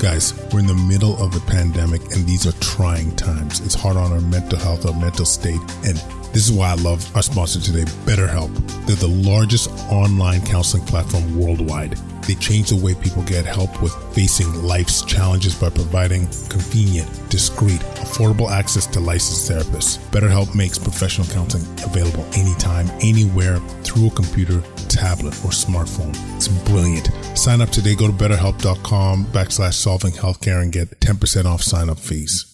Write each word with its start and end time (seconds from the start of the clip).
Guys, 0.00 0.32
we're 0.52 0.60
in 0.60 0.66
the 0.68 0.74
middle 0.74 1.20
of 1.20 1.34
a 1.34 1.40
pandemic 1.40 2.00
and 2.14 2.24
these 2.24 2.46
are 2.46 2.52
trying 2.60 3.10
times. 3.16 3.58
It's 3.60 3.74
hard 3.74 3.96
on 3.96 4.12
our 4.12 4.20
mental 4.20 4.56
health, 4.56 4.86
our 4.86 4.94
mental 4.94 5.24
state. 5.24 5.60
And 5.84 5.96
this 6.32 6.48
is 6.48 6.52
why 6.52 6.70
I 6.70 6.74
love 6.74 7.04
our 7.16 7.22
sponsor 7.22 7.58
today, 7.58 7.82
BetterHelp. 8.04 8.54
They're 8.86 8.94
the 8.94 9.08
largest 9.08 9.70
online 9.90 10.46
counseling 10.46 10.84
platform 10.86 11.36
worldwide. 11.36 11.98
They 12.28 12.34
change 12.34 12.68
the 12.68 12.76
way 12.76 12.94
people 12.94 13.22
get 13.22 13.46
help 13.46 13.82
with 13.82 13.94
facing 14.14 14.52
life's 14.62 15.02
challenges 15.02 15.54
by 15.54 15.70
providing 15.70 16.26
convenient, 16.50 17.08
discreet, 17.30 17.80
affordable 17.96 18.50
access 18.50 18.86
to 18.88 19.00
licensed 19.00 19.50
therapists. 19.50 19.98
BetterHelp 20.10 20.54
makes 20.54 20.78
professional 20.78 21.26
counseling 21.28 21.64
available 21.82 22.26
anytime, 22.34 22.86
anywhere, 23.00 23.58
through 23.82 24.08
a 24.08 24.10
computer, 24.10 24.60
tablet, 24.88 25.32
or 25.42 25.50
smartphone. 25.50 26.14
It's 26.36 26.48
brilliant. 26.48 27.10
Sign 27.36 27.62
up 27.62 27.70
today. 27.70 27.94
Go 27.94 28.08
to 28.08 28.12
betterhelp.com 28.12 29.24
backslash 29.26 29.74
solving 29.88 30.12
healthcare 30.12 30.60
and 30.60 30.70
get 30.70 31.00
10% 31.00 31.46
off 31.46 31.62
sign 31.62 31.88
up 31.88 31.98
fees. 31.98 32.44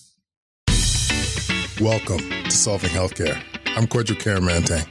Welcome 1.80 2.20
to 2.20 2.50
Solving 2.52 2.90
Healthcare. 2.90 3.36
I'm 3.74 3.88
Kwadwo 3.88 4.14
Kyeremanteng. 4.22 4.86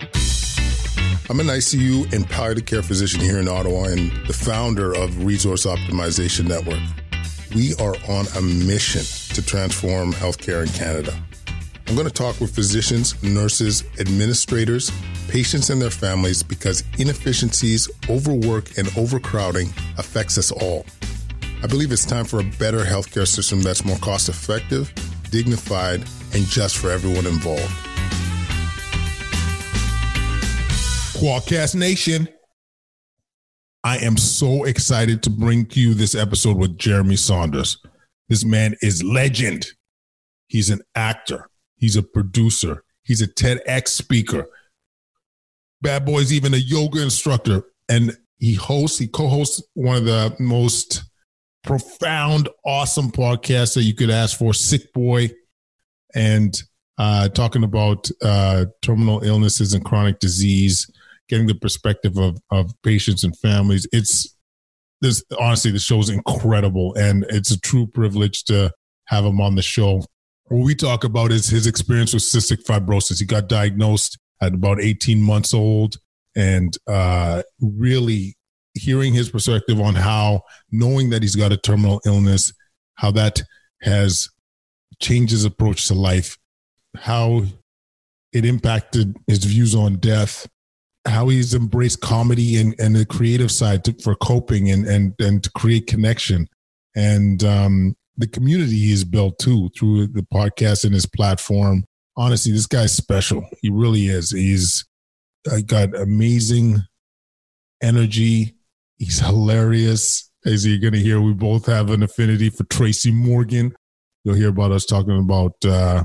I'm 1.29 1.39
an 1.39 1.48
ICU 1.48 2.11
and 2.11 2.29
palliative 2.29 2.65
care 2.65 2.84
physician 2.84 3.21
here 3.21 3.39
in 3.39 3.48
Ottawa 3.48 3.84
and 3.84 4.11
the 4.27 4.34
founder 4.34 4.93
of 4.93 5.23
Resource 5.23 5.65
Optimization 5.65 6.45
Network. 6.49 6.81
We 7.55 7.75
are 7.75 7.95
on 8.11 8.25
a 8.35 8.41
mission 8.41 9.03
to 9.35 9.41
transform 9.41 10.12
healthcare 10.12 10.67
in 10.67 10.73
Canada. 10.73 11.17
I'm 11.87 11.95
going 11.95 12.07
to 12.07 12.13
talk 12.13 12.41
with 12.41 12.53
physicians, 12.53 13.23
nurses, 13.23 13.85
administrators, 14.01 14.91
patients, 15.29 15.70
and 15.70 15.81
their 15.81 15.89
families 15.89 16.43
because 16.43 16.84
inefficiencies, 16.98 17.89
overwork, 18.09 18.77
and 18.77 18.89
overcrowding 18.98 19.70
affects 19.98 20.37
us 20.37 20.51
all. 20.51 20.85
I 21.63 21.67
believe 21.67 21.94
it's 21.94 22.05
time 22.05 22.26
for 22.26 22.41
a 22.41 22.44
better 22.44 22.80
healthcare 22.80 23.26
system 23.26 23.62
that's 23.62 23.85
more 23.85 23.95
cost 23.99 24.27
effective, 24.27 24.94
dignified, 25.31 26.02
and 26.34 26.43
just 26.43 26.77
for 26.77 26.91
everyone 26.91 27.26
involved. 27.26 27.62
Quadcast 31.15 31.76
Nation. 31.76 32.27
I 33.85 33.98
am 33.99 34.18
so 34.18 34.65
excited 34.65 35.24
to 35.24 35.29
bring 35.29 35.65
you 35.71 35.93
this 35.93 36.15
episode 36.15 36.57
with 36.57 36.77
Jeremie 36.77 37.15
Saunders. 37.15 37.77
This 38.27 38.43
man 38.43 38.76
is 38.82 39.02
legend. 39.02 39.68
He's 40.48 40.70
an 40.70 40.82
actor. 40.96 41.49
He's 41.77 41.96
a 41.96 42.04
producer. 42.04 42.84
He's 43.04 43.21
a 43.21 43.27
TEDx 43.27 43.87
speaker. 43.87 44.49
Bad 45.82 46.05
Boy's 46.05 46.34
even 46.34 46.54
a 46.54 46.57
yoga 46.57 47.02
instructor. 47.02 47.63
And 47.87 48.18
he 48.37 48.55
hosts, 48.55 48.99
he 48.99 49.07
co-hosts 49.07 49.63
one 49.76 49.96
of 49.96 50.04
the 50.04 50.35
most 50.41 51.04
profound, 51.63 52.49
awesome 52.65 53.11
podcast 53.11 53.75
that 53.75 53.83
you 53.83 53.95
could 53.95 54.09
ask 54.09 54.37
for, 54.37 54.53
Sick 54.53 54.93
Boy. 54.93 55.31
And 56.15 56.55
uh, 56.97 57.29
talking 57.29 57.63
about 57.63 58.09
uh, 58.21 58.65
terminal 58.81 59.23
illnesses 59.23 59.73
and 59.73 59.84
chronic 59.84 60.19
disease 60.19 60.87
getting 61.29 61.47
the 61.47 61.55
perspective 61.55 62.17
of 62.17 62.37
of 62.51 62.71
patients 62.84 63.23
and 63.23 63.37
families. 63.39 63.87
It's 63.91 64.35
this 65.01 65.23
honestly, 65.39 65.72
the 65.72 65.79
show 65.79 66.00
is 66.00 66.09
incredible, 66.09 66.94
and 66.95 67.25
it's 67.29 67.51
a 67.51 67.59
true 67.59 67.88
privilege 67.88 68.44
to 68.45 68.72
have 69.06 69.25
him 69.25 69.41
on 69.41 69.56
the 69.56 69.61
show. 69.61 70.03
What 70.45 70.66
we 70.66 70.75
talk 70.75 71.03
about 71.03 71.31
is 71.31 71.50
his 71.50 71.67
experience 71.67 72.13
with 72.13 72.23
cystic 72.23 72.63
fibrosis. 72.63 73.19
He 73.19 73.25
got 73.25 73.50
diagnosed 73.50 74.17
at 74.41 74.53
about 74.53 74.81
18 74.81 75.22
months 75.22 75.53
old, 75.53 75.95
and 76.35 76.78
uh, 76.88 77.44
really 77.59 78.35
hearing 78.74 79.13
his 79.13 79.29
perspective 79.29 79.79
on 79.79 79.96
how 79.96 80.41
knowing 80.72 81.09
that 81.09 81.22
he's 81.22 81.35
got 81.35 81.52
a 81.52 81.57
terminal 81.57 82.02
illness, 82.06 82.53
how 82.96 83.12
that 83.12 83.41
has 83.81 84.30
changed 85.00 85.31
his 85.31 85.46
approach 85.46 85.88
to 85.88 85.94
life, 85.94 86.38
how 86.97 87.44
it 88.31 88.46
impacted 88.46 89.16
his 89.28 89.44
views 89.44 89.75
on 89.75 89.97
death, 89.97 90.47
how 91.06 91.28
he's 91.28 91.53
embraced 91.53 92.02
comedy 92.02 92.58
and, 92.58 92.75
and 92.80 92.96
the 92.96 93.06
creative 93.06 93.52
side 93.52 93.84
to, 93.84 93.94
for 94.02 94.16
coping 94.16 94.72
and, 94.72 94.88
and, 94.88 95.14
and 95.20 95.44
to 95.44 95.52
create 95.52 95.88
connection 95.88 96.47
and 96.96 97.44
um, 97.44 97.96
the 98.18 98.28
community 98.28 98.78
he's 98.78 99.03
built 99.03 99.38
too 99.40 99.70
through 99.78 100.08
the 100.08 100.26
podcast 100.34 100.84
and 100.84 100.94
his 100.94 101.06
platform. 101.06 101.84
Honestly, 102.16 102.52
this 102.52 102.68
guy's 102.68 102.94
special. 102.94 103.44
He 103.62 103.70
really 103.70 104.08
is. 104.08 104.31
He's 104.31 104.86
got 105.66 105.96
amazing 105.96 106.78
energy. 107.81 108.56
He's 108.98 109.20
hilarious. 109.20 110.30
As 110.46 110.66
you're 110.66 110.80
going 110.80 110.94
to 110.94 111.00
hear, 111.00 111.22
we 111.22 111.34
both 111.34 111.66
have 111.68 111.90
an 111.90 112.04
affinity 112.04 112.50
for 112.50 112.66
Tracy 112.66 113.12
Morgan. 113.12 113.74
You'll 114.24 114.36
hear 114.36 114.50
about 114.50 114.72
us 114.72 114.86
talking 114.86 115.18
about 115.18 115.54
uh, 115.66 116.04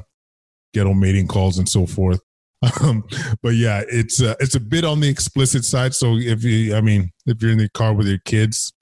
ghetto 0.72 0.94
mating 0.94 1.28
calls 1.28 1.58
and 1.58 1.68
so 1.68 1.86
forth. 1.86 2.20
Um, 2.82 3.04
but 3.40 3.54
yeah, 3.54 3.82
it's 3.88 4.20
uh, 4.20 4.34
it's 4.40 4.56
a 4.56 4.60
bit 4.60 4.84
on 4.84 4.98
the 4.98 5.08
explicit 5.08 5.64
side. 5.64 5.94
So 5.94 6.16
if 6.16 6.42
you, 6.42 6.74
I 6.74 6.80
mean, 6.80 7.12
if 7.24 7.40
you're 7.40 7.52
in 7.52 7.58
the 7.58 7.68
car 7.68 7.94
with 7.94 8.08
your 8.08 8.18
kids, 8.24 8.72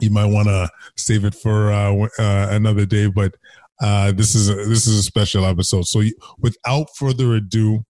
you 0.00 0.10
might 0.10 0.26
want 0.26 0.46
to 0.46 0.70
save 0.96 1.24
it 1.24 1.34
for 1.34 1.72
uh, 1.72 2.06
uh, 2.18 2.46
another 2.50 2.86
day. 2.86 3.08
But 3.08 3.34
uh, 3.80 4.12
this 4.12 4.36
is 4.36 4.48
a, 4.48 4.54
this 4.54 4.86
is 4.86 5.00
a 5.00 5.02
special 5.02 5.44
episode. 5.44 5.86
So 5.88 6.02
without 6.38 6.86
further 6.96 7.34
ado, 7.34 7.84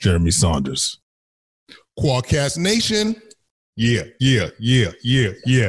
Jeremie 0.00 0.30
Saunders, 0.30 1.00
Quadcast 1.98 2.56
Nation. 2.56 3.20
Yeah, 3.76 4.04
yeah, 4.20 4.48
yeah, 4.58 4.90
yeah, 5.02 5.30
yeah. 5.44 5.68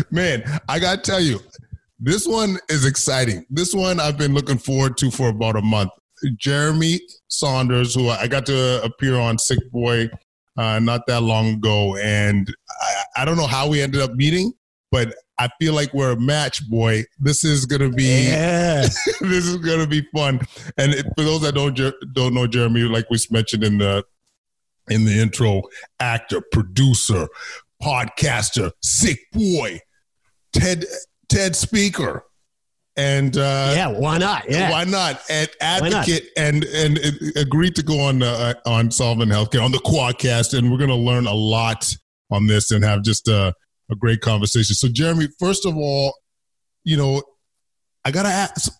Man, 0.10 0.42
I 0.68 0.80
gotta 0.80 1.00
tell 1.00 1.20
you, 1.20 1.40
this 2.00 2.26
one 2.26 2.58
is 2.68 2.84
exciting. 2.84 3.46
This 3.48 3.72
one 3.72 4.00
I've 4.00 4.18
been 4.18 4.34
looking 4.34 4.58
forward 4.58 4.96
to 4.98 5.10
for 5.10 5.28
about 5.28 5.56
a 5.56 5.62
month. 5.62 5.90
Jeremie 6.36 7.00
Saunders, 7.28 7.94
who 7.94 8.08
I 8.08 8.26
got 8.26 8.46
to 8.46 8.82
appear 8.82 9.18
on 9.18 9.38
Sick 9.38 9.58
Boy 9.70 10.08
uh, 10.56 10.78
not 10.78 11.06
that 11.06 11.22
long 11.22 11.54
ago, 11.54 11.96
and 11.96 12.52
I, 12.80 13.22
I, 13.22 13.24
don't 13.24 13.36
know 13.36 13.46
how 13.46 13.68
we 13.68 13.82
ended 13.82 14.00
up 14.00 14.14
meeting, 14.14 14.52
but 14.90 15.14
I 15.38 15.48
feel 15.60 15.74
like 15.74 15.92
we're 15.92 16.12
a 16.12 16.20
match, 16.20 16.68
boy. 16.68 17.04
This 17.18 17.44
is 17.44 17.66
gonna 17.66 17.90
be 17.90 18.28
yeah. 18.28 18.80
this 19.20 19.46
is 19.46 19.56
gonna 19.58 19.86
be 19.86 20.06
fun. 20.14 20.40
And 20.78 20.94
for 21.14 21.24
those 21.24 21.42
that 21.42 21.54
don't 21.54 21.78
don't 22.14 22.32
know 22.32 22.46
Jeremie, 22.46 22.82
like 22.82 23.08
we 23.10 23.18
mentioned 23.30 23.64
in 23.64 23.78
the 23.78 24.02
in 24.88 25.04
the 25.04 25.18
intro, 25.18 25.62
actor, 26.00 26.42
producer, 26.52 27.28
podcaster, 27.82 28.70
sick 28.82 29.18
boy, 29.32 29.80
TED 30.52 30.84
TED 31.28 31.56
speaker, 31.56 32.24
and 32.96 33.36
uh, 33.36 33.72
yeah, 33.74 33.88
why 33.88 34.18
not? 34.18 34.50
Yeah, 34.50 34.70
why 34.70 34.84
not? 34.84 35.20
And 35.28 35.48
advocate 35.60 36.24
not? 36.36 36.44
and 36.44 36.64
and 36.64 36.98
agreed 37.36 37.74
to 37.76 37.82
go 37.82 38.00
on 38.00 38.22
uh, 38.22 38.54
on 38.64 38.90
solving 38.90 39.28
healthcare 39.28 39.62
on 39.62 39.72
the 39.72 39.78
quadcast, 39.78 40.56
and 40.56 40.70
we're 40.70 40.78
going 40.78 40.90
to 40.90 40.96
learn 40.96 41.26
a 41.26 41.34
lot 41.34 41.94
on 42.30 42.46
this 42.46 42.70
and 42.70 42.82
have 42.84 43.02
just 43.02 43.28
a, 43.28 43.52
a 43.90 43.96
great 43.96 44.20
conversation. 44.20 44.74
So, 44.74 44.88
Jeremie, 44.88 45.28
first 45.38 45.66
of 45.66 45.76
all, 45.76 46.14
you 46.84 46.96
know, 46.96 47.22
I 48.04 48.10
got 48.10 48.22
to 48.22 48.30
ask 48.30 48.72
a 48.72 48.74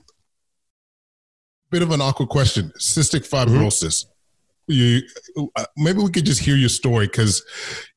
bit 1.70 1.82
of 1.82 1.90
an 1.90 2.00
awkward 2.00 2.30
question: 2.30 2.72
cystic 2.80 3.28
fibrosis. 3.28 4.04
Mm-hmm. 4.04 4.12
You, 4.68 5.02
uh, 5.56 5.64
maybe 5.76 6.00
we 6.00 6.10
could 6.10 6.26
just 6.26 6.40
hear 6.40 6.56
your 6.56 6.68
story 6.68 7.06
because, 7.06 7.42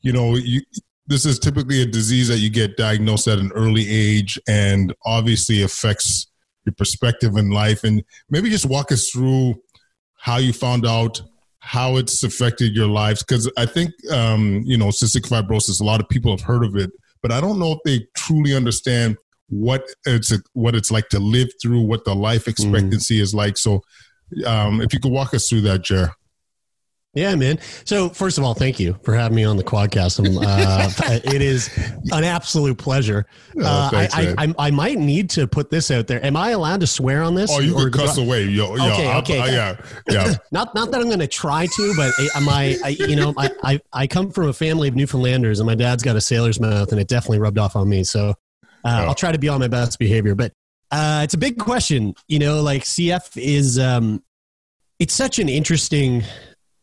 you 0.02 0.14
know, 0.14 0.36
you 0.36 0.62
this 1.10 1.26
is 1.26 1.40
typically 1.40 1.82
a 1.82 1.88
disease 1.88 2.28
that 2.28 2.38
you 2.38 2.52
get 2.52 2.78
diagnosed 2.78 3.28
at 3.28 3.40
an 3.40 3.52
early 3.54 3.90
age 3.90 4.40
and 4.48 4.94
obviously 5.06 5.64
affects 5.64 6.28
your 6.66 6.74
perspective 6.74 7.36
in 7.36 7.50
life. 7.50 7.84
And 7.84 8.04
maybe 8.30 8.50
just 8.52 8.68
walk 8.68 8.92
us 8.92 9.10
through 9.10 9.56
how 10.18 10.38
you 10.38 10.54
found 10.54 10.86
out 10.86 11.20
how 11.60 11.98
it's 11.98 12.24
affected 12.24 12.76
your 12.76 12.88
lives. 12.88 13.24
Because 13.24 13.52
I 13.58 13.66
think, 13.66 13.92
um, 14.12 14.62
you 14.66 14.78
know, 14.78 14.88
cystic 14.88 15.28
fibrosis, 15.28 15.82
a 15.82 15.84
lot 15.84 16.00
of 16.00 16.08
people 16.10 16.32
have 16.32 16.46
heard 16.46 16.64
of 16.64 16.76
it, 16.76 16.92
but 17.24 17.32
I 17.32 17.42
don't 17.42 17.58
know 17.58 17.72
if 17.72 17.80
they 17.84 18.06
truly 18.16 18.56
understand 18.56 19.18
what 19.48 19.84
it's 20.06 20.32
what 20.54 20.76
it's 20.76 20.92
like 20.92 21.10
to 21.10 21.20
live 21.20 21.50
through, 21.60 21.82
what 21.82 22.06
the 22.06 22.14
life 22.14 22.42
mm-hmm. 22.42 22.52
expectancy 22.52 23.18
mm. 23.18 23.22
is 23.22 23.34
like. 23.34 23.58
So, 23.58 23.82
um, 24.46 24.80
if 24.80 24.94
you 24.94 25.00
could 25.00 25.12
walk 25.12 25.34
us 25.34 25.50
through 25.50 25.62
that, 25.62 25.84
Jer. 25.84 26.12
Yeah, 27.16 27.34
man. 27.36 27.58
So 27.86 28.10
first 28.10 28.38
of 28.38 28.44
all, 28.44 28.54
thank 28.54 28.80
you 28.80 28.96
for 29.02 29.16
having 29.16 29.36
me 29.36 29.44
on 29.44 29.58
the 29.58 29.64
quadcast. 29.64 30.20
Uh, 30.20 31.20
it 31.34 31.42
is 31.42 31.76
an 32.12 32.24
absolute 32.24 32.78
pleasure. 32.78 33.26
Oh, 33.58 33.66
uh, 33.66 33.90
thanks, 33.90 34.14
I, 34.14 34.22
I, 34.22 34.36
I, 34.38 34.54
I, 34.68 34.72
might 34.72 35.00
need 35.00 35.32
to 35.32 35.48
put 35.48 35.72
this 35.72 35.90
out 35.90 36.06
there. 36.06 36.24
Am 36.24 36.38
I 36.38 36.52
allowed 36.52 36.82
to 36.82 36.88
swear 36.88 37.24
on 37.24 37.34
this? 37.34 37.50
Oh, 37.52 37.60
you 37.62 37.74
can 37.74 37.92
cuss 37.92 38.20
away. 38.20 38.44
Yo, 38.44 38.76
yo, 38.76 38.94
okay, 38.94 39.16
okay. 39.16 39.40
I, 39.40 39.48
yeah, 39.48 39.82
yeah. 40.08 40.34
not, 40.52 40.76
not 40.76 40.92
that 40.92 41.02
I'm 41.02 41.08
going 41.08 41.20
to 41.20 41.28
try 41.28 41.66
to, 41.66 41.94
but 41.98 42.14
am 42.36 42.48
I, 42.48 42.78
I 42.86 42.90
you 42.90 43.16
know, 43.16 43.34
I, 43.38 43.50
I, 43.64 43.82
I 43.92 44.08
come 44.08 44.30
from 44.30 44.50
a 44.50 44.54
family 44.54 44.88
of 44.88 44.94
Newfoundlanders, 44.94 45.60
and 45.60 45.66
my 45.66 45.76
dad's 45.76 46.04
got 46.04 46.16
a 46.16 46.22
sailor's 46.22 46.60
mouth, 46.60 46.92
and 46.92 47.02
it 47.02 47.08
definitely 47.08 47.40
rubbed 47.40 47.58
off 47.58 47.76
on 47.76 47.90
me. 47.90 48.04
So 48.04 48.36
uh, 48.84 49.02
oh. 49.02 49.08
I'll 49.08 49.16
try 49.16 49.32
to 49.32 49.40
be 49.40 49.50
on 49.50 49.60
my 49.60 49.68
best 49.68 49.98
behavior. 49.98 50.36
But 50.36 50.54
uh, 50.92 51.22
it's 51.24 51.34
a 51.34 51.40
big 51.40 51.58
question. 51.58 52.14
You 52.28 52.38
know, 52.38 52.62
like 52.62 52.84
CF 52.84 53.32
is, 53.36 53.80
um, 53.80 54.24
it's 55.00 55.14
such 55.14 55.40
an 55.40 55.50
interesting 55.50 56.24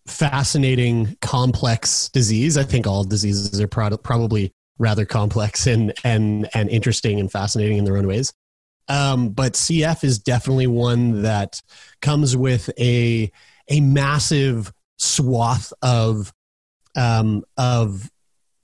fascinating, 0.06 1.16
complex 1.20 2.08
disease. 2.10 2.56
I 2.56 2.62
think 2.64 2.86
all 2.86 3.04
diseases 3.04 3.60
are 3.60 3.68
pro- 3.68 3.96
probably 3.96 4.52
rather 4.78 5.04
complex 5.04 5.66
and 5.66 5.92
and 6.04 6.48
and 6.54 6.68
interesting 6.68 7.18
and 7.20 7.30
fascinating 7.30 7.78
in 7.78 7.84
their 7.84 7.96
own 7.96 8.06
ways. 8.06 8.32
Um, 8.88 9.30
but 9.30 9.54
CF 9.54 10.04
is 10.04 10.18
definitely 10.18 10.68
one 10.68 11.22
that 11.22 11.60
comes 12.00 12.36
with 12.36 12.70
a 12.78 13.30
a 13.68 13.80
massive 13.80 14.72
swath 14.98 15.72
of 15.82 16.32
um, 16.96 17.44
of 17.56 18.10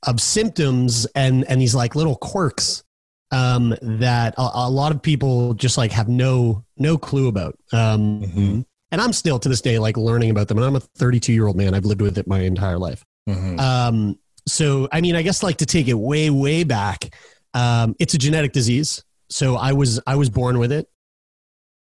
of 0.06 0.20
symptoms 0.20 1.06
and 1.14 1.44
and 1.48 1.60
these 1.60 1.74
like 1.74 1.94
little 1.94 2.16
quirks 2.16 2.84
um, 3.30 3.74
that 3.80 4.34
a, 4.36 4.50
a, 4.54 4.70
lot 4.70 4.92
of 4.92 5.00
people 5.00 5.54
just 5.54 5.78
like 5.78 5.90
have 5.92 6.08
no 6.08 6.64
no 6.76 6.98
clue 6.98 7.28
about. 7.28 7.58
Um, 7.72 8.20
mm-hmm. 8.20 8.60
And 8.92 9.00
I'm 9.00 9.12
still 9.12 9.38
to 9.38 9.48
this 9.48 9.60
day 9.60 9.78
like 9.78 9.96
learning 9.96 10.30
about 10.30 10.48
them. 10.48 10.58
And 10.58 10.66
I'm 10.66 10.76
a 10.76 10.80
32 10.80 11.32
year 11.32 11.46
old 11.46 11.56
man. 11.56 11.74
I've 11.74 11.86
lived 11.86 12.02
with 12.02 12.18
it 12.18 12.28
my 12.28 12.40
entire 12.40 12.78
life. 12.78 13.04
Mm-hmm. 13.28 13.58
Um, 13.58 14.18
so 14.46 14.88
I 14.92 15.00
mean, 15.00 15.16
I 15.16 15.22
guess 15.22 15.42
like 15.42 15.56
to 15.58 15.66
take 15.66 15.88
it 15.88 15.94
way 15.94 16.30
way 16.30 16.62
back, 16.62 17.14
um, 17.54 17.96
it's 17.98 18.14
a 18.14 18.18
genetic 18.18 18.52
disease. 18.52 19.02
So 19.30 19.56
I 19.56 19.72
was 19.72 19.98
I 20.06 20.16
was 20.16 20.30
born 20.30 20.58
with 20.58 20.70
it. 20.70 20.88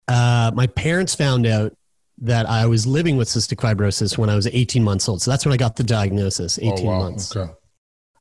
Uh, 0.07 0.51
my 0.53 0.67
parents 0.67 1.15
found 1.15 1.45
out 1.45 1.73
that 2.21 2.47
I 2.47 2.65
was 2.65 2.85
living 2.85 3.17
with 3.17 3.27
cystic 3.27 3.57
fibrosis 3.57 4.17
when 4.17 4.29
I 4.29 4.35
was 4.35 4.47
18 4.47 4.83
months 4.83 5.07
old. 5.07 5.21
So 5.21 5.31
that's 5.31 5.45
when 5.45 5.53
I 5.53 5.57
got 5.57 5.75
the 5.77 5.83
diagnosis. 5.83 6.59
18 6.59 6.73
oh, 6.79 6.83
wow. 6.83 6.99
months. 6.99 7.35
Okay. 7.35 7.51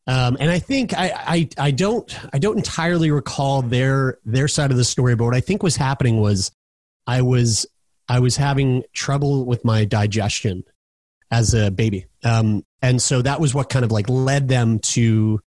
Um, 0.06 0.38
and 0.40 0.50
I 0.50 0.58
think 0.58 0.94
I, 0.94 1.12
I, 1.14 1.48
I 1.58 1.70
don't 1.70 2.18
I 2.32 2.38
don't 2.38 2.56
entirely 2.56 3.10
recall 3.10 3.60
their 3.60 4.18
their 4.24 4.48
side 4.48 4.70
of 4.70 4.78
the 4.78 4.84
story, 4.84 5.14
but 5.14 5.24
what 5.24 5.34
I 5.34 5.40
think 5.40 5.62
was 5.62 5.76
happening 5.76 6.20
was 6.20 6.50
I 7.06 7.20
was 7.20 7.66
I 8.08 8.20
was 8.20 8.36
having 8.36 8.84
trouble 8.92 9.44
with 9.44 9.64
my 9.64 9.84
digestion 9.84 10.64
as 11.30 11.54
a 11.54 11.70
baby, 11.70 12.06
um, 12.24 12.64
and 12.82 13.00
so 13.00 13.22
that 13.22 13.40
was 13.40 13.54
what 13.54 13.68
kind 13.68 13.84
of 13.84 13.92
like 13.92 14.08
led 14.08 14.48
them 14.48 14.78
to 14.80 15.40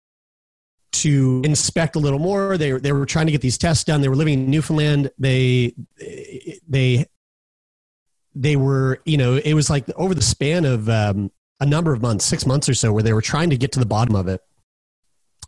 to 0.91 1.43
inspect 1.45 1.97
a 1.97 1.99
little 1.99 2.19
more. 2.19 2.57
They 2.59 2.73
they 2.73 2.93
were 2.93 3.07
trying 3.07 3.27
to 3.27 3.33
get 3.33 3.41
these 3.41 3.59
tests 3.59 3.85
done. 3.85 4.01
They 4.01 4.09
were 4.09 4.17
living 4.17 4.35
in 4.35 4.51
Newfoundland. 4.51 5.11
They 5.19 5.75
they 6.69 7.07
they 8.35 8.57
were 8.57 9.01
you 9.05 9.17
know 9.17 9.37
it 9.37 9.55
was 9.55 9.71
like 9.71 9.89
over 9.97 10.15
the 10.15 10.23
span 10.23 10.65
of 10.65 10.89
um, 10.89 11.31
a 11.61 11.67
number 11.67 11.93
of 11.93 12.03
months, 12.03 12.25
six 12.25 12.47
months 12.47 12.69
or 12.69 12.75
so, 12.75 12.93
where 12.93 13.03
they 13.03 13.13
were 13.13 13.23
trying 13.23 13.51
to 13.51 13.57
get 13.57 13.73
to 13.73 13.81
the 13.81 13.87
bottom 13.87 14.17
of 14.17 14.29
it 14.29 14.41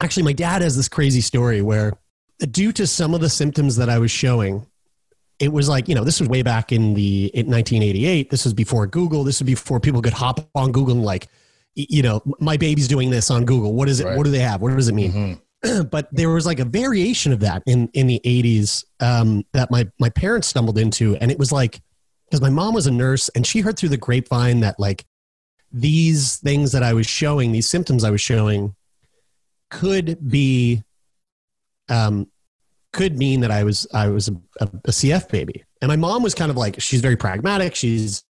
actually, 0.01 0.23
my 0.23 0.33
dad 0.33 0.63
has 0.63 0.77
this 0.77 0.89
crazy 0.89 1.21
story 1.21 1.63
where, 1.63 1.93
due 2.51 2.73
to 2.73 2.87
some 2.87 3.15
of 3.15 3.21
the 3.21 3.29
symptoms 3.29 3.77
that 3.77 3.89
I 3.89 3.99
was 3.99 4.11
showing, 4.11 4.67
it 5.41 5.53
was 5.53 5.69
like 5.69 5.89
you 5.89 5.95
know 5.95 6.05
this 6.05 6.21
was 6.21 6.29
way 6.29 6.43
back 6.43 6.71
in 6.71 6.95
the 6.95 7.27
in 7.35 7.47
1988. 7.47 8.31
This 8.31 8.45
was 8.45 8.55
before 8.55 8.87
Google. 8.87 9.25
This 9.25 9.41
was 9.41 9.47
before 9.47 9.81
people 9.81 10.03
could 10.03 10.13
hop 10.13 10.49
on 10.55 10.71
Google 10.71 10.95
and 10.95 11.05
like, 11.05 11.29
you 11.75 12.03
know, 12.03 12.23
my 12.39 12.57
baby's 12.57 12.87
doing 12.87 13.11
this 13.11 13.31
on 13.31 13.45
Google. 13.45 13.75
What 13.75 13.89
is 13.89 14.01
it? 14.01 14.07
Right. 14.07 14.17
What 14.17 14.25
do 14.25 14.31
they 14.31 14.41
have? 14.41 14.61
What 14.61 14.77
does 14.77 14.89
it 14.89 14.95
mean? 14.95 15.13
Mm-hmm. 15.13 15.83
but 15.91 16.09
there 16.13 16.31
was 16.31 16.47
like 16.47 16.59
a 16.59 16.65
variation 16.65 17.33
of 17.33 17.41
that 17.41 17.63
in 17.67 17.89
in 17.95 18.07
the 18.07 18.21
80s 18.25 18.85
um, 19.01 19.45
that 19.53 19.71
my 19.71 19.89
my 19.99 20.11
parents 20.11 20.49
stumbled 20.49 20.79
into, 20.79 21.17
and 21.17 21.31
it 21.31 21.39
was 21.39 21.51
like 21.51 21.81
because 22.27 22.43
my 22.43 22.51
mom 22.51 22.75
was 22.75 22.87
a 22.87 22.93
nurse 22.93 23.29
and 23.31 23.47
she 23.47 23.61
heard 23.61 23.79
through 23.79 23.89
the 23.89 23.97
grapevine 23.97 24.61
that 24.61 24.79
like 24.79 25.05
these 25.73 26.37
things 26.37 26.73
that 26.73 26.83
I 26.83 26.93
was 26.93 27.07
showing, 27.07 27.53
these 27.53 27.69
symptoms 27.69 28.05
I 28.05 28.11
was 28.11 28.21
showing, 28.21 28.75
could 29.71 30.29
be 30.29 30.83
um, 31.89 32.29
could 32.93 33.19
mean 33.19 33.41
that 33.41 33.51
I 33.51 33.65
was 33.65 33.87
I 33.93 34.09
was 34.09 34.29
a, 34.29 34.35
a, 34.61 34.67
CF 34.91 35.31
baby. 35.31 35.65
And 35.81 35.89
my 35.89 35.97
mom 35.97 36.23
was 36.23 36.35
kind 36.35 36.51
of 36.51 36.57
like 36.57 36.81
she's 36.81 37.01
very 37.01 37.17
pragmatic. 37.17 37.75
She's 37.75 38.25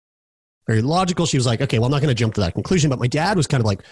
very 0.66 0.82
logical. 0.82 1.26
She 1.26 1.36
was 1.36 1.46
like, 1.46 1.60
okay, 1.60 1.78
well, 1.78 1.86
I'm 1.86 1.92
not 1.92 2.02
going 2.02 2.14
to 2.14 2.14
jump 2.14 2.34
to 2.34 2.40
that 2.40 2.54
conclusion. 2.54 2.90
But 2.90 2.98
my 2.98 3.06
dad 3.06 3.36
was 3.36 3.46
kind 3.46 3.60
of 3.60 3.66
like, 3.66 3.82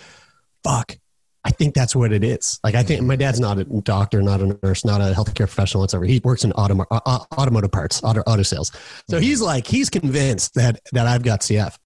fuck, 0.65 0.97
I 1.45 1.51
think 1.51 1.75
that's 1.75 1.95
what 1.95 2.13
it 2.13 2.25
is. 2.25 2.59
Like, 2.65 2.75
I 2.75 2.83
think 2.83 3.03
my 3.03 3.17
dad's 3.17 3.39
not 3.39 3.59
a 3.59 3.65
doctor, 3.65 4.23
not 4.23 4.41
a 4.41 4.59
nurse, 4.63 4.85
not 4.85 5.01
a 5.01 5.15
healthcare 5.15 5.47
professional, 5.47 5.83
whatsoever. 5.83 6.07
He 6.07 6.21
works 6.25 6.43
in 6.43 6.53
auto, 6.53 6.85
uh, 6.91 7.19
automotive 7.37 7.71
parts, 7.71 8.03
auto, 8.03 8.23
auto 8.23 8.43
sales. 8.43 8.73
So 9.11 9.21
he's 9.21 9.41
like, 9.41 9.67
he's 9.67 9.91
convinced 9.91 10.55
that 10.55 10.81
that 10.93 11.07
I've 11.07 11.23
got 11.23 11.43
CF. 11.43 11.77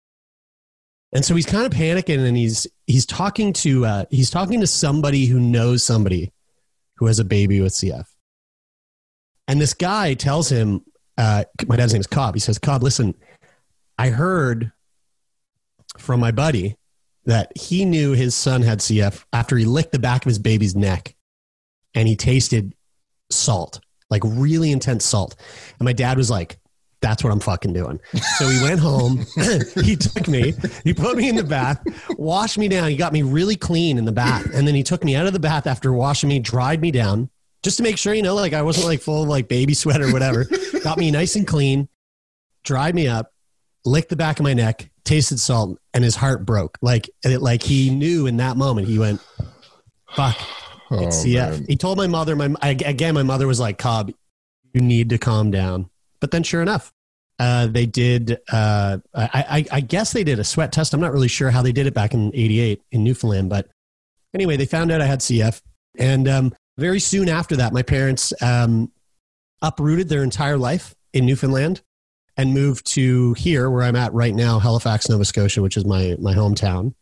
And 1.12 1.24
so 1.24 1.34
he's 1.34 1.46
kind 1.46 1.66
of 1.66 1.72
panicking 1.72 2.24
and 2.24 2.36
he's 2.36 2.66
he's 2.86 3.06
talking 3.06 3.52
to 3.54 3.84
uh, 3.84 4.04
he's 4.10 4.30
talking 4.30 4.60
to 4.60 4.66
somebody 4.66 5.26
who 5.26 5.40
knows 5.40 5.82
somebody 5.82 6.32
who 6.96 7.06
has 7.06 7.18
a 7.18 7.24
baby 7.24 7.60
with 7.60 7.72
CF. 7.72 8.04
And 9.48 9.60
this 9.60 9.74
guy 9.74 10.14
tells 10.14 10.50
him, 10.50 10.84
uh, 11.16 11.44
my 11.66 11.76
dad's 11.76 11.94
name 11.94 12.00
is 12.00 12.06
Cobb. 12.06 12.34
He 12.34 12.40
says, 12.40 12.58
Cobb, 12.58 12.82
listen, 12.82 13.14
I 13.98 14.10
heard 14.10 14.70
from 15.96 16.20
my 16.20 16.30
buddy 16.30 16.76
that 17.24 17.50
he 17.56 17.84
knew 17.84 18.12
his 18.12 18.34
son 18.34 18.62
had 18.62 18.78
CF 18.78 19.24
after 19.32 19.56
he 19.56 19.64
licked 19.64 19.92
the 19.92 19.98
back 19.98 20.24
of 20.24 20.28
his 20.28 20.38
baby's 20.38 20.76
neck 20.76 21.16
and 21.94 22.06
he 22.06 22.14
tasted 22.14 22.74
salt, 23.30 23.80
like 24.10 24.22
really 24.24 24.70
intense 24.70 25.04
salt. 25.04 25.34
And 25.78 25.86
my 25.86 25.92
dad 25.92 26.18
was 26.18 26.30
like, 26.30 26.58
that's 27.00 27.22
what 27.22 27.32
I'm 27.32 27.40
fucking 27.40 27.72
doing. 27.72 28.00
So 28.38 28.48
he 28.48 28.62
went 28.62 28.80
home. 28.80 29.24
he 29.84 29.96
took 29.96 30.26
me. 30.26 30.54
He 30.84 30.92
put 30.92 31.16
me 31.16 31.28
in 31.28 31.36
the 31.36 31.44
bath, 31.44 31.80
washed 32.18 32.58
me 32.58 32.68
down. 32.68 32.90
He 32.90 32.96
got 32.96 33.12
me 33.12 33.22
really 33.22 33.56
clean 33.56 33.98
in 33.98 34.04
the 34.04 34.12
bath, 34.12 34.46
and 34.52 34.66
then 34.66 34.74
he 34.74 34.82
took 34.82 35.04
me 35.04 35.14
out 35.14 35.26
of 35.26 35.32
the 35.32 35.38
bath 35.38 35.66
after 35.66 35.92
washing 35.92 36.28
me, 36.28 36.40
dried 36.40 36.80
me 36.80 36.90
down, 36.90 37.30
just 37.62 37.76
to 37.78 37.82
make 37.82 37.98
sure 37.98 38.14
you 38.14 38.22
know, 38.22 38.34
like 38.34 38.52
I 38.52 38.62
wasn't 38.62 38.86
like 38.86 39.00
full 39.00 39.22
of 39.22 39.28
like 39.28 39.48
baby 39.48 39.74
sweat 39.74 40.00
or 40.00 40.12
whatever. 40.12 40.46
got 40.82 40.98
me 40.98 41.10
nice 41.10 41.36
and 41.36 41.46
clean, 41.46 41.88
dried 42.64 42.94
me 42.94 43.08
up, 43.08 43.32
licked 43.84 44.10
the 44.10 44.16
back 44.16 44.38
of 44.38 44.44
my 44.44 44.54
neck, 44.54 44.90
tasted 45.04 45.40
salt, 45.40 45.78
and 45.94 46.04
his 46.04 46.16
heart 46.16 46.44
broke. 46.44 46.78
Like 46.82 47.10
it, 47.24 47.42
like 47.42 47.62
he 47.62 47.90
knew 47.90 48.26
in 48.26 48.36
that 48.38 48.56
moment. 48.56 48.86
He 48.86 48.98
went, 48.98 49.20
"Fuck." 50.10 50.36
It's 50.90 51.22
oh, 51.22 51.26
CF. 51.26 51.68
He 51.68 51.76
told 51.76 51.98
my 51.98 52.06
mother. 52.06 52.34
My 52.34 52.54
again, 52.62 53.14
my 53.14 53.22
mother 53.22 53.46
was 53.46 53.60
like, 53.60 53.78
"Cobb, 53.78 54.12
you 54.72 54.80
need 54.80 55.10
to 55.10 55.18
calm 55.18 55.50
down." 55.50 55.90
But 56.20 56.30
then, 56.30 56.42
sure 56.42 56.62
enough, 56.62 56.92
uh, 57.38 57.66
they 57.66 57.86
did. 57.86 58.38
Uh, 58.50 58.98
I, 59.14 59.28
I, 59.34 59.64
I, 59.76 59.80
guess 59.80 60.12
they 60.12 60.24
did 60.24 60.38
a 60.38 60.44
sweat 60.44 60.72
test. 60.72 60.94
I'm 60.94 61.00
not 61.00 61.12
really 61.12 61.28
sure 61.28 61.50
how 61.50 61.62
they 61.62 61.72
did 61.72 61.86
it 61.86 61.94
back 61.94 62.14
in 62.14 62.30
'88 62.34 62.82
in 62.92 63.04
Newfoundland, 63.04 63.50
but 63.50 63.68
anyway, 64.34 64.56
they 64.56 64.66
found 64.66 64.90
out 64.90 65.00
I 65.00 65.06
had 65.06 65.20
CF, 65.20 65.60
and 65.98 66.26
um, 66.26 66.54
very 66.78 67.00
soon 67.00 67.28
after 67.28 67.56
that, 67.56 67.72
my 67.72 67.82
parents 67.82 68.32
um, 68.42 68.90
uprooted 69.62 70.08
their 70.08 70.22
entire 70.22 70.56
life 70.56 70.94
in 71.12 71.26
Newfoundland 71.26 71.82
and 72.36 72.54
moved 72.54 72.86
to 72.94 73.34
here, 73.34 73.68
where 73.68 73.82
I'm 73.82 73.96
at 73.96 74.12
right 74.12 74.34
now, 74.34 74.58
Halifax, 74.58 75.08
Nova 75.08 75.24
Scotia, 75.24 75.60
which 75.60 75.76
is 75.76 75.84
my 75.84 76.16
my 76.20 76.34
hometown, 76.34 76.94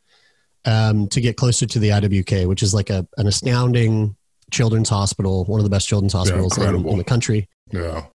um, 0.64 1.08
to 1.08 1.20
get 1.20 1.37
closer 1.37 1.67
to 1.67 1.78
the 1.78 1.90
IWK, 1.90 2.49
which 2.49 2.62
is 2.62 2.75
like 2.75 2.90
a 2.90 3.06
an 3.19 3.26
astounding 3.26 4.17
children's 4.50 4.88
hospital, 4.88 5.44
one 5.44 5.61
of 5.61 5.64
the 5.64 5.70
best 5.70 5.88
children's 5.88 6.12
hospitals 6.12 6.56
yeah, 6.58 6.70
in, 6.70 6.88
in 6.88 6.99
the 6.99 7.05
country. 7.05 7.49
Yeah 7.70 8.06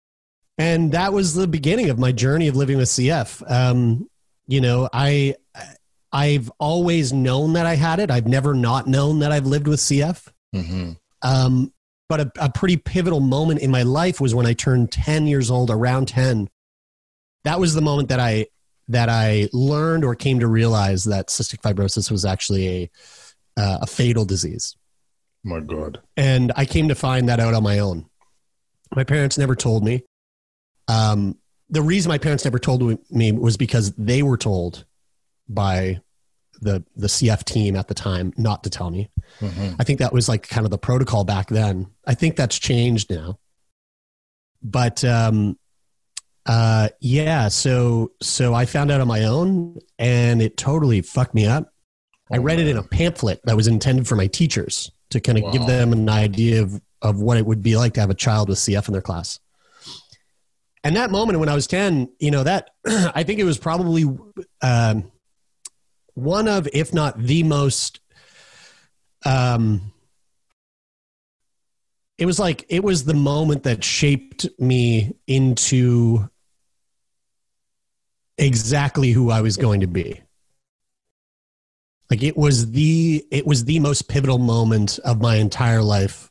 and 0.61 0.91
that 0.91 1.11
was 1.11 1.33
the 1.33 1.47
beginning 1.47 1.89
of 1.89 1.97
my 1.97 2.11
journey 2.11 2.47
of 2.47 2.56
living 2.56 2.77
with 2.77 2.87
CF. 2.87 3.49
Um, 3.49 4.07
you 4.47 4.61
know, 4.61 4.87
I 4.94 5.35
I've 6.11 6.51
always 6.59 7.11
known 7.11 7.53
that 7.53 7.65
I 7.65 7.75
had 7.75 7.99
it. 7.99 8.11
I've 8.11 8.27
never 8.27 8.53
not 8.53 8.85
known 8.85 9.19
that 9.19 9.31
I've 9.31 9.47
lived 9.47 9.68
with 9.68 9.80
CF. 9.80 10.27
Mm-hmm. 10.53 10.91
Um, 11.21 11.73
but 12.09 12.19
a, 12.19 12.31
a 12.40 12.49
pretty 12.49 12.78
pivotal 12.78 13.21
moment 13.21 13.61
in 13.61 13.71
my 13.71 13.83
life 13.83 14.19
was 14.19 14.35
when 14.35 14.45
I 14.45 14.54
turned 14.54 14.92
10 14.92 15.28
years 15.28 15.49
old, 15.49 15.69
around 15.69 16.09
10. 16.09 16.49
That 17.44 17.59
was 17.59 17.73
the 17.73 17.81
moment 17.81 18.09
that 18.09 18.19
I 18.19 18.47
that 18.90 19.07
I 19.07 19.47
learned 19.54 20.04
or 20.04 20.16
came 20.16 20.42
to 20.42 20.47
realize 20.47 21.06
that 21.06 21.30
cystic 21.30 21.61
fibrosis 21.61 22.11
was 22.11 22.25
actually 22.25 22.68
a 22.68 22.90
uh, 23.57 23.78
a 23.81 23.87
fatal 23.87 24.25
disease. 24.25 24.75
My 25.44 25.59
God! 25.59 26.01
And 26.18 26.51
I 26.56 26.66
came 26.66 26.90
to 26.90 26.95
find 26.95 27.30
that 27.30 27.40
out 27.40 27.54
on 27.54 27.63
my 27.63 27.80
own. 27.80 28.06
My 28.95 29.04
parents 29.04 29.37
never 29.37 29.56
told 29.56 29.83
me. 29.83 30.04
Um, 30.87 31.37
the 31.69 31.81
reason 31.81 32.09
my 32.09 32.18
parents 32.18 32.44
never 32.44 32.59
told 32.59 32.99
me 33.09 33.31
was 33.31 33.56
because 33.56 33.94
they 33.94 34.21
were 34.21 34.37
told 34.37 34.85
by 35.47 36.01
the 36.61 36.83
the 36.95 37.07
CF 37.07 37.44
team 37.44 37.75
at 37.75 37.87
the 37.87 37.94
time 37.94 38.33
not 38.37 38.63
to 38.66 38.69
tell 38.69 38.90
me. 38.90 39.09
Mm-hmm. 39.40 39.76
I 39.80 39.83
think 39.83 40.00
that 40.00 40.14
was 40.14 40.30
like 40.30 40.47
kind 40.47 40.66
of 40.66 40.71
the 40.71 40.78
protocol 40.78 41.23
back 41.23 41.47
then. 41.47 41.88
I 42.06 42.14
think 42.14 42.35
that's 42.35 42.59
changed 42.59 43.09
now. 43.09 43.40
But 44.61 45.04
um, 45.04 45.57
uh, 46.45 46.90
yeah, 47.00 47.47
so 47.47 48.11
so 48.21 48.54
I 48.54 48.66
found 48.66 48.92
out 48.92 49.02
on 49.02 49.07
my 49.07 49.23
own, 49.23 49.80
and 49.97 50.42
it 50.42 50.57
totally 50.57 51.02
fucked 51.02 51.33
me 51.33 51.47
up. 51.47 51.73
Oh, 52.31 52.35
I 52.35 52.38
read 52.38 52.59
it 52.59 52.68
in 52.68 52.78
a 52.78 52.83
pamphlet 52.83 53.42
that 53.45 53.56
was 53.56 53.68
intended 53.68 54.07
for 54.07 54.16
my 54.16 54.28
teachers 54.28 54.92
to 55.09 55.19
kind 55.19 55.38
of 55.38 55.45
wow. 55.45 55.52
give 55.52 55.66
them 55.66 55.94
an 55.94 56.09
idea 56.09 56.61
of 56.61 56.80
of 57.02 57.19
what 57.19 57.38
it 57.38 57.45
would 57.45 57.64
be 57.64 57.76
like 57.76 57.94
to 57.94 58.00
have 58.00 58.11
a 58.11 58.16
child 58.16 58.50
with 58.50 58.59
CF 58.59 58.88
in 58.88 58.92
their 58.92 59.02
class 59.02 59.40
and 60.83 60.95
that 60.95 61.11
moment 61.11 61.40
when 61.40 61.50
I 61.50 61.56
was 61.56 61.68
10, 61.68 62.11
you 62.19 62.31
know, 62.31 62.44
that 62.44 62.71
I 62.88 63.23
think 63.23 63.40
it 63.40 63.44
was 63.44 63.57
probably 63.57 64.06
um, 64.61 65.11
one 66.14 66.47
of, 66.47 66.68
if 66.73 66.94
not 66.94 67.19
the 67.19 67.44
most, 67.44 68.00
um, 69.25 69.94
it 72.18 72.25
was 72.25 72.40
like, 72.40 72.66
it 72.69 72.83
was 72.83 73.04
the 73.04 73.13
moment 73.13 73.63
that 73.63 73.83
shaped 73.83 74.47
me 74.59 75.16
into 75.28 76.30
exactly 78.37 79.11
who 79.11 79.30
I 79.30 79.42
was 79.42 79.57
going 79.57 79.81
to 79.81 79.87
be. 79.87 80.21
Like 82.11 82.23
it 82.23 82.35
was 82.35 82.71
the 82.71 83.25
it 83.31 83.47
was 83.47 83.63
the 83.63 83.80
most 83.80 84.09
pivotal 84.09 84.37
moment 84.37 84.99
of 85.06 85.21
my 85.21 85.35
entire 85.35 85.81
life. 85.81 86.30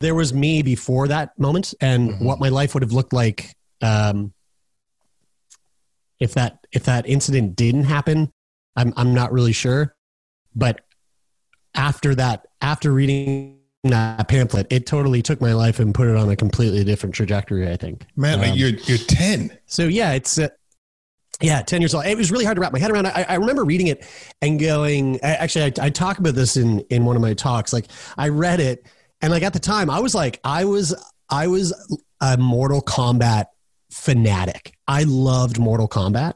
There 0.00 0.14
was 0.14 0.32
me 0.32 0.62
before 0.62 1.08
that 1.08 1.38
moment, 1.38 1.74
and 1.82 2.10
mm-hmm. 2.10 2.24
what 2.24 2.40
my 2.40 2.48
life 2.48 2.72
would 2.72 2.82
have 2.82 2.92
looked 2.92 3.12
like 3.12 3.54
um, 3.82 4.32
if 6.18 6.32
that 6.34 6.66
if 6.72 6.84
that 6.84 7.06
incident 7.06 7.56
didn't 7.56 7.84
happen. 7.84 8.32
I'm 8.74 8.94
I'm 8.96 9.12
not 9.12 9.32
really 9.32 9.52
sure, 9.52 9.94
but 10.54 10.80
after 11.76 12.14
that, 12.14 12.46
after 12.60 12.92
reading 12.92 13.58
that 13.84 14.28
pamphlet, 14.28 14.66
it 14.70 14.86
totally 14.86 15.22
took 15.22 15.40
my 15.40 15.52
life 15.52 15.78
and 15.78 15.94
put 15.94 16.08
it 16.08 16.16
on 16.16 16.28
a 16.28 16.36
completely 16.36 16.84
different 16.84 17.14
trajectory. 17.14 17.70
I 17.70 17.76
think. 17.76 18.06
Man, 18.16 18.40
um, 18.40 18.56
you're 18.56 18.70
you're 18.70 18.98
ten. 18.98 19.56
So 19.66 19.84
yeah, 19.84 20.12
it's. 20.12 20.38
Uh, 20.38 20.48
yeah, 21.42 21.60
10 21.60 21.82
years 21.82 21.94
old. 21.94 22.06
It 22.06 22.16
was 22.16 22.30
really 22.32 22.46
hard 22.46 22.56
to 22.56 22.62
wrap 22.62 22.72
my 22.72 22.78
head 22.78 22.90
around. 22.90 23.08
I, 23.08 23.26
I 23.28 23.34
remember 23.34 23.62
reading 23.62 23.88
it 23.88 24.06
and 24.40 24.58
going, 24.58 25.20
actually, 25.20 25.66
I, 25.66 25.86
I 25.86 25.90
talk 25.90 26.18
about 26.18 26.34
this 26.34 26.56
in, 26.56 26.80
in 26.88 27.04
one 27.04 27.14
of 27.14 27.20
my 27.20 27.34
talks. 27.34 27.74
Like, 27.74 27.88
I 28.16 28.28
read 28.28 28.58
it, 28.58 28.86
and 29.20 29.30
like 29.30 29.42
at 29.42 29.52
the 29.52 29.58
time, 29.58 29.90
I 29.90 30.00
was 30.00 30.14
like, 30.14 30.40
I 30.44 30.64
was, 30.64 30.94
I 31.28 31.46
was 31.46 31.74
a 32.22 32.38
Mortal 32.38 32.80
Kombat 32.80 33.46
fanatic. 33.90 34.76
I 34.88 35.02
loved 35.02 35.58
Mortal 35.58 35.88
Kombat. 35.88 36.34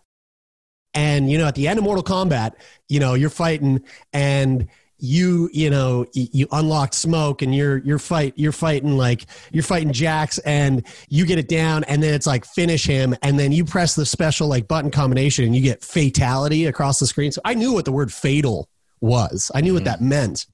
And, 0.92 1.30
you 1.30 1.38
know, 1.38 1.46
at 1.46 1.54
the 1.54 1.68
end 1.68 1.78
of 1.78 1.84
Mortal 1.84 2.04
Kombat, 2.04 2.52
you 2.88 3.00
know, 3.00 3.14
you're 3.14 3.30
fighting 3.30 3.82
and 4.12 4.68
you 5.00 5.48
you 5.52 5.70
know 5.70 6.06
you 6.12 6.46
unlocked 6.52 6.94
smoke 6.94 7.42
and 7.42 7.54
you're 7.54 7.78
you're 7.78 7.98
fight 7.98 8.34
you're 8.36 8.52
fighting 8.52 8.96
like 8.96 9.26
you're 9.52 9.62
fighting 9.62 9.92
Jax 9.92 10.38
and 10.40 10.86
you 11.08 11.26
get 11.26 11.38
it 11.38 11.48
down 11.48 11.84
and 11.84 12.02
then 12.02 12.14
it's 12.14 12.26
like 12.26 12.44
finish 12.44 12.86
him 12.86 13.14
and 13.22 13.38
then 13.38 13.52
you 13.52 13.64
press 13.64 13.94
the 13.94 14.06
special 14.06 14.48
like 14.48 14.68
button 14.68 14.90
combination 14.90 15.44
and 15.44 15.54
you 15.54 15.62
get 15.62 15.82
fatality 15.82 16.66
across 16.66 16.98
the 16.98 17.06
screen. 17.06 17.32
So 17.32 17.40
i 17.44 17.54
knew 17.54 17.72
what 17.72 17.84
the 17.84 17.92
word 17.92 18.12
fatal 18.12 18.68
was. 19.00 19.50
I 19.54 19.60
knew 19.60 19.68
mm-hmm. 19.68 19.74
what 19.76 19.84
that 19.84 20.00
meant. 20.00 20.46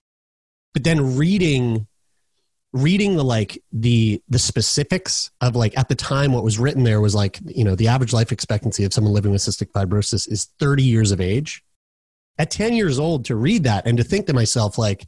But 0.72 0.84
then 0.84 1.16
reading 1.16 1.86
reading 2.72 3.16
the 3.16 3.24
like 3.24 3.62
the 3.72 4.22
the 4.28 4.38
specifics 4.38 5.30
of 5.40 5.56
like 5.56 5.76
at 5.78 5.88
the 5.88 5.94
time 5.94 6.32
what 6.32 6.44
was 6.44 6.58
written 6.58 6.84
there 6.84 7.00
was 7.00 7.14
like 7.14 7.38
you 7.46 7.64
know 7.64 7.74
the 7.74 7.88
average 7.88 8.12
life 8.12 8.32
expectancy 8.32 8.84
of 8.84 8.92
someone 8.92 9.14
living 9.14 9.32
with 9.32 9.40
cystic 9.40 9.70
fibrosis 9.70 10.30
is 10.30 10.50
30 10.58 10.82
years 10.82 11.10
of 11.10 11.20
age 11.20 11.62
at 12.38 12.50
10 12.50 12.74
years 12.74 12.98
old 12.98 13.26
to 13.26 13.36
read 13.36 13.64
that 13.64 13.86
and 13.86 13.98
to 13.98 14.04
think 14.04 14.26
to 14.26 14.34
myself 14.34 14.78
like 14.78 15.06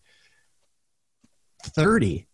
30 1.62 2.26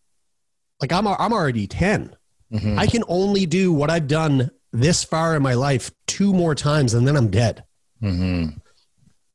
like 0.81 0.91
i'm, 0.91 1.07
I'm 1.07 1.33
already 1.33 1.67
10 1.67 2.15
mm-hmm. 2.51 2.79
i 2.79 2.87
can 2.87 3.03
only 3.07 3.45
do 3.45 3.73
what 3.73 3.89
i've 3.89 4.07
done 4.07 4.51
this 4.71 5.03
far 5.03 5.35
in 5.35 5.43
my 5.43 5.53
life 5.53 5.91
two 6.07 6.33
more 6.33 6.55
times 6.55 6.93
and 6.93 7.07
then 7.07 7.15
i'm 7.15 7.29
dead 7.29 7.63
mm-hmm. 8.01 8.57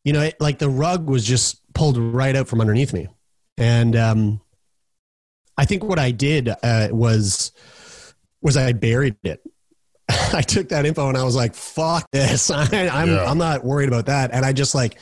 you 0.05 0.13
know 0.13 0.23
it, 0.23 0.41
like 0.41 0.59
the 0.59 0.69
rug 0.69 1.09
was 1.09 1.25
just 1.25 1.61
pulled 1.75 1.99
right 1.99 2.37
out 2.37 2.49
from 2.49 2.61
underneath 2.61 2.93
me 2.93 3.09
and 3.57 3.97
um, 3.97 4.41
i 5.57 5.65
think 5.65 5.85
what 5.85 5.99
i 5.99 6.11
did 6.11 6.49
uh, 6.49 6.89
was 6.91 7.53
was 8.41 8.57
i 8.57 8.73
buried 8.73 9.17
it 9.25 9.43
i 10.33 10.43
took 10.43 10.69
that 10.71 10.87
info 10.87 11.09
and 11.09 11.17
i 11.17 11.25
was 11.25 11.37
like 11.37 11.55
fuck 11.55 12.11
this 12.11 12.51
I, 12.51 12.89
I'm, 12.89 13.11
yeah. 13.11 13.25
I'm 13.25 13.39
not 13.39 13.65
worried 13.65 13.89
about 13.89 14.07
that 14.07 14.31
and 14.33 14.45
i 14.45 14.53
just 14.53 14.75
like 14.75 14.99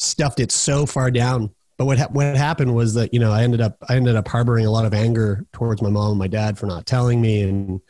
stuffed 0.00 0.40
it 0.40 0.50
so 0.50 0.86
far 0.86 1.10
down. 1.10 1.50
But 1.76 1.86
what 1.86 1.98
ha- 1.98 2.08
what 2.10 2.36
happened 2.36 2.74
was 2.74 2.94
that 2.94 3.14
you 3.14 3.20
know 3.20 3.32
I 3.32 3.42
ended 3.42 3.60
up 3.60 3.76
I 3.88 3.96
ended 3.96 4.16
up 4.16 4.28
harboring 4.28 4.66
a 4.66 4.70
lot 4.70 4.84
of 4.84 4.94
anger 4.94 5.46
towards 5.52 5.80
my 5.80 5.90
mom 5.90 6.10
and 6.10 6.18
my 6.18 6.28
dad 6.28 6.58
for 6.58 6.66
not 6.66 6.86
telling 6.86 7.20
me, 7.20 7.42
and 7.42 7.80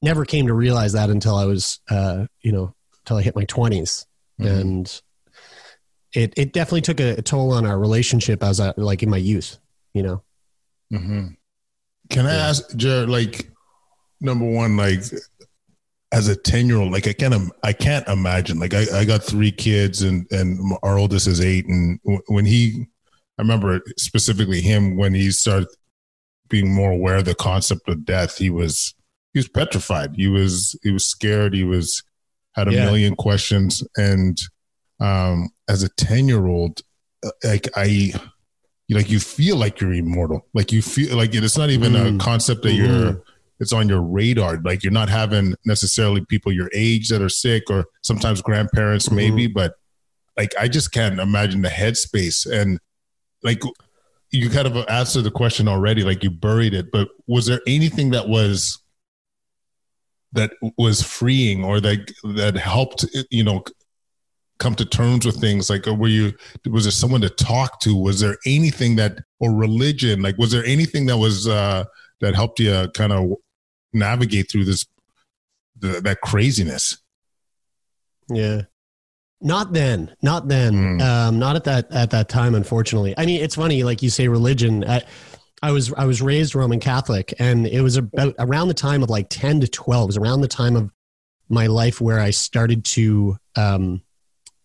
never 0.00 0.24
came 0.24 0.46
to 0.46 0.54
realize 0.54 0.92
that 0.92 1.10
until 1.10 1.36
I 1.36 1.44
was 1.44 1.80
uh, 1.90 2.26
you 2.40 2.52
know 2.52 2.74
until 3.00 3.18
I 3.18 3.22
hit 3.22 3.36
my 3.36 3.44
20s 3.44 4.04
mm-hmm. 4.40 4.46
and 4.46 5.02
it 6.12 6.34
it 6.36 6.52
definitely 6.52 6.80
took 6.80 7.00
a, 7.00 7.16
a, 7.18 7.22
toll 7.22 7.52
on 7.52 7.66
our 7.66 7.78
relationship 7.78 8.42
as 8.42 8.58
I 8.58 8.72
like 8.76 9.02
in 9.02 9.10
my 9.10 9.16
youth, 9.16 9.58
you 9.92 10.02
know. 10.02 10.22
Mm-hmm. 10.92 11.28
Can 12.10 12.26
I 12.26 12.34
yeah. 12.34 12.48
ask, 12.48 12.74
Jared? 12.76 13.08
Like, 13.08 13.50
number 14.20 14.44
one, 14.44 14.76
like 14.76 15.00
as 16.16 16.28
a 16.28 16.34
10 16.34 16.66
year 16.66 16.78
old 16.78 16.90
like 16.90 17.06
i 17.06 17.12
can't 17.12 17.52
i 17.62 17.74
can't 17.74 18.08
imagine 18.08 18.58
like 18.58 18.72
I, 18.72 19.00
I 19.00 19.04
got 19.04 19.22
three 19.22 19.52
kids 19.52 20.00
and 20.00 20.26
and 20.30 20.58
our 20.82 20.98
oldest 20.98 21.26
is 21.26 21.42
eight 21.42 21.66
and 21.66 22.00
when 22.28 22.46
he 22.46 22.86
i 23.38 23.42
remember 23.42 23.82
specifically 23.98 24.62
him 24.62 24.96
when 24.96 25.12
he 25.12 25.30
started 25.30 25.68
being 26.48 26.72
more 26.72 26.92
aware 26.92 27.16
of 27.16 27.26
the 27.26 27.34
concept 27.34 27.86
of 27.90 28.06
death 28.06 28.38
he 28.38 28.48
was 28.48 28.94
he 29.34 29.40
was 29.40 29.48
petrified 29.48 30.14
he 30.16 30.26
was 30.26 30.74
he 30.82 30.90
was 30.90 31.04
scared 31.04 31.52
he 31.52 31.64
was 31.64 32.02
had 32.54 32.68
a 32.68 32.72
yeah. 32.72 32.86
million 32.86 33.14
questions 33.14 33.86
and 33.98 34.40
um 35.00 35.50
as 35.68 35.82
a 35.82 35.90
10 35.90 36.28
year 36.28 36.46
old 36.46 36.80
uh, 37.26 37.30
like 37.44 37.68
i 37.76 38.10
like 38.88 39.10
you 39.10 39.20
feel 39.20 39.56
like 39.56 39.82
you're 39.82 39.92
immortal 39.92 40.46
like 40.54 40.72
you 40.72 40.80
feel 40.80 41.14
like 41.14 41.34
it's 41.34 41.58
not 41.58 41.68
even 41.68 41.92
mm. 41.92 42.14
a 42.14 42.18
concept 42.18 42.62
that 42.62 42.70
mm. 42.70 42.78
you're 42.78 43.22
it's 43.58 43.72
on 43.72 43.88
your 43.88 44.02
radar. 44.02 44.58
Like 44.58 44.82
you're 44.82 44.92
not 44.92 45.08
having 45.08 45.54
necessarily 45.64 46.24
people 46.24 46.52
your 46.52 46.70
age 46.74 47.08
that 47.08 47.22
are 47.22 47.28
sick 47.28 47.64
or 47.70 47.86
sometimes 48.02 48.42
grandparents 48.42 49.06
mm-hmm. 49.06 49.16
maybe, 49.16 49.46
but 49.46 49.74
like 50.36 50.52
I 50.58 50.68
just 50.68 50.92
can't 50.92 51.18
imagine 51.18 51.62
the 51.62 51.68
headspace 51.68 52.50
and 52.50 52.78
like 53.42 53.62
you 54.30 54.50
kind 54.50 54.66
of 54.66 54.76
answered 54.88 55.22
the 55.22 55.30
question 55.30 55.68
already, 55.68 56.02
like 56.02 56.22
you 56.22 56.30
buried 56.30 56.74
it, 56.74 56.90
but 56.90 57.08
was 57.26 57.46
there 57.46 57.60
anything 57.66 58.10
that 58.10 58.28
was 58.28 58.78
that 60.32 60.52
was 60.76 61.02
freeing 61.02 61.64
or 61.64 61.80
that 61.80 62.12
that 62.34 62.56
helped 62.56 63.06
you 63.30 63.42
know 63.42 63.64
come 64.58 64.74
to 64.74 64.84
terms 64.84 65.24
with 65.24 65.40
things 65.40 65.70
like 65.70 65.86
were 65.86 66.08
you 66.08 66.32
was 66.70 66.84
there 66.84 66.90
someone 66.90 67.20
to 67.20 67.30
talk 67.30 67.80
to 67.80 67.96
was 67.96 68.20
there 68.20 68.36
anything 68.44 68.96
that 68.96 69.18
or 69.38 69.54
religion 69.54 70.20
like 70.20 70.36
was 70.36 70.50
there 70.50 70.64
anything 70.64 71.06
that 71.06 71.16
was 71.16 71.46
uh 71.46 71.84
that 72.20 72.34
helped 72.34 72.58
you 72.58 72.88
kind 72.94 73.12
of 73.12 73.30
navigate 73.92 74.50
through 74.50 74.64
this 74.64 74.86
the, 75.78 76.00
that 76.00 76.20
craziness. 76.20 76.98
Yeah. 78.28 78.62
Not 79.40 79.72
then, 79.74 80.16
not 80.22 80.48
then, 80.48 80.98
mm. 80.98 81.02
um, 81.02 81.38
not 81.38 81.56
at 81.56 81.64
that 81.64 81.92
at 81.92 82.10
that 82.10 82.30
time. 82.30 82.54
Unfortunately, 82.54 83.14
I 83.18 83.26
mean, 83.26 83.42
it's 83.42 83.56
funny, 83.56 83.82
like 83.82 84.02
you 84.02 84.08
say, 84.08 84.28
religion. 84.28 84.82
I, 84.82 85.02
I 85.62 85.72
was 85.72 85.92
I 85.92 86.06
was 86.06 86.22
raised 86.22 86.54
Roman 86.54 86.80
Catholic, 86.80 87.34
and 87.38 87.66
it 87.66 87.82
was 87.82 87.98
about 87.98 88.34
around 88.38 88.68
the 88.68 88.74
time 88.74 89.02
of 89.02 89.10
like 89.10 89.26
ten 89.28 89.60
to 89.60 89.68
twelve. 89.68 90.04
It 90.04 90.06
was 90.06 90.16
around 90.16 90.40
the 90.40 90.48
time 90.48 90.74
of 90.74 90.90
my 91.50 91.66
life 91.66 92.00
where 92.00 92.18
I 92.18 92.30
started 92.30 92.86
to 92.86 93.36
um, 93.56 94.00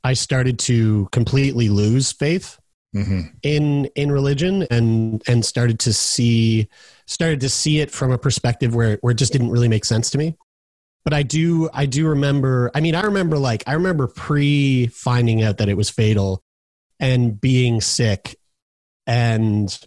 I 0.06 0.14
started 0.14 0.58
to 0.60 1.10
completely 1.12 1.68
lose 1.68 2.14
faith 2.14 2.58
mm-hmm. 2.96 3.22
in 3.44 3.86
in 3.96 4.12
religion, 4.12 4.68
and 4.72 5.22
and 5.28 5.46
started 5.46 5.80
to 5.80 5.94
see 5.94 6.68
started 7.06 7.42
to 7.42 7.50
see 7.50 7.80
it 7.80 7.92
from 7.92 8.12
a 8.12 8.18
perspective 8.18 8.74
where 8.76 8.98
where 9.02 9.12
it 9.12 9.18
just 9.18 9.32
didn't 9.32 9.52
really 9.52 9.68
make 9.68 9.86
sense 9.86 10.10
to 10.12 10.18
me. 10.18 10.38
But 11.04 11.14
I 11.14 11.24
do 11.24 11.70
I 11.74 11.86
do 11.86 12.08
remember 12.08 12.72
I 12.76 12.82
mean 12.82 12.96
I 12.96 13.02
remember 13.02 13.38
like 13.38 13.64
I 13.68 13.74
remember 13.74 14.08
pre 14.08 14.88
finding 14.88 15.44
out 15.44 15.58
that 15.58 15.70
it 15.70 15.76
was 15.76 15.90
fatal 15.90 16.44
and 17.00 17.40
being 17.40 17.82
sick 17.82 18.38
and 19.08 19.78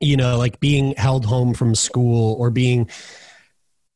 you 0.00 0.16
know 0.16 0.38
like 0.38 0.60
being 0.60 0.94
held 0.94 1.24
home 1.24 1.52
from 1.54 1.74
school 1.74 2.34
or 2.38 2.50
being 2.50 2.88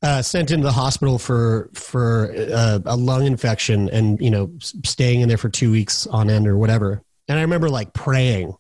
uh, 0.02 0.22
sent 0.22 0.50
into 0.50 0.64
the 0.64 0.72
hospital 0.72 1.18
for 1.18 1.70
for 1.74 2.34
uh, 2.52 2.78
a 2.86 2.96
lung 2.96 3.26
infection 3.26 3.88
and 3.90 4.20
you 4.20 4.30
know 4.30 4.50
staying 4.84 5.20
in 5.20 5.28
there 5.28 5.38
for 5.38 5.50
two 5.50 5.70
weeks 5.70 6.06
on 6.06 6.30
end 6.30 6.48
or 6.48 6.56
whatever 6.56 7.02
and 7.30 7.38
i 7.38 7.42
remember 7.42 7.70
like 7.70 7.94
praying 7.94 8.54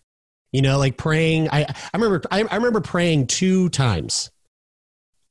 you 0.52 0.62
know, 0.62 0.78
like 0.78 0.96
praying. 0.96 1.48
I, 1.50 1.62
I 1.62 1.96
remember 1.96 2.22
I, 2.30 2.42
I 2.42 2.56
remember 2.56 2.80
praying 2.80 3.28
two 3.28 3.68
times. 3.68 4.30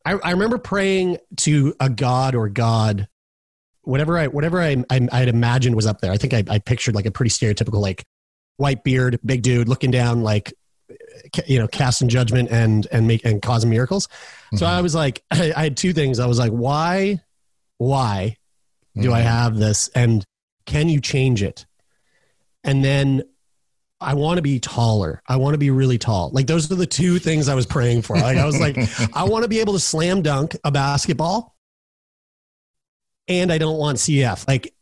I, 0.06 0.14
I 0.14 0.32
remember 0.32 0.58
praying 0.58 1.18
to 1.38 1.76
a 1.80 1.90
god 1.90 2.36
or 2.36 2.48
God, 2.48 3.08
whatever 3.82 4.18
I 4.18 4.28
whatever 4.28 4.62
I, 4.62 4.78
I 4.90 5.00
would 5.00 5.28
imagined 5.28 5.76
was 5.76 5.86
up 5.86 6.00
there. 6.00 6.12
I 6.12 6.18
think 6.18 6.34
I, 6.34 6.44
I 6.50 6.60
pictured 6.60 6.96
like 6.96 7.06
a 7.06 7.12
pretty 7.12 7.32
stereotypical 7.32 7.82
like 7.82 8.06
white 8.58 8.84
beard, 8.84 9.20
big 9.26 9.42
dude 9.42 9.68
looking 9.68 9.92
down, 9.92 10.24
like 10.24 10.54
you 11.46 11.60
know, 11.60 11.68
casting 11.68 12.08
judgment 12.08 12.50
and 12.50 12.88
and 12.90 13.06
make 13.06 13.26
and 13.26 13.42
causing 13.42 13.70
miracles. 13.70 14.08
Mm-hmm. 14.08 14.58
So 14.58 14.66
I 14.66 14.80
was 14.82 14.96
like, 14.96 15.22
I, 15.32 15.52
I 15.58 15.64
had 15.64 15.76
two 15.76 15.92
things. 15.92 16.20
I 16.20 16.28
was 16.28 16.40
like, 16.40 16.52
why, 16.52 17.22
why 17.78 18.38
do 18.96 19.02
mm-hmm. 19.02 19.14
I 19.14 19.20
have 19.20 19.58
this, 19.58 19.90
and 19.90 20.24
can 20.66 20.88
you 20.88 21.02
change 21.02 21.44
it? 21.44 21.66
And 22.64 22.84
then 22.84 23.24
I 24.02 24.14
want 24.14 24.38
to 24.38 24.42
be 24.42 24.60
taller. 24.60 25.22
I 25.28 25.36
want 25.36 25.54
to 25.54 25.58
be 25.58 25.72
really 25.72 25.98
tall. 25.98 26.30
Like 26.32 26.48
those 26.48 26.72
are 26.72 26.76
the 26.76 26.86
two 26.86 27.20
things 27.20 27.50
I 27.50 27.56
was 27.56 27.66
praying 27.66 28.04
for. 28.04 28.16
Like 28.16 28.38
I 28.38 28.46
was 28.46 28.60
like, 28.60 28.78
I 29.16 29.24
want 29.26 29.44
to 29.44 29.50
be 29.50 29.60
able 29.60 29.74
to 29.74 29.80
slam 29.80 30.22
dunk 30.22 30.56
a 30.64 30.72
basketball, 30.72 31.56
and 33.28 33.52
I 33.52 33.58
don't 33.58 33.78
want 33.78 33.98
CF. 33.98 34.48
Like 34.48 34.74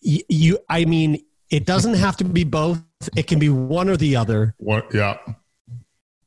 you, 0.00 0.58
I 0.68 0.84
mean, 0.84 1.24
it 1.50 1.66
doesn't 1.66 1.94
have 1.94 2.16
to 2.18 2.24
be 2.24 2.44
both. 2.44 2.82
It 3.16 3.26
can 3.26 3.38
be 3.38 3.50
one 3.50 3.88
or 3.88 3.96
the 3.96 4.16
other. 4.16 4.54
What? 4.58 4.94
Yeah. 4.94 5.18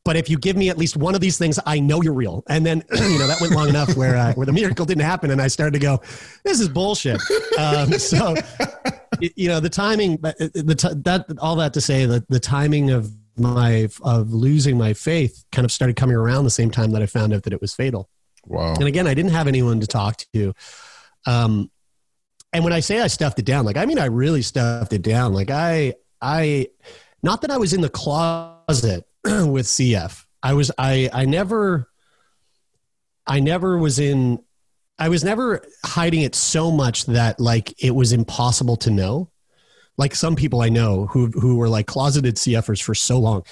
But 0.08 0.16
if 0.16 0.30
you 0.30 0.38
give 0.38 0.56
me 0.56 0.70
at 0.70 0.78
least 0.78 0.96
one 0.96 1.16
of 1.16 1.22
these 1.22 1.38
things, 1.38 1.60
I 1.66 1.82
know 1.82 2.02
you're 2.02 2.14
real. 2.14 2.42
And 2.48 2.66
then 2.66 2.82
you 2.94 3.20
know 3.20 3.28
that 3.28 3.42
went 3.42 3.54
long 3.54 3.68
enough 3.68 3.94
where 3.98 4.16
uh, 4.16 4.34
where 4.36 4.46
the 4.46 4.54
miracle 4.54 4.86
didn't 4.86 5.04
happen, 5.04 5.32
and 5.32 5.42
I 5.42 5.48
started 5.48 5.74
to 5.74 5.80
go, 5.80 6.02
"This 6.44 6.60
is 6.60 6.70
bullshit." 6.70 7.22
Um, 7.58 7.94
so 7.94 8.36
you 9.22 9.48
know, 9.48 9.60
the 9.60 9.70
timing, 9.70 10.18
but 10.18 10.38
the 10.38 11.02
that 11.06 11.26
all 11.40 11.56
that 11.58 11.74
to 11.74 11.82
say 11.82 12.06
that 12.06 12.28
the 12.30 12.40
timing 12.40 12.92
of 12.92 13.12
my 13.38 13.88
of 14.02 14.34
losing 14.34 14.78
my 14.78 14.94
faith 14.94 15.46
kind 15.52 15.66
of 15.66 15.72
started 15.72 15.96
coming 15.96 16.16
around 16.16 16.44
the 16.44 16.50
same 16.50 16.72
time 16.72 16.92
that 16.92 17.02
I 17.02 17.06
found 17.06 17.34
out 17.34 17.44
that 17.44 17.54
it 17.54 17.62
was 17.62 17.74
fatal. 17.74 18.10
Wow. 18.46 18.74
And 18.74 18.84
again, 18.84 19.08
I 19.08 19.14
didn't 19.14 19.32
have 19.32 19.48
anyone 19.48 19.80
to 19.82 19.88
talk 19.88 20.18
to. 20.34 20.54
Um, 21.26 21.70
and 22.54 22.64
when 22.64 22.74
I 22.74 22.80
say 22.80 23.02
I 23.02 23.08
stuffed 23.08 23.40
it 23.40 23.46
down, 23.46 23.66
like 23.66 23.78
I 23.78 23.86
mean 23.86 24.00
I 24.00 24.06
really 24.06 24.42
stuffed 24.42 24.94
it 24.94 25.02
down. 25.02 25.34
Like 25.34 25.52
I 25.52 25.96
I 26.22 26.68
not 27.22 27.42
that 27.42 27.52
I 27.52 27.58
was 27.58 27.74
in 27.74 27.82
the 27.82 27.90
closet 27.90 29.06
with 29.24 29.66
CF. 29.66 30.26
I 30.42 30.54
was 30.54 30.72
I 30.78 31.10
I 31.14 31.26
never 31.26 31.90
I 33.26 33.40
never 33.40 33.78
was 33.78 34.00
in 34.00 34.40
I 35.00 35.10
was 35.10 35.24
never 35.24 35.62
hiding 35.86 36.22
it 36.22 36.36
so 36.36 36.72
much 36.72 37.06
that 37.06 37.40
like 37.40 37.74
it 37.84 37.92
was 37.92 38.14
impossible 38.14 38.78
to 38.78 38.90
know. 38.92 39.30
Like 39.98 40.16
some 40.16 40.36
people 40.36 40.62
I 40.62 40.70
know 40.70 41.08
who 41.08 41.28
who 41.28 41.58
were 41.58 41.70
like 41.70 41.88
closeted 41.88 42.36
CFers 42.36 42.82
for 42.82 42.96
so 42.96 43.20
long. 43.20 43.44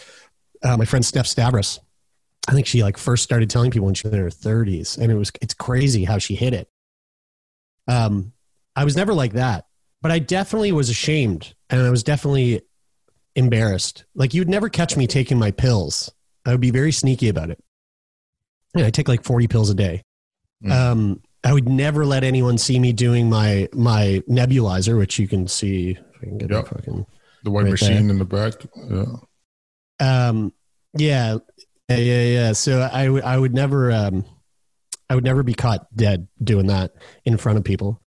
Uh, 0.63 0.77
my 0.77 0.85
friend 0.85 1.05
Steph 1.05 1.27
Stavros, 1.27 1.79
I 2.47 2.53
think 2.53 2.65
she 2.65 2.83
like 2.83 2.97
first 2.97 3.23
started 3.23 3.49
telling 3.49 3.71
people 3.71 3.85
when 3.85 3.95
she 3.95 4.07
was 4.07 4.13
in 4.13 4.19
her 4.19 4.29
30s, 4.29 4.97
and 4.97 5.11
it 5.11 5.15
was 5.15 5.31
it's 5.41 5.53
crazy 5.53 6.03
how 6.03 6.17
she 6.17 6.35
hit 6.35 6.53
it. 6.53 6.67
Um, 7.87 8.33
I 8.75 8.83
was 8.83 8.95
never 8.95 9.13
like 9.13 9.33
that, 9.33 9.65
but 10.01 10.11
I 10.11 10.19
definitely 10.19 10.71
was 10.71 10.89
ashamed, 10.89 11.53
and 11.69 11.81
I 11.81 11.89
was 11.89 12.03
definitely 12.03 12.61
embarrassed. 13.35 14.05
Like 14.15 14.33
you'd 14.33 14.49
never 14.49 14.69
catch 14.69 14.97
me 14.97 15.07
taking 15.07 15.37
my 15.37 15.51
pills. 15.51 16.11
I 16.45 16.51
would 16.51 16.61
be 16.61 16.71
very 16.71 16.91
sneaky 16.91 17.29
about 17.29 17.49
it. 17.49 17.59
Yeah, 18.75 18.87
I 18.87 18.89
take 18.89 19.07
like 19.07 19.23
40 19.23 19.47
pills 19.47 19.69
a 19.69 19.73
day. 19.73 20.03
Mm. 20.63 20.71
Um, 20.71 21.21
I 21.45 21.53
would 21.53 21.69
never 21.69 22.05
let 22.05 22.23
anyone 22.23 22.57
see 22.57 22.79
me 22.79 22.91
doing 22.91 23.29
my 23.29 23.69
my 23.71 24.23
nebulizer, 24.27 24.97
which 24.97 25.19
you 25.19 25.27
can 25.27 25.47
see. 25.47 25.91
If 25.91 26.17
I 26.21 26.25
can 26.25 26.37
get 26.39 26.49
yep. 26.49 26.67
fucking 26.67 27.05
the 27.43 27.51
white 27.51 27.63
right 27.63 27.71
machine 27.71 28.07
there. 28.07 28.09
in 28.09 28.17
the 28.17 28.25
back. 28.25 28.53
Yeah. 28.89 30.27
Um. 30.27 30.51
Yeah. 30.97 31.37
Yeah. 31.87 31.97
Yeah. 31.97 32.23
Yeah. 32.23 32.51
So 32.53 32.81
I 32.81 33.09
would 33.09 33.23
I 33.23 33.37
would 33.37 33.53
never 33.53 33.91
um, 33.91 34.25
I 35.07 35.13
would 35.13 35.23
never 35.23 35.43
be 35.43 35.53
caught 35.53 35.85
dead 35.95 36.27
doing 36.43 36.65
that 36.67 36.93
in 37.25 37.37
front 37.37 37.59
of 37.59 37.63
people. 37.63 38.01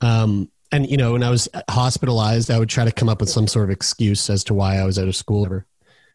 Um. 0.00 0.50
And 0.70 0.88
you 0.88 0.96
know, 0.96 1.12
when 1.12 1.24
I 1.24 1.30
was 1.30 1.48
hospitalized, 1.68 2.50
I 2.50 2.58
would 2.60 2.68
try 2.68 2.84
to 2.84 2.92
come 2.92 3.08
up 3.08 3.20
with 3.20 3.28
some 3.28 3.48
sort 3.48 3.64
of 3.64 3.70
excuse 3.70 4.30
as 4.30 4.44
to 4.44 4.54
why 4.54 4.76
I 4.76 4.84
was 4.84 5.00
out 5.00 5.08
of 5.08 5.16
school. 5.16 5.46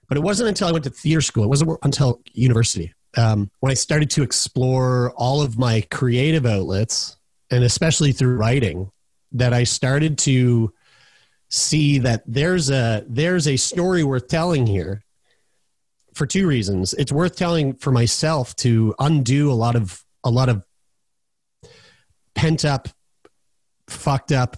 But 0.07 0.17
it 0.17 0.21
wasn't 0.21 0.49
until 0.49 0.69
I 0.69 0.71
went 0.71 0.85
to 0.85 0.89
theater 0.89 1.21
school. 1.21 1.43
It 1.43 1.47
wasn't 1.47 1.77
until 1.83 2.21
university 2.33 2.93
um, 3.17 3.49
when 3.59 3.71
I 3.71 3.75
started 3.75 4.09
to 4.11 4.23
explore 4.23 5.11
all 5.15 5.41
of 5.41 5.57
my 5.57 5.81
creative 5.89 6.45
outlets, 6.45 7.17
and 7.51 7.63
especially 7.63 8.11
through 8.11 8.35
writing, 8.35 8.91
that 9.31 9.53
I 9.53 9.63
started 9.63 10.17
to 10.19 10.73
see 11.49 11.99
that 11.99 12.23
there's 12.27 12.69
a 12.69 13.03
there's 13.07 13.47
a 13.47 13.57
story 13.57 14.03
worth 14.03 14.27
telling 14.27 14.67
here 14.67 15.03
for 16.13 16.25
two 16.25 16.47
reasons. 16.47 16.93
It's 16.93 17.11
worth 17.11 17.35
telling 17.35 17.75
for 17.75 17.91
myself 17.91 18.55
to 18.57 18.93
undo 18.99 19.51
a 19.51 19.53
lot 19.53 19.75
of 19.75 20.03
a 20.23 20.29
lot 20.29 20.49
of 20.49 20.63
pent 22.35 22.65
up, 22.65 22.89
fucked 23.87 24.31
up, 24.31 24.57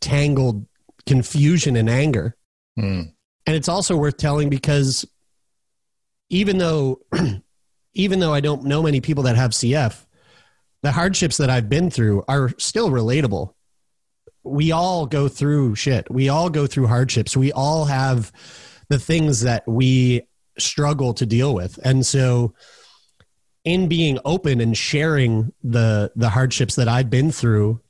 tangled 0.00 0.66
confusion 1.06 1.76
and 1.76 1.90
anger. 1.90 2.36
Mm. 2.78 3.12
And 3.46 3.56
it's 3.56 3.68
also 3.68 3.96
worth 3.96 4.16
telling 4.16 4.48
because 4.48 5.04
even 6.28 6.58
though 6.58 7.00
even 7.94 8.18
though 8.18 8.34
I 8.34 8.40
don't 8.40 8.64
know 8.64 8.82
many 8.82 9.00
people 9.00 9.24
that 9.24 9.36
have 9.36 9.52
CF, 9.52 10.04
the 10.82 10.92
hardships 10.92 11.36
that 11.38 11.50
I've 11.50 11.68
been 11.68 11.90
through 11.90 12.24
are 12.28 12.50
still 12.58 12.90
relatable. 12.90 13.54
We 14.42 14.72
all 14.72 15.06
go 15.06 15.28
through 15.28 15.76
shit. 15.76 16.10
We 16.10 16.28
all 16.28 16.50
go 16.50 16.66
through 16.66 16.88
hardships. 16.88 17.36
We 17.36 17.52
all 17.52 17.86
have 17.86 18.32
the 18.88 18.98
things 18.98 19.42
that 19.42 19.66
we 19.66 20.26
struggle 20.58 21.14
to 21.14 21.24
deal 21.24 21.54
with. 21.54 21.78
And 21.84 22.04
so 22.04 22.54
in 23.64 23.88
being 23.88 24.18
open 24.24 24.60
and 24.60 24.76
sharing 24.76 25.52
the 25.62 26.12
the 26.14 26.28
hardships 26.28 26.74
that 26.76 26.88
I've 26.88 27.10
been 27.10 27.32
through, 27.32 27.80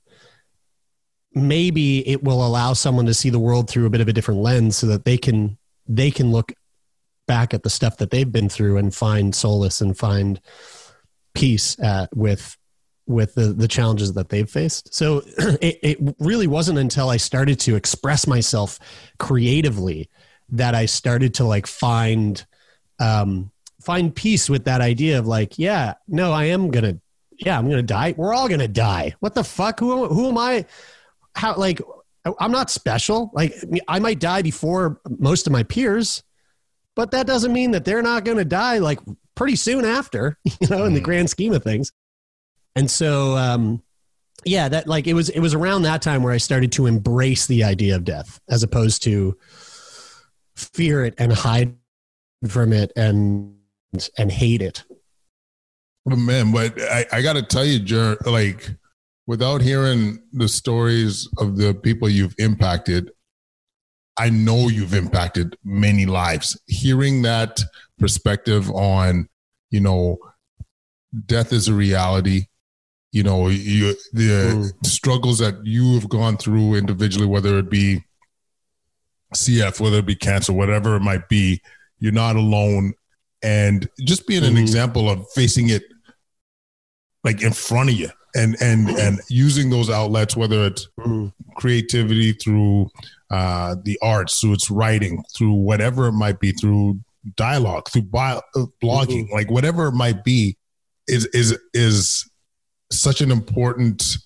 maybe 1.33 2.07
it 2.09 2.23
will 2.23 2.47
allow 2.47 2.75
someone 2.75 3.07
to 3.07 3.15
see 3.15 3.31
the 3.31 3.41
world 3.41 3.69
through 3.69 3.87
a 3.87 3.91
bit 3.91 4.01
of 4.01 4.09
a 4.09 4.13
different 4.13 4.41
lens 4.41 4.77
so 4.77 4.87
that 4.87 5.05
they 5.05 5.19
can 5.19 5.59
they 5.87 6.11
can 6.11 6.31
look 6.31 6.53
back 7.27 7.55
at 7.55 7.63
the 7.63 7.71
stuff 7.71 7.99
that 7.99 8.11
they've 8.11 8.31
been 8.31 8.49
through 8.49 8.77
and 8.77 8.95
find 8.95 9.35
solace 9.35 9.81
and 9.81 9.97
find 9.97 10.41
peace 11.35 11.79
at, 11.81 12.15
with 12.17 12.57
with 13.07 13.35
the 13.35 13.53
the 13.53 13.69
challenges 13.69 14.15
that 14.15 14.29
they've 14.29 14.49
faced. 14.49 14.95
So 14.95 15.23
it, 15.61 15.79
it 15.83 16.15
really 16.19 16.47
wasn't 16.47 16.79
until 16.79 17.11
I 17.11 17.17
started 17.19 17.61
to 17.61 17.77
express 17.77 18.27
myself 18.27 18.79
creatively 19.19 20.09
that 20.51 20.75
I 20.75 20.87
started 20.87 21.35
to 21.35 21.45
like 21.45 21.67
find 21.67 22.45
um, 22.99 23.51
find 23.83 24.15
peace 24.15 24.49
with 24.49 24.65
that 24.65 24.81
idea 24.81 25.19
of 25.19 25.27
like, 25.27 25.59
yeah, 25.59 25.95
no, 26.09 26.33
I 26.33 26.45
am 26.45 26.71
gonna, 26.71 26.99
yeah, 27.39 27.59
I'm 27.59 27.69
gonna 27.69 27.83
die. 27.83 28.15
We're 28.17 28.35
all 28.35 28.49
gonna 28.49 28.69
die. 28.69 29.15
What 29.21 29.35
the 29.35 29.45
fuck? 29.45 29.81
Who 29.81 30.09
who 30.09 30.29
am 30.29 30.39
I? 30.39 30.65
How 31.35 31.57
like 31.57 31.81
I'm 32.41 32.53
not 32.53 32.71
special. 32.71 33.31
Like 33.35 33.55
I 33.89 33.99
might 33.99 34.19
die 34.19 34.43
before 34.43 35.01
most 35.19 35.47
of 35.47 35.53
my 35.53 35.63
peers 35.63 36.23
but 36.97 37.11
that 37.11 37.27
doesn't 37.27 37.53
mean 37.53 37.73
that 37.73 37.85
they're 37.85 38.03
not 38.03 38.25
going 38.25 38.39
to 38.39 38.45
die 38.45 38.79
like 38.79 39.01
pretty 39.35 39.57
soon 39.57 39.85
after, 39.85 40.39
you 40.61 40.69
know, 40.69 40.85
in 40.85 40.95
the 40.95 41.01
mm. 41.01 41.05
grand 41.05 41.31
scheme 41.31 41.53
of 41.53 41.63
things. 41.63 41.93
And 42.77 42.91
so, 42.91 43.37
um, 43.37 43.83
yeah, 44.45 44.69
that 44.69 44.87
like 44.87 45.07
it 45.07 45.15
was 45.15 45.29
it 45.31 45.41
was 45.41 45.55
around 45.55 45.83
that 45.83 46.03
time 46.03 46.23
where 46.23 46.33
I 46.33 46.39
started 46.39 46.73
to 46.73 46.87
embrace 46.87 47.47
the 47.47 47.65
idea 47.65 47.97
of 47.97 48.05
death 48.05 48.41
as 48.49 48.63
opposed 48.63 49.03
to 49.05 49.37
fear 50.57 51.05
it 51.05 51.15
and 51.19 51.33
hide 51.33 51.77
from 52.49 52.73
it 52.73 52.93
and 52.97 53.55
and 54.19 54.31
hate 54.31 54.61
it. 54.61 54.85
Oh, 56.11 56.17
man, 56.17 56.53
but 56.53 56.79
I, 56.83 57.07
I 57.13 57.23
got 57.23 57.35
to 57.35 57.43
tell 57.43 57.65
you, 57.65 57.79
Jer, 57.79 58.17
like 58.27 58.69
without 59.27 59.63
hearing 59.63 60.23
the 60.33 60.49
stories 60.49 61.29
of 61.39 61.57
the 61.57 61.73
people 61.75 62.09
you've 62.09 62.35
impacted, 62.39 63.11
I 64.17 64.31
know 64.31 64.69
you've 64.69 64.95
impacted 64.95 65.57
many 65.65 66.07
lives. 66.07 66.61
Hearing 66.67 67.23
that 67.23 67.61
perspective 67.99 68.71
on, 68.71 69.29
you 69.71 69.81
know, 69.81 70.19
death 71.27 71.53
is 71.53 71.69
a 71.69 71.75
reality. 71.75 72.47
You 73.13 73.23
know, 73.23 73.49
you 73.49 73.95
the 74.13 74.73
mm. 74.73 74.87
struggles 74.87 75.39
that 75.39 75.65
you 75.65 75.95
have 75.95 76.09
gone 76.09 76.37
through 76.37 76.75
individually, 76.75 77.27
whether 77.27 77.59
it 77.59 77.71
be 77.71 78.05
CF, 79.35 79.81
whether 79.81 79.99
it 79.99 80.07
be 80.07 80.17
cancer, 80.17 80.53
whatever 80.53 80.97
it 80.97 81.01
might 81.01 81.29
be, 81.29 81.61
you're 81.99 82.13
not 82.13 82.37
alone. 82.37 82.95
And 83.43 83.89
just 84.01 84.27
being 84.27 84.43
mm-hmm. 84.43 84.57
an 84.57 84.63
example 84.63 85.09
of 85.09 85.31
facing 85.31 85.69
it 85.69 85.85
like 87.23 87.43
in 87.43 87.53
front 87.53 87.91
of 87.91 87.97
you 87.97 88.11
and 88.35 88.57
and 88.61 88.89
and 88.91 89.21
using 89.29 89.71
those 89.71 89.91
outlets, 89.91 90.37
whether 90.37 90.65
it's 90.65 90.89
mm-hmm. 90.99 91.29
creativity 91.57 92.33
through 92.33 92.89
uh, 93.31 93.77
the 93.85 93.99
arts, 94.03 94.41
through 94.41 94.55
its 94.55 94.71
writing, 94.71 95.23
through 95.37 95.55
whatever 95.55 96.07
it 96.07 96.13
might 96.13 96.41
be, 96.41 96.53
through 96.53 97.01
dialogue, 97.37 97.89
through 97.91 98.03
bio, 98.03 98.41
uh, 98.57 98.67
blogging, 98.83 99.25
mm-hmm. 99.25 99.35
like 99.35 99.51
whatever 99.51 99.87
it 99.87 99.95
might 99.95 100.25
be, 100.25 100.57
is 101.09 101.27
is 101.27 101.59
is 101.73 102.31
such 102.91 103.21
an 103.21 103.31
important 103.31 104.17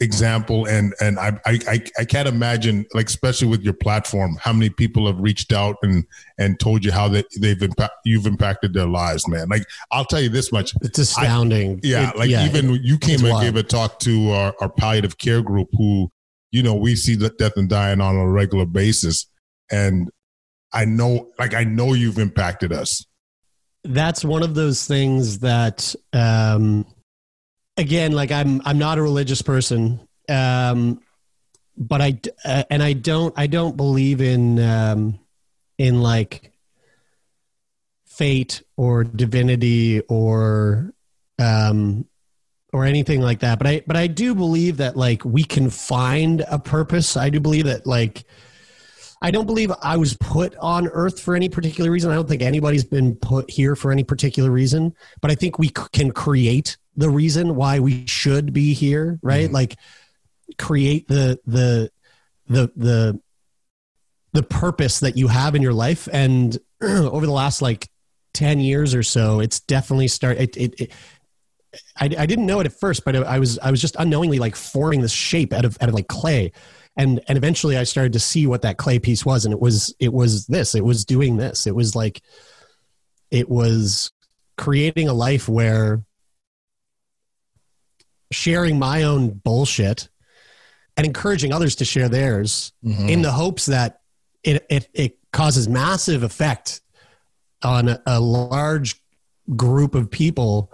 example 0.00 0.64
and 0.66 0.94
and 1.00 1.18
I, 1.18 1.32
I 1.44 1.82
i 1.98 2.04
can't 2.04 2.28
imagine 2.28 2.86
like 2.94 3.06
especially 3.06 3.48
with 3.48 3.62
your 3.62 3.72
platform 3.74 4.36
how 4.40 4.52
many 4.52 4.70
people 4.70 5.08
have 5.08 5.18
reached 5.18 5.52
out 5.52 5.74
and 5.82 6.04
and 6.38 6.58
told 6.60 6.84
you 6.84 6.92
how 6.92 7.08
they, 7.08 7.24
they've 7.40 7.60
impact 7.60 7.94
you've 8.04 8.26
impacted 8.26 8.72
their 8.74 8.86
lives 8.86 9.26
man 9.26 9.48
like 9.48 9.64
i'll 9.90 10.04
tell 10.04 10.20
you 10.20 10.28
this 10.28 10.52
much 10.52 10.72
it's 10.82 11.00
astounding 11.00 11.76
I, 11.76 11.80
yeah 11.82 12.10
it, 12.10 12.16
like 12.16 12.30
yeah, 12.30 12.46
even 12.46 12.76
it, 12.76 12.82
you 12.82 12.96
came 12.96 13.24
and 13.24 13.30
wild. 13.30 13.42
gave 13.42 13.56
a 13.56 13.64
talk 13.64 13.98
to 14.00 14.30
our, 14.30 14.54
our 14.60 14.68
palliative 14.68 15.18
care 15.18 15.42
group 15.42 15.68
who 15.72 16.12
you 16.50 16.62
know, 16.62 16.74
we 16.74 16.96
see 16.96 17.16
death 17.16 17.56
and 17.56 17.68
dying 17.68 18.00
on 18.00 18.16
a 18.16 18.28
regular 18.28 18.66
basis. 18.66 19.26
And 19.70 20.10
I 20.72 20.84
know, 20.84 21.30
like, 21.38 21.54
I 21.54 21.64
know 21.64 21.92
you've 21.92 22.18
impacted 22.18 22.72
us. 22.72 23.04
That's 23.84 24.24
one 24.24 24.42
of 24.42 24.54
those 24.54 24.86
things 24.86 25.40
that, 25.40 25.94
um, 26.12 26.86
again, 27.76 28.12
like 28.12 28.32
I'm, 28.32 28.60
I'm 28.64 28.78
not 28.78 28.98
a 28.98 29.02
religious 29.02 29.42
person. 29.42 30.00
Um, 30.28 31.00
but 31.76 32.00
I, 32.00 32.20
uh, 32.44 32.64
and 32.70 32.82
I 32.82 32.92
don't, 32.92 33.32
I 33.36 33.46
don't 33.46 33.76
believe 33.76 34.20
in, 34.20 34.58
um, 34.58 35.20
in 35.78 36.02
like 36.02 36.52
fate 38.06 38.62
or 38.76 39.04
divinity 39.04 40.00
or, 40.00 40.92
um, 41.38 42.06
or 42.72 42.84
anything 42.84 43.20
like 43.20 43.40
that. 43.40 43.58
But 43.58 43.66
I 43.66 43.82
but 43.86 43.96
I 43.96 44.06
do 44.06 44.34
believe 44.34 44.78
that 44.78 44.96
like 44.96 45.24
we 45.24 45.44
can 45.44 45.70
find 45.70 46.44
a 46.48 46.58
purpose. 46.58 47.16
I 47.16 47.30
do 47.30 47.40
believe 47.40 47.64
that 47.64 47.86
like 47.86 48.24
I 49.20 49.30
don't 49.30 49.46
believe 49.46 49.72
I 49.82 49.96
was 49.96 50.16
put 50.16 50.54
on 50.56 50.88
earth 50.88 51.20
for 51.20 51.34
any 51.34 51.48
particular 51.48 51.90
reason. 51.90 52.10
I 52.10 52.14
don't 52.14 52.28
think 52.28 52.42
anybody's 52.42 52.84
been 52.84 53.16
put 53.16 53.50
here 53.50 53.74
for 53.74 53.90
any 53.90 54.04
particular 54.04 54.50
reason, 54.50 54.94
but 55.20 55.30
I 55.30 55.34
think 55.34 55.58
we 55.58 55.68
c- 55.68 55.82
can 55.92 56.12
create 56.12 56.76
the 56.96 57.10
reason 57.10 57.56
why 57.56 57.80
we 57.80 58.06
should 58.06 58.52
be 58.52 58.74
here, 58.74 59.18
right? 59.22 59.46
Mm-hmm. 59.46 59.54
Like 59.54 59.76
create 60.58 61.08
the 61.08 61.38
the 61.46 61.90
the 62.48 62.70
the 62.76 63.20
the 64.32 64.42
purpose 64.42 65.00
that 65.00 65.16
you 65.16 65.28
have 65.28 65.54
in 65.54 65.62
your 65.62 65.72
life 65.72 66.08
and 66.12 66.58
over 66.82 67.26
the 67.26 67.32
last 67.32 67.62
like 67.62 67.88
10 68.34 68.60
years 68.60 68.94
or 68.94 69.02
so 69.02 69.40
it's 69.40 69.58
definitely 69.60 70.06
start 70.06 70.36
it, 70.38 70.56
it, 70.56 70.80
it 70.80 70.92
I, 71.96 72.04
I 72.06 72.26
didn't 72.26 72.46
know 72.46 72.60
it 72.60 72.66
at 72.66 72.72
first 72.72 73.04
but 73.04 73.14
i 73.14 73.38
was 73.38 73.58
i 73.58 73.70
was 73.70 73.80
just 73.80 73.96
unknowingly 73.98 74.38
like 74.38 74.56
forming 74.56 75.02
this 75.02 75.12
shape 75.12 75.52
out 75.52 75.64
of 75.64 75.76
out 75.80 75.88
of 75.88 75.94
like 75.94 76.08
clay. 76.08 76.52
And 76.96 77.20
and 77.28 77.38
eventually 77.38 77.76
i 77.76 77.84
started 77.84 78.14
to 78.14 78.20
see 78.20 78.46
what 78.46 78.62
that 78.62 78.76
clay 78.76 78.98
piece 78.98 79.24
was 79.24 79.44
and 79.44 79.52
it 79.52 79.60
was 79.60 79.94
it 80.00 80.12
was 80.12 80.46
this. 80.46 80.74
It 80.74 80.84
was 80.84 81.04
doing 81.04 81.36
this. 81.36 81.66
It 81.66 81.74
was 81.74 81.94
like 81.94 82.22
it 83.30 83.48
was 83.48 84.10
creating 84.56 85.08
a 85.08 85.12
life 85.12 85.48
where 85.48 86.02
sharing 88.30 88.78
my 88.78 89.04
own 89.04 89.30
bullshit 89.30 90.08
and 90.96 91.06
encouraging 91.06 91.52
others 91.52 91.76
to 91.76 91.84
share 91.84 92.08
theirs 92.08 92.72
mm-hmm. 92.84 93.08
in 93.08 93.22
the 93.22 93.30
hopes 93.30 93.66
that 93.66 94.00
it, 94.42 94.66
it, 94.68 94.88
it 94.92 95.18
causes 95.32 95.68
massive 95.68 96.22
effect 96.22 96.80
on 97.62 97.88
a, 97.88 98.02
a, 98.06 98.20
large 98.20 99.00
group 99.56 99.94
of 99.94 100.10
people 100.10 100.72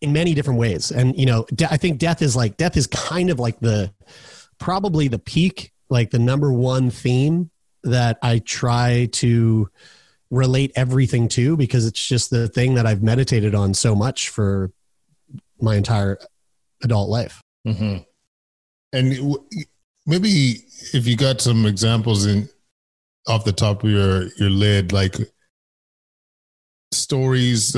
in 0.00 0.12
many 0.12 0.34
different 0.34 0.58
ways. 0.58 0.90
And, 0.90 1.18
you 1.18 1.26
know, 1.26 1.46
de- 1.54 1.70
I 1.70 1.76
think 1.76 1.98
death 1.98 2.22
is 2.22 2.36
like, 2.36 2.56
death 2.56 2.76
is 2.76 2.86
kind 2.86 3.30
of 3.30 3.38
like 3.38 3.58
the, 3.60 3.92
probably 4.58 5.08
the 5.08 5.18
peak, 5.18 5.72
like 5.88 6.10
the 6.10 6.18
number 6.18 6.52
one 6.52 6.90
theme 6.90 7.50
that 7.84 8.18
I 8.22 8.38
try 8.40 9.08
to 9.12 9.68
relate 10.30 10.72
everything 10.76 11.28
to 11.28 11.56
because 11.56 11.86
it's 11.86 12.04
just 12.04 12.30
the 12.30 12.48
thing 12.48 12.74
that 12.74 12.86
I've 12.86 13.02
meditated 13.02 13.54
on 13.54 13.74
so 13.74 13.94
much 13.94 14.28
for 14.28 14.70
my 15.60 15.76
entire 15.76 16.18
adult 16.82 17.08
life. 17.08 17.40
Mm-hmm. 17.66 18.02
And 18.92 19.36
maybe 20.06 20.64
if 20.92 21.06
you 21.06 21.16
got 21.16 21.40
some 21.40 21.66
examples 21.66 22.26
in 22.26 22.48
off 23.26 23.44
the 23.44 23.52
top 23.52 23.84
of 23.84 23.90
your 23.90 24.28
your 24.38 24.50
lid, 24.50 24.92
like 24.92 25.16
stories 26.92 27.76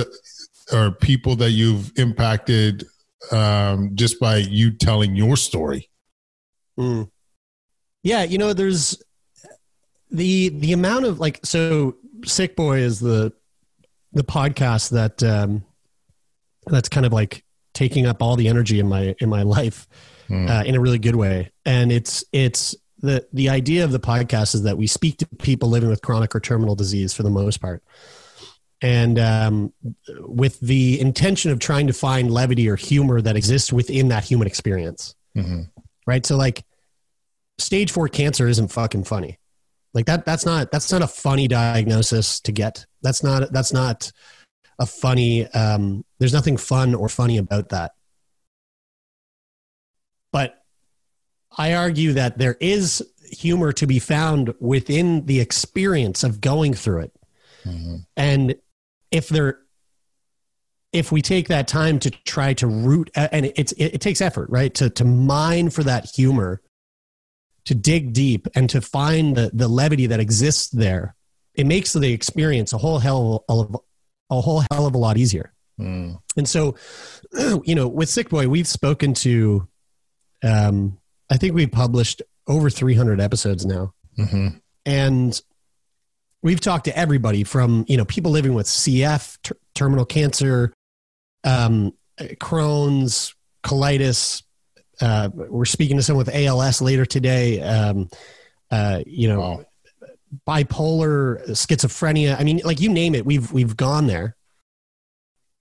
or 0.73 0.93
people 0.93 1.37
that 1.37 1.51
you've 1.51 1.93
impacted 1.97 2.85
um, 3.33 3.91
just 3.95 4.19
by 4.21 4.37
you 4.37 4.71
telling 4.71 5.15
your 5.15 5.37
story. 5.37 5.91
Mm. 6.79 7.11
Yeah, 8.03 8.23
you 8.23 8.39
know, 8.39 8.53
there's 8.53 9.03
the 10.11 10.49
the 10.49 10.73
amount 10.73 11.05
of 11.05 11.21
like 11.21 11.41
so 11.45 11.97
Sick 12.25 12.57
Boy 12.57 12.79
is 12.79 13.01
the 13.01 13.33
the 14.13 14.25
podcast 14.25 14.91
that 14.91 15.23
um, 15.23 15.65
that's 16.67 16.89
kind 16.89 17.07
of 17.07 17.13
like 17.13 17.45
taking 17.75 18.07
up 18.07 18.23
all 18.23 18.37
the 18.37 18.49
energy 18.49 18.81
in 18.81 18.89
my 18.89 19.15
in 19.21 19.29
my 19.29 19.43
life 19.43 19.87
mm. 20.29 20.49
uh, 20.49 20.65
in 20.65 20.75
a 20.75 20.81
really 20.81 20.99
good 20.99 21.17
way. 21.17 21.51
And 21.65 21.93
it's 21.93 22.25
it's 22.33 22.75
the 22.99 23.27
the 23.33 23.49
idea 23.49 23.85
of 23.85 23.93
the 23.93 24.01
podcast 24.01 24.55
is 24.55 24.63
that 24.63 24.77
we 24.77 24.87
speak 24.87 25.19
to 25.19 25.27
people 25.39 25.69
living 25.69 25.89
with 25.89 26.03
chronic 26.03 26.35
or 26.35 26.41
terminal 26.41 26.75
disease 26.75 27.13
for 27.13 27.23
the 27.23 27.31
most 27.31 27.61
part, 27.61 27.83
and 28.83 29.19
um, 29.19 29.73
with 30.21 30.59
the 30.61 31.01
intention 31.01 31.51
of 31.51 31.59
trying 31.59 31.87
to 31.87 31.93
find 31.93 32.31
levity 32.31 32.69
or 32.69 32.77
humor 32.77 33.21
that 33.21 33.37
exists 33.37 33.73
within 33.73 34.09
that 34.09 34.25
human 34.25 34.47
experience. 34.47 35.15
Mm-hmm. 35.37 35.63
Right. 36.07 36.25
So 36.25 36.37
like, 36.37 36.65
stage 37.59 37.93
four 37.93 38.09
cancer 38.09 38.49
isn't 38.49 38.69
fucking 38.69 39.05
funny. 39.05 39.39
Like 39.93 40.07
that. 40.07 40.25
That's 40.25 40.47
not 40.47 40.71
that's 40.71 40.93
not 40.93 41.03
a 41.03 41.07
funny 41.07 41.49
diagnosis 41.49 42.41
to 42.41 42.53
get. 42.53 42.87
That's 43.03 43.23
not 43.23 43.53
that's 43.53 43.73
not 43.73 44.13
a 44.79 44.87
funny. 44.87 45.47
Um, 45.49 46.05
there's 46.19 46.33
nothing 46.33 46.57
fun 46.57 46.95
or 46.95 47.09
funny 47.09 47.39
about 47.39 47.71
that. 47.71 47.93
But 50.33 50.63
I 51.59 51.75
argue 51.75 52.13
that 52.13 52.39
there 52.39 52.57
is 52.61 53.05
humor 53.33 53.73
to 53.73 53.87
be 53.87 53.99
found 53.99 54.55
within 54.61 55.27
the 55.27 55.41
experience 55.41 56.23
of 56.23 56.41
going 56.41 56.75
through 56.75 57.01
it. 57.01 57.13
Mm-hmm. 57.65 57.97
And 58.17 58.55
if 59.11 59.29
they're 59.29 59.59
if 60.93 61.13
we 61.13 61.23
take 61.23 61.49
that 61.49 61.69
time 61.69 62.01
to 62.01 62.11
try 62.11 62.53
to 62.55 62.67
root 62.67 63.11
and 63.15 63.47
it's 63.57 63.73
it, 63.73 63.95
it, 63.95 64.01
takes 64.01 64.21
effort 64.21 64.49
right 64.51 64.75
to 64.75 64.91
to 64.91 65.05
mine 65.05 65.71
for 65.71 65.85
that 65.85 66.05
humor 66.05 66.61
to 67.65 67.75
dig 67.75 68.13
deep 68.13 68.49
and 68.55 68.69
to 68.71 68.81
find 68.81 69.37
the 69.37 69.51
the 69.53 69.69
levity 69.69 70.07
that 70.07 70.21
exists 70.21 70.69
there 70.71 71.15
it 71.55 71.67
makes 71.67 71.93
the 71.93 72.13
experience 72.13 72.73
a 72.73 72.79
whole 72.79 72.99
hell 72.99 73.45
of 73.49 73.77
a 74.31 74.41
whole 74.41 74.65
hell 74.73 74.87
of 74.87 74.95
a 74.95 74.99
lot 74.99 75.17
easier 75.17 75.53
mm. 75.79 76.19
and 76.37 76.49
so 76.49 76.75
you 77.65 77.75
know 77.75 77.87
with 77.87 78.09
sick 78.09 78.29
boy 78.29 78.49
we've 78.49 78.69
spoken 78.69 79.15
to 79.15 79.69
um 80.43 80.99
I 81.31 81.37
think 81.37 81.55
we've 81.55 81.71
published 81.71 82.23
over 82.47 82.69
300 82.69 83.21
episodes 83.21 83.65
now. 83.65 83.95
Mm-hmm. 84.19 84.49
And 84.85 85.41
we've 86.43 86.61
talked 86.61 86.87
to 86.87 86.97
everybody 86.97 87.45
from, 87.45 87.85
you 87.89 87.97
know, 87.97 88.05
people 88.05 88.31
living 88.31 88.55
with 88.55 88.67
CF, 88.67 89.39
ter- 89.43 89.57
terminal 89.75 90.05
cancer, 90.05 90.73
um, 91.45 91.93
Crohn's, 92.19 93.35
colitis. 93.63 94.43
Uh, 95.01 95.31
we're 95.35 95.65
speaking 95.65 95.97
to 95.97 96.03
someone 96.03 96.27
with 96.27 96.35
ALS 96.35 96.83
later 96.83 97.07
today. 97.07 97.61
Um, 97.61 98.09
uh, 98.71 99.03
you 99.07 99.29
know, 99.29 99.41
wow. 99.41 99.65
bipolar, 100.47 101.49
schizophrenia. 101.51 102.39
I 102.39 102.45
mean, 102.45 102.61
like 102.65 102.81
you 102.81 102.89
name 102.89 103.15
it, 103.15 103.25
we've 103.25 103.51
we've 103.53 103.77
gone 103.77 104.07
there. 104.07 104.37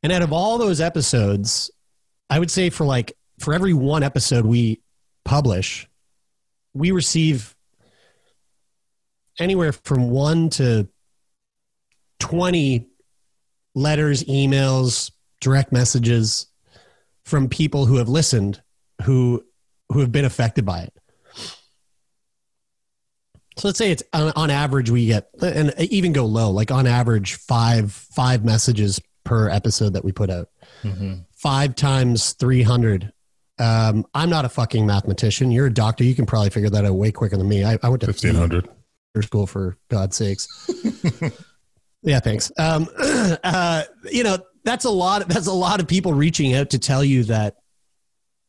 And 0.04 0.13
out 0.13 0.22
of 0.22 0.32
all 0.32 0.58
those 0.58 0.80
episodes, 0.80 1.72
I 2.30 2.39
would 2.39 2.52
say 2.52 2.70
for 2.70 2.86
like 2.86 3.13
for 3.39 3.54
every 3.54 3.74
one 3.74 4.04
episode 4.04 4.46
we 4.46 4.82
publish, 5.26 5.88
we 6.74 6.92
receive 6.92 7.56
anywhere 9.39 9.71
from 9.71 10.10
one 10.10 10.49
to 10.52 10.88
20 12.19 12.88
letters, 13.75 14.23
emails, 14.25 15.12
direct 15.41 15.71
messages 15.71 16.47
from 17.23 17.47
people 17.47 17.86
who 17.86 17.97
have 17.97 18.10
listened 18.10 18.62
who 19.04 19.43
who 19.91 19.99
have 19.99 20.12
been 20.12 20.25
affected 20.25 20.65
by 20.65 20.82
it. 20.82 20.93
So 23.58 23.67
let's 23.67 23.78
say 23.78 23.91
it's 23.91 24.04
on, 24.13 24.32
on 24.36 24.49
average 24.49 24.89
we 24.89 25.06
get 25.08 25.30
and 25.41 25.73
even 25.80 26.13
go 26.13 26.25
low, 26.25 26.52
like 26.52 26.71
on 26.71 26.88
average 26.88 27.36
five 27.36 27.91
five 27.91 28.43
messages 28.43 28.99
per 29.23 29.49
episode 29.49 29.93
that 29.93 30.04
we 30.04 30.12
put 30.12 30.30
out. 30.30 30.49
Mm-hmm. 30.84 31.21
Five 31.32 31.75
times 31.75 32.34
three 32.34 32.62
hundred 32.62 33.13
um, 33.60 34.06
I'm 34.13 34.30
not 34.30 34.45
a 34.45 34.49
fucking 34.49 34.86
mathematician. 34.86 35.52
You're 35.52 35.65
a 35.67 35.73
doctor. 35.73 36.06
You 36.06 36.15
can 36.15 36.25
probably 36.25 36.49
figure 36.49 36.69
that 36.69 36.86
out 36.86 36.93
way 36.93 37.12
quicker 37.12 37.36
than 37.36 37.47
me. 37.47 37.65
I, 37.65 37.78
I 37.84 37.89
went 37.89 38.02
to 38.02 38.08
1500 38.08 38.69
school 39.22 39.48
for 39.48 39.78
God's 39.89 40.15
sakes. 40.15 40.48
yeah, 42.04 42.19
thanks. 42.19 42.52
Um, 42.58 42.88
uh, 43.43 43.84
you 44.12 44.24
know, 44.24 44.38
that's 44.63 44.86
a 44.86 44.89
lot. 44.89 45.28
That's 45.28 45.48
a 45.48 45.54
lot 45.54 45.80
of 45.80 45.88
people 45.88 46.13
reaching 46.13 46.54
out 46.54 46.69
to 46.72 46.80
tell 46.80 47.04
you 47.04 47.24
that 47.26 47.56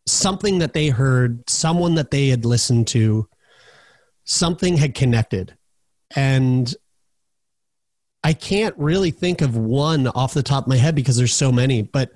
something 0.07 0.59
that 0.59 0.73
they 0.73 0.89
heard, 0.89 1.49
someone 1.49 1.95
that 1.95 2.11
they 2.11 2.29
had 2.29 2.45
listened 2.45 2.89
to, 2.89 3.29
something 4.25 4.77
had 4.77 4.95
connected, 4.95 5.57
and 6.15 6.73
I 8.23 8.35
can't 8.35 8.75
really 8.77 9.11
think 9.11 9.41
of 9.41 9.57
one 9.57 10.09
off 10.09 10.35
the 10.35 10.43
top 10.43 10.65
of 10.65 10.69
my 10.69 10.77
head 10.77 10.95
because 10.95 11.17
there's 11.17 11.35
so 11.35 11.51
many, 11.51 11.83
but 11.83 12.11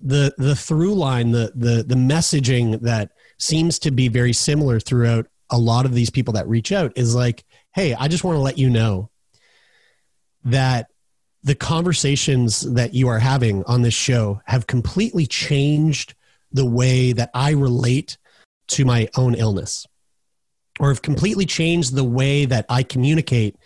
the 0.00 0.34
the 0.36 0.56
through 0.56 0.94
line, 0.94 1.30
the 1.30 1.52
the 1.54 1.84
the 1.84 1.94
messaging 1.94 2.80
that 2.80 3.12
seems 3.38 3.78
to 3.80 3.90
be 3.90 4.08
very 4.08 4.32
similar 4.32 4.80
throughout 4.80 5.26
a 5.50 5.58
lot 5.58 5.86
of 5.86 5.94
these 5.94 6.10
people 6.10 6.34
that 6.34 6.48
reach 6.48 6.72
out 6.72 6.92
is 6.96 7.14
like, 7.14 7.44
hey, 7.74 7.94
I 7.94 8.08
just 8.08 8.24
want 8.24 8.36
to 8.36 8.40
let 8.40 8.58
you 8.58 8.70
know 8.70 9.10
that 10.44 10.86
the 11.42 11.54
conversations 11.54 12.60
that 12.74 12.94
you 12.94 13.08
are 13.08 13.18
having 13.18 13.64
on 13.64 13.82
this 13.82 13.94
show 13.94 14.40
have 14.44 14.66
completely 14.66 15.26
changed 15.26 16.14
the 16.52 16.66
way 16.66 17.12
that 17.12 17.30
I 17.34 17.52
relate 17.52 18.18
to 18.68 18.84
my 18.84 19.08
own 19.16 19.34
illness 19.34 19.86
or 20.78 20.88
have 20.88 21.02
completely 21.02 21.46
changed 21.46 21.94
the 21.94 22.04
way 22.04 22.44
that 22.44 22.66
I 22.68 22.82
communicate 22.82 23.56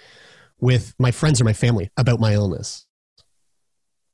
with 0.61 0.95
my 0.99 1.11
friends 1.11 1.41
or 1.41 1.45
my 1.45 1.53
family 1.53 1.91
about 1.97 2.21
my 2.21 2.35
illness 2.35 2.87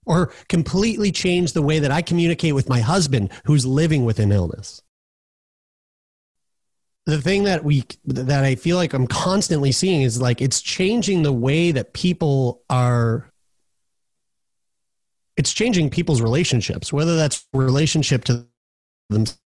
or 0.06 0.32
completely 0.48 1.12
changed 1.12 1.54
the 1.54 1.62
way 1.62 1.78
that 1.78 1.90
I 1.90 2.02
communicate 2.02 2.54
with 2.54 2.68
my 2.68 2.80
husband 2.80 3.30
who's 3.44 3.66
living 3.66 4.04
with 4.04 4.18
an 4.18 4.32
illness. 4.32 4.82
The 7.06 7.20
thing 7.20 7.44
that 7.44 7.64
we 7.64 7.84
that 8.04 8.44
I 8.44 8.54
feel 8.54 8.76
like 8.76 8.92
I'm 8.92 9.06
constantly 9.06 9.72
seeing 9.72 10.02
is 10.02 10.20
like 10.20 10.40
it's 10.40 10.60
changing 10.60 11.22
the 11.22 11.32
way 11.32 11.72
that 11.72 11.92
people 11.92 12.62
are 12.70 13.30
it's 15.36 15.52
changing 15.52 15.90
people's 15.90 16.20
relationships, 16.20 16.92
whether 16.92 17.16
that's 17.16 17.46
relationship 17.52 18.24
to 18.24 18.46
themselves 19.08 19.40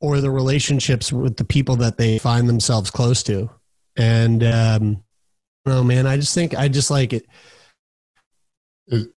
or 0.00 0.20
the 0.20 0.30
relationships 0.30 1.12
with 1.12 1.36
the 1.36 1.44
people 1.44 1.76
that 1.76 1.98
they 1.98 2.18
find 2.18 2.48
themselves 2.48 2.90
close 2.90 3.22
to. 3.24 3.48
And 3.96 4.42
um 4.42 5.04
oh 5.66 5.84
man, 5.84 6.06
I 6.06 6.16
just 6.16 6.34
think 6.34 6.54
I 6.54 6.68
just 6.68 6.90
like 6.90 7.12
it 7.12 7.26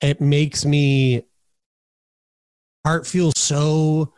it 0.02 0.22
makes 0.22 0.66
me 0.66 1.24
heart 2.86 3.08
feel 3.08 3.32
so 3.36 4.14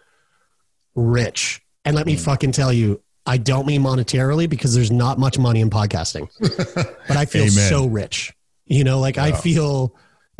rich. 0.96 1.62
And 1.86 1.96
let 1.96 2.06
me 2.08 2.16
fucking 2.16 2.52
tell 2.52 2.74
you, 2.74 3.02
I 3.26 3.38
don't 3.38 3.66
mean 3.66 3.82
monetarily 3.82 4.50
because 4.50 4.76
there's 4.76 4.92
not 4.92 5.18
much 5.18 5.38
money 5.38 5.62
in 5.62 5.70
podcasting, 5.70 6.30
but 7.08 7.18
I 7.18 7.26
feel 7.26 7.44
Amen. 7.44 7.70
so 7.70 7.86
rich. 7.88 8.34
You 8.66 8.84
know, 8.84 9.00
like 9.00 9.18
wow. 9.18 9.26
I 9.26 9.32
feel, 9.32 9.96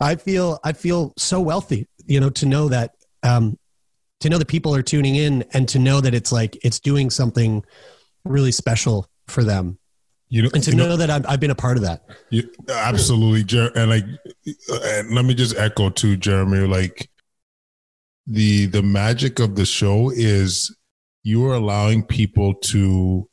I 0.00 0.16
feel, 0.16 0.60
I 0.64 0.72
feel 0.72 1.12
so 1.16 1.40
wealthy. 1.40 1.88
You 2.06 2.20
know, 2.20 2.30
to 2.30 2.46
know 2.46 2.68
that, 2.68 2.92
um, 3.22 3.58
to 4.20 4.28
know 4.28 4.38
that 4.38 4.48
people 4.48 4.74
are 4.74 4.82
tuning 4.82 5.16
in, 5.16 5.44
and 5.52 5.68
to 5.68 5.78
know 5.78 6.00
that 6.00 6.14
it's 6.14 6.32
like 6.32 6.56
it's 6.64 6.80
doing 6.80 7.10
something 7.10 7.64
really 8.24 8.52
special 8.52 9.08
for 9.26 9.42
them. 9.44 9.78
You 10.28 10.42
know, 10.42 10.50
and 10.54 10.62
to 10.62 10.74
know, 10.74 10.88
know, 10.88 10.96
that 10.96 11.10
I've, 11.10 11.26
I've, 11.28 11.40
been 11.40 11.50
a 11.50 11.54
part 11.54 11.76
of 11.76 11.82
that. 11.82 12.04
You, 12.30 12.48
absolutely, 12.68 13.44
Jer- 13.44 13.72
and 13.76 13.90
like, 13.90 14.04
and 14.68 15.14
let 15.14 15.24
me 15.24 15.34
just 15.34 15.56
echo 15.56 15.90
to 15.90 16.16
Jeremie, 16.16 16.66
like 16.66 17.10
the 18.26 18.66
the 18.66 18.82
magic 18.82 19.38
of 19.38 19.56
the 19.56 19.66
show 19.66 20.10
is 20.10 20.74
you 21.22 21.46
are 21.46 21.54
allowing 21.54 22.04
people 22.04 22.54
to 22.54 23.28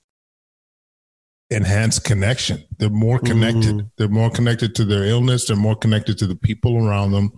enhance 1.51 1.99
connection. 1.99 2.63
They're 2.77 2.89
more 2.89 3.19
connected. 3.19 3.75
Mm. 3.75 3.91
They're 3.97 4.07
more 4.07 4.29
connected 4.29 4.75
to 4.75 4.85
their 4.85 5.05
illness. 5.05 5.47
They're 5.47 5.57
more 5.57 5.75
connected 5.75 6.17
to 6.19 6.27
the 6.27 6.35
people 6.35 6.77
around 6.77 7.11
them. 7.11 7.31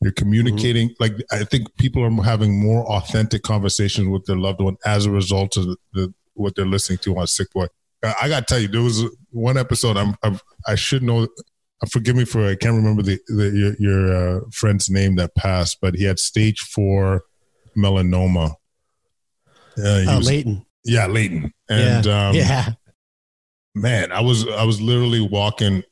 They're 0.00 0.12
communicating. 0.12 0.90
Mm. 0.90 0.94
Like 1.00 1.12
I 1.30 1.44
think 1.44 1.76
people 1.76 2.02
are 2.02 2.24
having 2.24 2.60
more 2.62 2.86
authentic 2.90 3.42
conversations 3.42 4.08
with 4.08 4.24
their 4.24 4.36
loved 4.36 4.60
one 4.60 4.76
as 4.86 5.06
a 5.06 5.10
result 5.10 5.56
of 5.56 5.66
the, 5.66 5.76
the 5.92 6.14
what 6.34 6.54
they're 6.54 6.66
listening 6.66 6.98
to 6.98 7.18
on 7.18 7.26
Sick 7.26 7.50
Boy. 7.52 7.66
I 8.02 8.28
got 8.28 8.46
to 8.46 8.54
tell 8.54 8.60
you, 8.60 8.68
there 8.68 8.80
was 8.80 9.04
one 9.30 9.58
episode. 9.58 9.96
I'm, 9.96 10.14
I'm 10.22 10.38
i 10.66 10.76
should 10.76 11.02
know. 11.02 11.26
Forgive 11.90 12.16
me 12.16 12.24
for 12.24 12.46
I 12.46 12.56
can't 12.56 12.74
remember 12.74 13.02
the, 13.02 13.18
the 13.28 13.50
your, 13.50 13.76
your 13.78 14.16
uh, 14.38 14.40
friend's 14.52 14.90
name 14.90 15.14
that 15.16 15.34
passed, 15.36 15.78
but 15.80 15.94
he 15.94 16.04
had 16.04 16.18
stage 16.18 16.60
four 16.60 17.22
melanoma 17.76 18.54
uh, 19.78 20.04
oh, 20.08 20.16
was, 20.18 20.26
Leighton. 20.26 20.66
Yeah, 20.84 21.06
Leighton. 21.06 21.52
And 21.68 22.06
yeah. 22.06 22.28
Um, 22.28 22.34
yeah. 22.34 22.68
man, 23.74 24.12
I 24.12 24.20
was 24.20 24.46
I 24.48 24.64
was 24.64 24.80
literally 24.80 25.20
walking. 25.20 25.82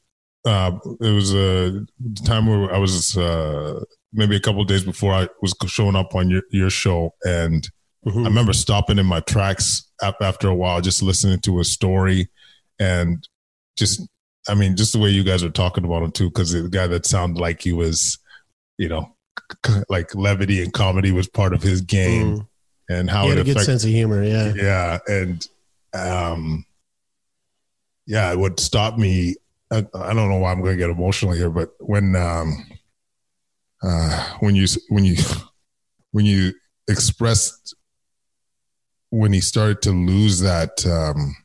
Uh, 0.44 0.79
it 1.01 1.11
was 1.11 1.35
a 1.35 1.85
time 2.25 2.46
where 2.46 2.72
I 2.72 2.79
was 2.79 3.16
uh, 3.16 3.83
maybe 4.12 4.37
a 4.37 4.40
couple 4.40 4.64
days 4.64 4.85
before 4.85 5.12
I 5.12 5.29
was 5.42 5.55
showing 5.66 5.96
up 5.96 6.14
on 6.14 6.31
your, 6.31 6.42
your 6.51 6.70
show, 6.70 7.14
and 7.25 7.68
mm-hmm. 8.07 8.20
I 8.20 8.25
remember 8.25 8.53
stopping 8.53 8.99
in 8.99 9.07
my 9.07 9.20
tracks 9.20 9.90
after 10.20 10.49
a 10.49 10.55
while, 10.55 10.81
just 10.81 11.03
listening 11.03 11.40
to 11.40 11.61
a 11.61 11.64
story, 11.64 12.29
and 12.79 13.27
just 13.77 14.03
I 14.48 14.54
mean, 14.54 14.76
just 14.76 14.92
the 14.92 14.98
way 14.98 15.11
you 15.11 15.24
guys 15.24 15.42
are 15.42 15.50
talking 15.50 15.85
about 15.85 16.02
him 16.02 16.12
too, 16.12 16.28
because 16.28 16.52
the 16.52 16.68
guy 16.68 16.87
that 16.87 17.06
sounded 17.06 17.40
like 17.40 17.62
he 17.62 17.72
was, 17.72 18.18
you 18.78 18.88
know, 18.88 19.14
like 19.88 20.14
levity 20.14 20.62
and 20.62 20.72
comedy 20.72 21.12
was 21.12 21.28
part 21.28 21.52
of 21.52 21.62
his 21.62 21.80
game. 21.80 22.38
Mm 22.38 22.46
and 22.88 23.11
how 23.11 23.24
he 23.24 23.30
had 23.30 23.38
it 23.38 23.48
a 23.48 23.54
good 23.54 23.64
sense 23.64 23.85
of 23.85 23.90
humor. 23.90 24.22
Yeah, 24.22 24.52
yeah, 24.54 24.98
and 25.09 25.46
um, 25.92 26.64
yeah, 28.06 28.32
it 28.32 28.38
would 28.38 28.61
stop 28.61 28.98
me. 28.98 29.37
I, 29.70 29.78
I 29.94 30.14
don't 30.14 30.28
know 30.28 30.38
why 30.38 30.52
I'm 30.52 30.61
going 30.61 30.76
to 30.76 30.82
get 30.82 30.90
emotional 30.90 31.32
here, 31.32 31.50
but 31.50 31.70
when 31.80 32.14
um, 32.14 32.66
uh, 33.82 34.35
when 34.40 34.54
you 34.54 34.66
when 34.88 35.04
you 35.04 35.16
when 36.12 36.24
you 36.24 36.52
expressed 36.88 37.74
when 39.11 39.32
he 39.32 39.40
started 39.40 39.82
to 39.82 39.90
lose 39.90 40.40
that 40.40 40.85
um, 40.87 41.37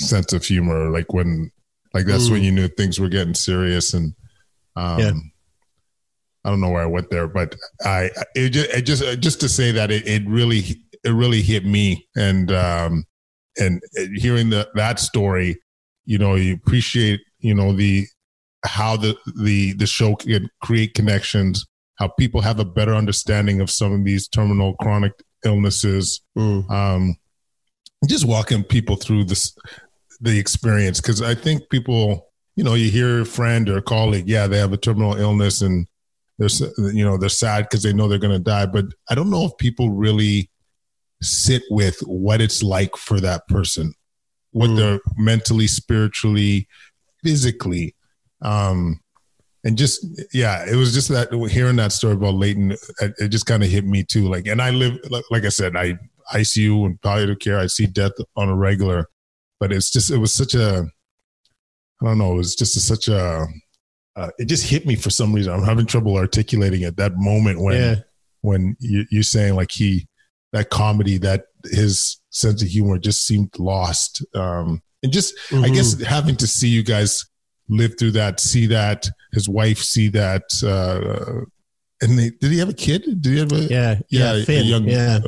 sense 0.00 0.32
of 0.32 0.44
humor, 0.44 0.90
like 0.90 1.12
when 1.12 1.50
like 1.94 2.06
that's 2.06 2.28
mm. 2.28 2.32
when 2.32 2.42
you 2.42 2.52
knew 2.52 2.68
things 2.68 3.00
were 3.00 3.08
getting 3.08 3.34
serious 3.34 3.94
and 3.94 4.14
um, 4.76 4.98
yeah. 4.98 5.12
I 6.44 6.50
don't 6.50 6.60
know 6.60 6.70
where 6.70 6.82
I 6.82 6.86
went 6.86 7.08
there, 7.10 7.26
but 7.26 7.54
I 7.84 8.10
it 8.34 8.50
just 8.50 8.70
it 8.70 8.82
just 8.82 9.20
just 9.20 9.40
to 9.40 9.48
say 9.48 9.70
that 9.72 9.90
it, 9.90 10.06
it 10.06 10.28
really 10.28 10.82
it 11.02 11.10
really 11.10 11.40
hit 11.40 11.64
me 11.64 12.06
and 12.16 12.52
um 12.52 13.04
and 13.58 13.80
hearing 14.14 14.50
the 14.50 14.68
that 14.74 14.98
story, 14.98 15.58
you 16.04 16.18
know, 16.18 16.34
you 16.34 16.54
appreciate 16.54 17.20
you 17.38 17.54
know 17.54 17.72
the 17.72 18.06
how 18.66 18.96
the 18.96 19.16
the 19.42 19.72
the 19.74 19.86
show 19.86 20.16
can 20.16 20.50
create 20.62 20.92
connections, 20.92 21.64
how 21.96 22.08
people 22.08 22.42
have 22.42 22.58
a 22.58 22.64
better 22.64 22.94
understanding 22.94 23.60
of 23.60 23.70
some 23.70 23.92
of 23.92 24.04
these 24.04 24.28
terminal 24.28 24.74
chronic 24.82 25.12
illnesses. 25.46 26.20
Mm. 26.36 26.70
Um, 26.70 27.16
just 28.06 28.26
walking 28.26 28.64
people 28.64 28.96
through 28.96 29.24
this 29.24 29.56
the 30.24 30.38
experience 30.38 31.00
because 31.00 31.22
I 31.22 31.34
think 31.34 31.68
people, 31.70 32.28
you 32.56 32.64
know, 32.64 32.74
you 32.74 32.90
hear 32.90 33.20
a 33.20 33.26
friend 33.26 33.68
or 33.68 33.78
a 33.78 33.82
colleague, 33.82 34.28
yeah, 34.28 34.46
they 34.46 34.58
have 34.58 34.72
a 34.72 34.76
terminal 34.76 35.16
illness 35.16 35.60
and 35.62 35.86
they're 36.38 36.48
you 36.92 37.04
know 37.04 37.16
they're 37.16 37.28
sad 37.28 37.64
because 37.64 37.82
they 37.82 37.92
know 37.92 38.08
they're 38.08 38.18
going 38.18 38.32
to 38.32 38.38
die 38.38 38.66
but 38.66 38.86
i 39.08 39.14
don't 39.14 39.30
know 39.30 39.44
if 39.44 39.56
people 39.58 39.90
really 39.90 40.50
sit 41.22 41.62
with 41.70 41.98
what 42.00 42.40
it's 42.40 42.62
like 42.62 42.96
for 42.96 43.20
that 43.20 43.46
person 43.48 43.94
what 44.50 44.70
mm. 44.70 44.76
they're 44.76 45.00
mentally 45.16 45.66
spiritually 45.66 46.68
physically 47.22 47.94
um 48.42 49.00
and 49.64 49.78
just 49.78 50.04
yeah 50.32 50.64
it 50.68 50.76
was 50.76 50.92
just 50.92 51.08
that 51.08 51.32
hearing 51.50 51.76
that 51.76 51.92
story 51.92 52.14
about 52.14 52.34
leighton 52.34 52.72
it, 52.72 53.14
it 53.18 53.28
just 53.28 53.46
kind 53.46 53.62
of 53.62 53.70
hit 53.70 53.86
me 53.86 54.02
too 54.02 54.28
like 54.28 54.46
and 54.46 54.60
i 54.60 54.70
live 54.70 54.98
like 55.30 55.44
i 55.44 55.48
said 55.48 55.76
i 55.76 55.96
icu 56.34 56.84
and 56.84 57.00
palliative 57.00 57.38
care 57.38 57.58
i 57.58 57.66
see 57.66 57.86
death 57.86 58.12
on 58.36 58.48
a 58.48 58.54
regular 58.54 59.08
but 59.64 59.72
it's 59.72 59.90
just 59.90 60.10
it 60.10 60.18
was 60.18 60.34
such 60.34 60.54
a 60.54 60.84
i 62.02 62.04
don't 62.04 62.18
know 62.18 62.32
it 62.34 62.36
was 62.36 62.54
just 62.54 62.76
a, 62.76 62.80
such 62.80 63.08
a 63.08 63.46
uh, 64.16 64.30
it 64.38 64.44
just 64.44 64.68
hit 64.68 64.86
me 64.86 64.94
for 64.94 65.10
some 65.10 65.32
reason. 65.32 65.52
I'm 65.52 65.64
having 65.64 65.86
trouble 65.86 66.16
articulating 66.16 66.82
it. 66.82 66.96
That 66.96 67.16
moment 67.16 67.60
when 67.60 67.74
yeah. 67.76 67.94
when 68.42 68.76
you, 68.78 69.04
you're 69.10 69.22
saying 69.24 69.56
like 69.56 69.72
he 69.72 70.06
that 70.52 70.70
comedy 70.70 71.18
that 71.18 71.46
his 71.64 72.20
sense 72.30 72.62
of 72.62 72.68
humor 72.68 72.98
just 72.98 73.26
seemed 73.26 73.50
lost. 73.58 74.24
Um, 74.34 74.82
and 75.02 75.12
just 75.12 75.34
mm-hmm. 75.48 75.64
I 75.64 75.68
guess 75.70 75.94
mm-hmm. 75.94 76.04
having 76.04 76.36
to 76.36 76.46
see 76.46 76.68
you 76.68 76.84
guys 76.84 77.26
live 77.68 77.98
through 77.98 78.12
that, 78.12 78.38
see 78.38 78.66
that 78.66 79.08
his 79.32 79.48
wife 79.48 79.78
see 79.78 80.08
that. 80.08 80.44
Uh, 80.64 81.46
and 82.00 82.18
they, 82.18 82.30
did 82.40 82.52
he 82.52 82.58
have 82.58 82.68
a 82.68 82.74
kid? 82.74 83.02
Did 83.20 83.32
he 83.32 83.38
have 83.38 83.52
a 83.52 83.62
yeah 83.62 83.98
yeah, 84.10 84.34
yeah 84.46 84.60
young 84.60 84.84
yeah. 84.84 85.18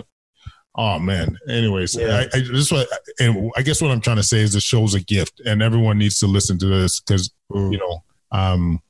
Oh 0.77 0.99
man. 0.99 1.39
Anyways, 1.49 1.97
yeah. 1.97 2.25
I, 2.33 2.37
I 2.37 2.41
just 2.41 2.71
what, 2.71 2.87
and 3.19 3.51
I 3.57 3.63
guess 3.63 3.81
what 3.81 3.91
I'm 3.91 4.01
trying 4.01 4.17
to 4.17 4.23
say 4.23 4.41
is 4.41 4.53
the 4.53 4.61
show's 4.61 4.95
a 4.95 5.01
gift, 5.01 5.41
and 5.41 5.63
everyone 5.63 5.99
needs 5.99 6.19
to 6.21 6.27
listen 6.27 6.59
to 6.59 6.67
this 6.67 7.01
because 7.01 7.31
mm. 7.51 7.73
you 7.73 7.79
know 7.79 8.05
um, 8.31 8.83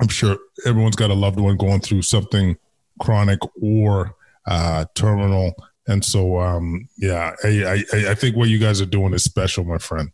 I'm 0.00 0.08
sure 0.08 0.36
everyone's 0.66 0.96
got 0.96 1.10
a 1.10 1.14
loved 1.14 1.40
one 1.40 1.56
going 1.56 1.80
through 1.80 2.02
something 2.02 2.56
chronic 3.00 3.38
or 3.62 4.14
uh, 4.46 4.84
terminal. 4.94 5.54
And 5.86 6.04
so, 6.04 6.38
um, 6.38 6.88
yeah, 6.96 7.34
I, 7.44 7.84
I, 7.92 8.10
I 8.10 8.14
think 8.14 8.36
what 8.36 8.48
you 8.48 8.58
guys 8.58 8.80
are 8.80 8.86
doing 8.86 9.12
is 9.14 9.24
special, 9.24 9.64
my 9.64 9.78
friend. 9.78 10.10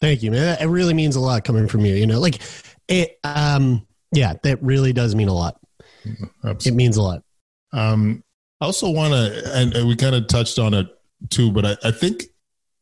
Thank 0.00 0.22
you, 0.22 0.30
man. 0.30 0.56
It 0.60 0.66
really 0.66 0.94
means 0.94 1.16
a 1.16 1.20
lot 1.20 1.44
coming 1.44 1.68
from 1.68 1.84
you. 1.84 1.94
You 1.94 2.06
know, 2.06 2.20
like 2.20 2.40
it. 2.88 3.18
Um, 3.22 3.86
yeah, 4.12 4.34
that 4.42 4.62
really 4.62 4.92
does 4.92 5.14
mean 5.14 5.28
a 5.28 5.32
lot. 5.32 5.58
Absolutely. 6.44 6.68
It 6.70 6.74
means 6.74 6.96
a 6.96 7.02
lot. 7.02 7.22
Um, 7.72 8.22
I 8.62 8.64
also 8.66 8.90
want 8.90 9.12
to, 9.12 9.56
and 9.56 9.88
we 9.88 9.96
kind 9.96 10.14
of 10.14 10.28
touched 10.28 10.60
on 10.60 10.72
it 10.72 10.86
too, 11.30 11.50
but 11.50 11.66
I, 11.66 11.76
I 11.82 11.90
think 11.90 12.22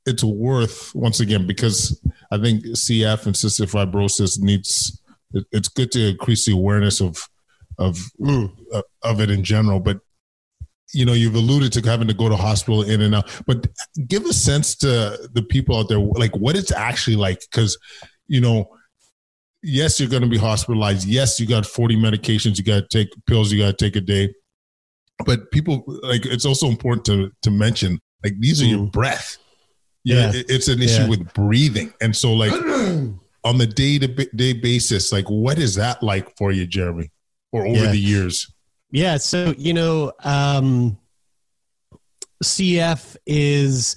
it's 0.05 0.23
worth 0.23 0.95
once 0.95 1.21
again 1.21 1.47
because 1.47 1.99
I 2.31 2.37
think 2.37 2.67
CF 2.67 3.25
and 3.25 3.35
cystic 3.35 3.71
fibrosis 3.71 4.39
needs. 4.39 5.01
It's 5.53 5.69
good 5.69 5.91
to 5.93 6.11
increase 6.11 6.45
the 6.45 6.53
awareness 6.53 7.01
of 7.01 7.27
of 7.79 7.97
mm. 8.21 8.53
of 9.03 9.21
it 9.23 9.31
in 9.31 9.43
general, 9.43 9.81
but 9.81 10.01
you 10.93 11.07
know 11.07 11.15
you've 11.15 11.35
alluded 11.35 11.73
to 11.73 11.89
having 11.89 12.09
to 12.09 12.15
go 12.15 12.29
to 12.29 12.37
hospital 12.37 12.83
in 12.83 13.01
and 13.01 13.15
out 13.15 13.31
but 13.47 13.67
give 14.09 14.27
a 14.27 14.33
sense 14.33 14.75
to 14.75 15.31
the 15.33 15.43
people 15.49 15.79
out 15.79 15.89
there 15.89 16.01
like 16.01 16.35
what 16.37 16.57
it's 16.57 16.73
actually 16.73 17.15
like 17.15 17.41
because 17.49 17.79
you 18.27 18.41
know 18.41 18.69
yes 19.63 20.01
you're 20.01 20.09
going 20.09 20.25
to 20.25 20.29
be 20.29 20.37
hospitalized 20.37 21.07
yes 21.07 21.39
you 21.39 21.47
got 21.47 21.65
40 21.65 21.95
medications 21.95 22.59
you 22.59 22.65
got 22.65 22.81
to 22.81 22.89
take 22.89 23.09
pills 23.27 23.53
you 23.53 23.61
got 23.61 23.79
to 23.79 23.85
take 23.85 23.95
a 23.95 24.01
day 24.01 24.35
but 25.27 25.51
people 25.51 25.85
like 26.03 26.27
it's 26.27 26.45
also 26.45 26.69
important 26.69 27.05
to 27.05 27.31
to 27.43 27.51
mention 27.51 27.99
like 28.25 28.35
these 28.39 28.63
are 28.63 28.67
mm. 28.67 28.71
your 28.71 28.87
breath 28.87 29.39
yeah, 30.05 30.33
yeah. 30.33 30.43
it's 30.49 30.69
an 30.69 30.81
issue 30.81 31.03
yeah. 31.03 31.09
with 31.09 31.33
breathing. 31.35 31.93
And 32.01 32.15
so, 32.15 32.33
like, 32.33 32.53
on 33.45 33.59
the 33.59 33.67
day 33.67 33.99
to 33.99 34.09
day 34.09 34.53
basis, 34.53 35.13
like, 35.13 35.27
what 35.27 35.59
is 35.59 35.75
that 35.75 36.03
like 36.03 36.37
for 36.37 36.53
you, 36.53 36.67
Jeremie, 36.67 37.11
or 37.53 37.67
over 37.67 37.85
yeah. 37.85 37.91
the 37.91 37.99
years? 37.99 38.53
Yeah. 38.91 39.19
So, 39.19 39.55
you 39.57 39.75
know, 39.75 40.13
um, 40.25 40.99
CF 42.43 43.17
is 43.27 43.97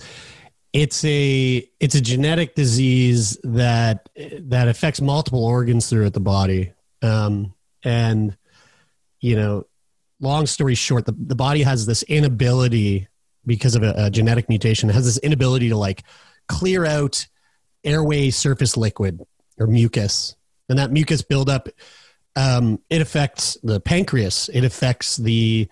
it's 0.74 1.04
a 1.06 1.70
it's 1.80 1.96
a 1.96 2.02
genetic 2.02 2.56
disease 2.56 3.38
that 3.44 4.10
that 4.16 4.68
affects 4.68 5.00
multiple 5.00 5.46
organs 5.46 5.90
throughout 5.90 6.14
the 6.14 6.20
body 6.20 6.74
um, 7.04 7.54
and 7.84 8.36
you 9.22 9.36
know 9.36 9.66
long 10.24 10.46
story 10.46 10.76
short 10.76 11.06
the, 11.06 11.16
the 11.18 11.36
body 11.36 11.62
has 11.62 11.86
this 11.86 12.04
inability 12.04 13.08
because 13.46 13.76
of 13.76 13.84
a, 13.84 13.94
a 13.98 14.10
genetic 14.10 14.50
mutation 14.50 14.90
has 14.90 15.06
this 15.06 15.18
inability 15.20 15.70
to 15.70 15.78
like 15.78 16.04
clear 16.48 16.86
out 16.86 17.26
airway 17.84 18.30
surface 18.30 18.78
liquid 18.78 19.22
or 19.60 19.68
mucus 19.68 20.36
and 20.70 20.80
that 20.80 20.92
mucus 20.92 21.22
buildup 21.22 21.68
um, 22.36 22.80
it 22.90 23.02
affects 23.02 23.58
the 23.64 23.80
pancreas 23.80 24.50
it 24.54 24.64
affects 24.64 25.18
the 25.18 25.68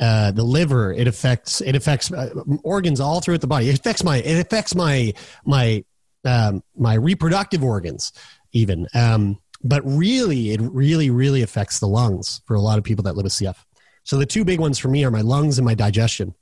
uh, 0.00 0.32
the 0.32 0.42
liver. 0.42 0.92
It 0.92 1.06
affects 1.06 1.60
it 1.60 1.76
affects 1.76 2.12
uh, 2.12 2.30
organs 2.62 3.00
all 3.00 3.20
throughout 3.20 3.40
the 3.40 3.46
body. 3.46 3.68
It 3.68 3.78
affects 3.78 4.02
my 4.02 4.18
it 4.18 4.40
affects 4.40 4.74
my 4.74 5.14
my 5.44 5.84
um, 6.24 6.62
my 6.76 6.94
reproductive 6.94 7.62
organs 7.62 8.12
even. 8.52 8.88
Um, 8.94 9.38
but 9.62 9.82
really, 9.84 10.50
it 10.50 10.60
really 10.60 11.10
really 11.10 11.42
affects 11.42 11.78
the 11.78 11.86
lungs 11.86 12.42
for 12.46 12.54
a 12.54 12.60
lot 12.60 12.78
of 12.78 12.84
people 12.84 13.04
that 13.04 13.14
live 13.14 13.24
with 13.24 13.32
CF. 13.32 13.56
So 14.04 14.18
the 14.18 14.26
two 14.26 14.44
big 14.44 14.60
ones 14.60 14.78
for 14.78 14.88
me 14.88 15.04
are 15.04 15.10
my 15.10 15.22
lungs 15.22 15.58
and 15.58 15.66
my 15.66 15.74
digestion. 15.74 16.34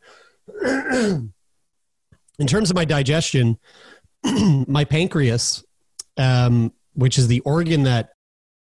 In 0.62 2.46
terms 2.46 2.70
of 2.70 2.76
my 2.76 2.84
digestion, 2.84 3.58
my 4.24 4.84
pancreas, 4.84 5.64
um, 6.16 6.72
which 6.94 7.18
is 7.18 7.28
the 7.28 7.40
organ 7.40 7.84
that 7.84 8.10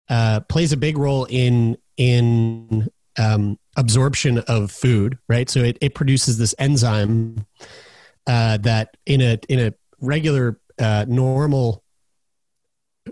uh, 0.09 0.41
plays 0.41 0.73
a 0.73 0.77
big 0.77 0.99
role 0.99 1.27
in 1.31 1.77
in 1.97 2.89
um, 3.19 3.59
absorption 3.77 4.39
of 4.39 4.71
food, 4.71 5.19
right? 5.29 5.49
So 5.49 5.61
it, 5.61 5.79
it 5.81 5.95
produces 5.95 6.39
this 6.39 6.55
enzyme 6.59 7.47
uh, 8.27 8.59
that 8.59 8.97
in 9.07 9.21
a 9.21 9.39
in 9.49 9.61
a 9.61 9.73
regular 10.01 10.61
uh, 10.79 11.05
normal 11.09 11.85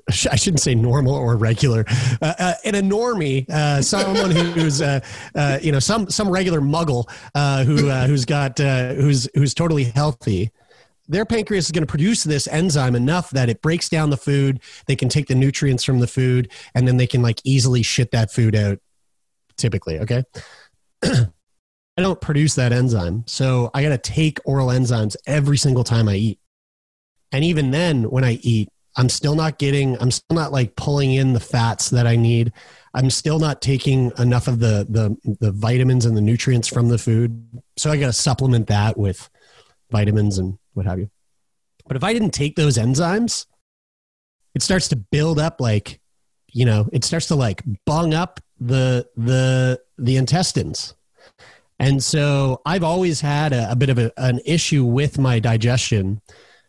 I 0.09 0.37
shouldn't 0.37 0.61
say 0.61 0.75
normal 0.75 1.15
or 1.15 1.37
regular. 1.37 1.85
Uh, 2.21 2.35
uh, 2.39 2.55
in 2.65 2.75
a 2.75 2.81
normie, 2.81 3.49
uh, 3.49 3.83
someone 3.83 4.31
who's 4.31 4.83
uh, 4.83 5.01
uh, 5.35 5.59
you 5.63 5.73
know 5.73 5.79
some 5.79 6.09
some 6.11 6.29
regular 6.29 6.61
muggle 6.61 7.09
uh, 7.35 7.65
who 7.65 7.91
who's 8.07 8.25
got 8.25 8.59
who's 8.59 9.29
who's 9.35 9.55
totally 9.55 9.85
healthy. 9.85 10.51
Their 11.11 11.25
pancreas 11.25 11.67
is 11.67 11.73
going 11.73 11.87
to 11.87 11.91
produce 11.91 12.25
this 12.25 12.47
enzyme 12.49 12.95
enough 12.95 13.31
that 13.31 13.49
it 13.49 13.63
breaks 13.63 13.89
down 13.89 14.11
the 14.11 14.19
food. 14.19 14.61
They 14.87 14.97
can 14.97 15.09
take 15.09 15.27
the 15.27 15.35
nutrients 15.35 15.83
from 15.83 16.01
the 16.01 16.07
food, 16.07 16.53
and 16.75 16.87
then 16.87 16.99
they 16.99 17.07
can 17.07 17.23
like 17.23 17.41
easily 17.45 17.83
shit 17.83 18.11
that 18.11 18.31
food 18.31 18.55
out. 18.55 18.79
Typically, 19.57 19.99
okay. 20.01 20.23
I 21.03 22.03
don't 22.03 22.21
produce 22.21 22.55
that 22.55 22.73
enzyme, 22.73 23.25
so 23.27 23.71
I 23.75 23.83
got 23.83 23.89
to 23.89 23.99
take 23.99 24.39
oral 24.45 24.69
enzymes 24.69 25.17
every 25.27 25.57
single 25.57 25.83
time 25.83 26.09
I 26.09 26.15
eat. 26.15 26.39
And 27.33 27.45
even 27.45 27.71
then, 27.71 28.05
when 28.05 28.25
I 28.25 28.35
eat, 28.43 28.69
I'm 28.99 29.09
still 29.09 29.37
not 29.37 29.59
getting, 29.59 29.97
I'm 30.03 30.11
still 30.11 30.35
not 30.35 30.53
like 30.53 30.75
pulling 30.75 31.15
in 31.15 31.33
the 31.33 31.41
fats 31.41 31.89
that 31.91 32.07
I 32.07 32.17
need. 32.17 32.53
I'm 32.95 33.11
still 33.11 33.39
not 33.39 33.63
taking 33.63 34.11
enough 34.19 34.49
of 34.49 34.59
the, 34.59 34.87
the, 34.89 35.37
the 35.39 35.53
vitamins 35.53 36.05
and 36.05 36.17
the 36.17 36.21
nutrients 36.21 36.67
from 36.67 36.89
the 36.89 36.99
food. 36.99 37.63
So 37.77 37.93
I 37.93 37.97
got 37.97 38.07
to 38.07 38.13
supplement 38.13 38.67
that 38.67 38.99
with 38.99 39.31
vitamins 39.93 40.39
and 40.39 40.59
what 40.75 40.87
have 40.87 40.99
you. 40.99 41.11
But 41.87 41.97
if 41.97 42.03
I 42.03 42.13
didn't 42.13 42.33
take 42.33 42.57
those 42.57 42.77
enzymes, 42.77 43.47
it 44.57 44.63
starts 44.63 44.89
to 44.89 44.97
build 44.97 45.39
up 45.39 45.61
like, 45.61 46.01
you 46.49 46.65
know, 46.65 46.89
it 46.93 47.05
starts 47.05 47.27
to 47.27 47.37
like 47.37 47.63
bung 47.87 48.15
up 48.15 48.41
the, 48.59 49.09
the, 49.17 49.81
the 49.97 50.17
intestines. 50.17 50.97
And 51.79 52.03
so 52.03 52.63
I've 52.67 52.83
always 52.83 53.21
had 53.21 53.53
a, 53.53 53.71
a 53.71 53.77
bit 53.77 53.91
of 53.91 53.99
a, 53.99 54.13
an 54.17 54.41
issue 54.45 54.85
with 54.85 55.19
my 55.19 55.39
digestion 55.39 56.21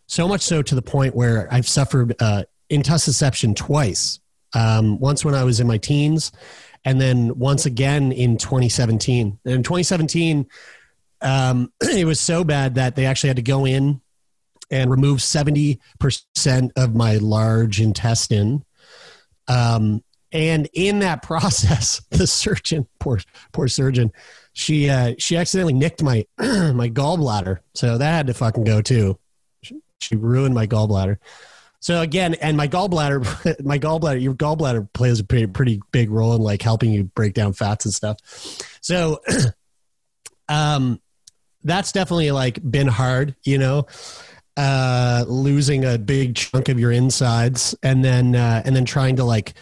so 0.10 0.28
much 0.28 0.42
so 0.42 0.64
to 0.64 0.74
the 0.74 0.82
point 0.82 1.16
where 1.16 1.48
I've 1.54 1.68
suffered 1.68 2.16
uh, 2.20 2.44
intussusception 2.72 3.56
twice. 3.56 4.20
Um, 4.56 5.00
once 5.00 5.24
when 5.24 5.36
I 5.36 5.44
was 5.44 5.60
in 5.60 5.68
my 5.68 5.78
teens, 5.78 6.32
and 6.84 7.00
then 7.00 7.38
once 7.38 7.68
again 7.68 8.12
in 8.12 8.38
2017. 8.38 9.38
And 9.46 9.54
in 9.54 9.62
2017, 9.62 10.48
um, 11.22 11.72
it 11.82 12.06
was 12.06 12.20
so 12.20 12.44
bad 12.44 12.76
that 12.76 12.96
they 12.96 13.06
actually 13.06 13.28
had 13.28 13.36
to 13.36 13.44
go 13.44 13.66
in 13.66 14.02
and 14.72 14.90
remove 14.90 15.20
70% 15.20 15.78
of 16.76 16.96
my 16.96 17.18
large 17.18 17.80
intestine. 17.80 18.66
Um, 19.48 20.04
and 20.32 20.68
in 20.74 21.00
that 21.00 21.22
process, 21.24 22.02
the 22.10 22.26
surgeon, 22.26 22.88
poor, 23.00 23.20
poor 23.52 23.68
surgeon, 23.68 24.12
she, 24.54 24.90
uh, 24.90 25.14
she 25.20 25.38
accidentally 25.38 25.74
nicked 25.74 26.02
my, 26.02 26.26
my 26.40 26.90
gallbladder. 26.90 27.60
So 27.76 28.00
that 28.00 28.12
had 28.12 28.28
to 28.28 28.34
fucking 28.34 28.64
go 28.64 28.82
too. 28.82 29.20
She 30.00 30.16
ruined 30.16 30.56
my 30.56 30.68
gallbladder. 30.68 31.18
So 31.82 32.02
again, 32.02 32.34
and 32.36 32.58
my 32.58 32.68
gallbladder, 32.68 33.64
my 33.64 33.80
gallbladder, 33.80 34.22
your 34.22 34.34
gallbladder 34.34 34.92
plays 34.94 35.20
a 35.20 35.24
pretty, 35.24 35.48
pretty 35.48 35.82
big 35.92 36.10
role 36.10 36.36
in 36.36 36.42
like 36.42 36.62
helping 36.62 36.92
you 36.92 37.06
break 37.06 37.34
down 37.34 37.54
fats 37.54 37.86
and 37.86 37.94
stuff. 37.94 38.18
So, 38.82 39.22
um, 40.50 41.00
that's 41.64 41.92
definitely 41.92 42.32
like 42.32 42.60
been 42.70 42.88
hard, 42.88 43.36
you 43.44 43.58
know, 43.58 43.88
uh, 44.58 45.26
losing 45.28 45.86
a 45.86 45.98
big 45.98 46.36
chunk 46.36 46.70
of 46.70 46.80
your 46.80 46.92
insides 46.92 47.76
and 47.82 48.04
then, 48.04 48.36
uh, 48.36 48.62
and 48.66 48.76
then 48.76 48.86
trying 48.86 49.18
to 49.18 49.24
like, 49.24 49.54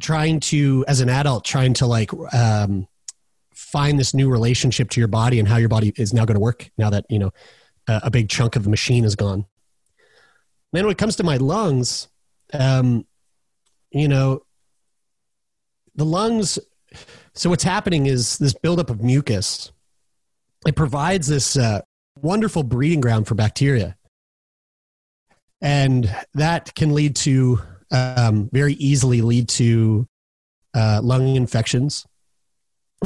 trying 0.00 0.40
to, 0.40 0.84
as 0.88 1.00
an 1.00 1.08
adult, 1.08 1.44
trying 1.44 1.74
to 1.74 1.86
like, 1.86 2.10
um, 2.32 2.86
find 3.54 3.98
this 3.98 4.14
new 4.14 4.30
relationship 4.30 4.90
to 4.90 5.00
your 5.00 5.08
body 5.08 5.38
and 5.38 5.48
how 5.48 5.56
your 5.56 5.68
body 5.68 5.92
is 5.96 6.14
now 6.14 6.24
going 6.24 6.34
to 6.34 6.40
work 6.40 6.70
now 6.78 6.88
that, 6.90 7.04
you 7.08 7.18
know, 7.18 7.32
a 7.88 8.10
big 8.10 8.28
chunk 8.28 8.56
of 8.56 8.64
the 8.64 8.70
machine 8.70 9.04
is 9.04 9.16
gone. 9.16 9.46
Then 10.72 10.84
when 10.84 10.92
it 10.92 10.98
comes 10.98 11.16
to 11.16 11.24
my 11.24 11.36
lungs, 11.36 12.08
um, 12.52 13.06
you 13.90 14.08
know, 14.08 14.42
the 15.94 16.04
lungs. 16.04 16.58
So 17.34 17.50
what's 17.50 17.64
happening 17.64 18.06
is 18.06 18.38
this 18.38 18.54
buildup 18.54 18.90
of 18.90 19.02
mucus. 19.02 19.72
It 20.66 20.76
provides 20.76 21.26
this 21.26 21.56
uh, 21.56 21.82
wonderful 22.20 22.62
breeding 22.62 23.00
ground 23.00 23.26
for 23.26 23.34
bacteria, 23.34 23.96
and 25.60 26.14
that 26.34 26.74
can 26.74 26.94
lead 26.94 27.16
to 27.16 27.60
um, 27.90 28.50
very 28.52 28.74
easily 28.74 29.22
lead 29.22 29.48
to 29.50 30.06
uh, 30.74 31.00
lung 31.02 31.36
infections. 31.36 32.06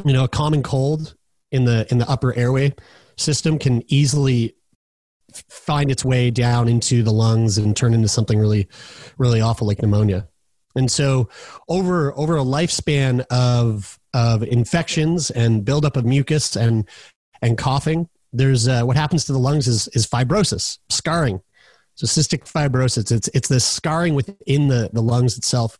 You 0.05 0.13
know, 0.13 0.25
a 0.25 0.29
common 0.29 0.63
cold 0.63 1.15
in 1.51 1.65
the 1.65 1.87
in 1.91 1.99
the 1.99 2.09
upper 2.09 2.35
airway 2.35 2.75
system 3.17 3.59
can 3.59 3.83
easily 3.93 4.55
find 5.49 5.91
its 5.91 6.05
way 6.05 6.31
down 6.31 6.69
into 6.69 7.03
the 7.03 7.13
lungs 7.13 7.59
and 7.59 7.77
turn 7.77 7.95
into 7.95 8.09
something 8.09 8.39
really, 8.39 8.69
really 9.19 9.41
awful 9.41 9.67
like 9.67 9.83
pneumonia. 9.83 10.29
And 10.77 10.91
so 10.91 11.29
over 11.69 12.17
over 12.17 12.37
a 12.37 12.45
lifespan 12.45 13.25
of 13.31 13.99
of 14.15 14.43
infections 14.43 15.31
and 15.31 15.65
buildup 15.65 15.97
of 15.97 16.05
mucus 16.05 16.57
and 16.57 16.89
and 17.43 17.59
coughing, 17.59 18.09
there's 18.33 18.69
uh, 18.69 18.83
what 18.83 18.97
happens 18.97 19.25
to 19.25 19.33
the 19.33 19.39
lungs 19.39 19.67
is 19.67 19.89
is 19.89 20.07
fibrosis, 20.07 20.79
scarring. 20.89 21.41
So 21.95 22.07
cystic 22.07 22.51
fibrosis, 22.51 23.11
it's 23.11 23.29
it's 23.29 23.49
this 23.49 23.65
scarring 23.65 24.15
within 24.15 24.69
the 24.69 24.91
the 24.93 25.03
lungs 25.03 25.37
itself, 25.37 25.79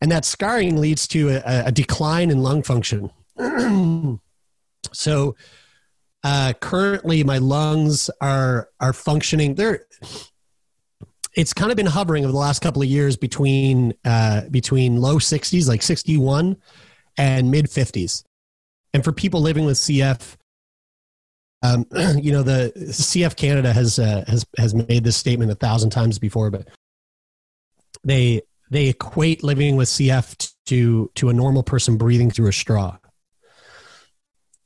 and 0.00 0.10
that 0.10 0.24
scarring 0.24 0.80
leads 0.80 1.06
to 1.08 1.28
a, 1.30 1.66
a 1.66 1.72
decline 1.72 2.30
in 2.30 2.42
lung 2.42 2.62
function. 2.62 3.10
so 4.92 5.36
uh, 6.24 6.52
currently, 6.60 7.24
my 7.24 7.38
lungs 7.38 8.10
are 8.20 8.68
are 8.80 8.92
functioning. 8.92 9.54
They're 9.54 9.86
it's 11.34 11.52
kind 11.52 11.70
of 11.70 11.76
been 11.76 11.86
hovering 11.86 12.24
over 12.24 12.32
the 12.32 12.38
last 12.38 12.60
couple 12.60 12.82
of 12.82 12.88
years 12.88 13.16
between 13.16 13.94
uh, 14.04 14.42
between 14.50 15.00
low 15.00 15.16
60s, 15.16 15.68
like 15.68 15.82
61, 15.82 16.56
and 17.16 17.50
mid 17.50 17.66
50s. 17.66 18.22
And 18.94 19.02
for 19.02 19.12
people 19.12 19.40
living 19.40 19.64
with 19.64 19.76
CF, 19.76 20.36
um, 21.62 21.86
you 22.20 22.32
know, 22.32 22.42
the 22.42 22.72
CF 22.76 23.34
Canada 23.36 23.72
has 23.72 23.98
uh, 23.98 24.24
has 24.26 24.46
has 24.58 24.74
made 24.74 25.04
this 25.04 25.16
statement 25.16 25.50
a 25.50 25.56
thousand 25.56 25.90
times 25.90 26.18
before, 26.18 26.50
but 26.50 26.68
they 28.04 28.42
they 28.70 28.88
equate 28.88 29.42
living 29.42 29.76
with 29.76 29.88
CF 29.88 30.52
to 30.66 31.10
to 31.14 31.28
a 31.30 31.32
normal 31.32 31.62
person 31.62 31.96
breathing 31.96 32.30
through 32.30 32.48
a 32.48 32.52
straw. 32.52 32.96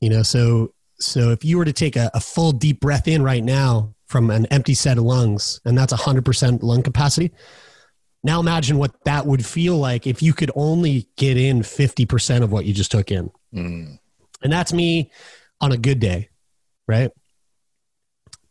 You 0.00 0.10
know, 0.10 0.22
so 0.22 0.74
so 0.98 1.30
if 1.30 1.44
you 1.44 1.58
were 1.58 1.64
to 1.64 1.72
take 1.72 1.96
a, 1.96 2.10
a 2.14 2.20
full 2.20 2.52
deep 2.52 2.80
breath 2.80 3.08
in 3.08 3.22
right 3.22 3.44
now 3.44 3.94
from 4.06 4.30
an 4.30 4.46
empty 4.46 4.74
set 4.74 4.98
of 4.98 5.04
lungs, 5.04 5.60
and 5.64 5.76
that's 5.76 5.92
100% 5.92 6.62
lung 6.62 6.82
capacity, 6.82 7.32
now 8.22 8.40
imagine 8.40 8.78
what 8.78 8.92
that 9.04 9.26
would 9.26 9.44
feel 9.44 9.76
like 9.76 10.06
if 10.06 10.22
you 10.22 10.32
could 10.32 10.50
only 10.54 11.08
get 11.16 11.36
in 11.36 11.60
50% 11.60 12.42
of 12.42 12.50
what 12.50 12.64
you 12.64 12.72
just 12.72 12.90
took 12.90 13.10
in. 13.10 13.30
Mm. 13.54 13.98
And 14.42 14.52
that's 14.52 14.72
me 14.72 15.10
on 15.60 15.72
a 15.72 15.76
good 15.76 16.00
day, 16.00 16.28
right? 16.88 17.10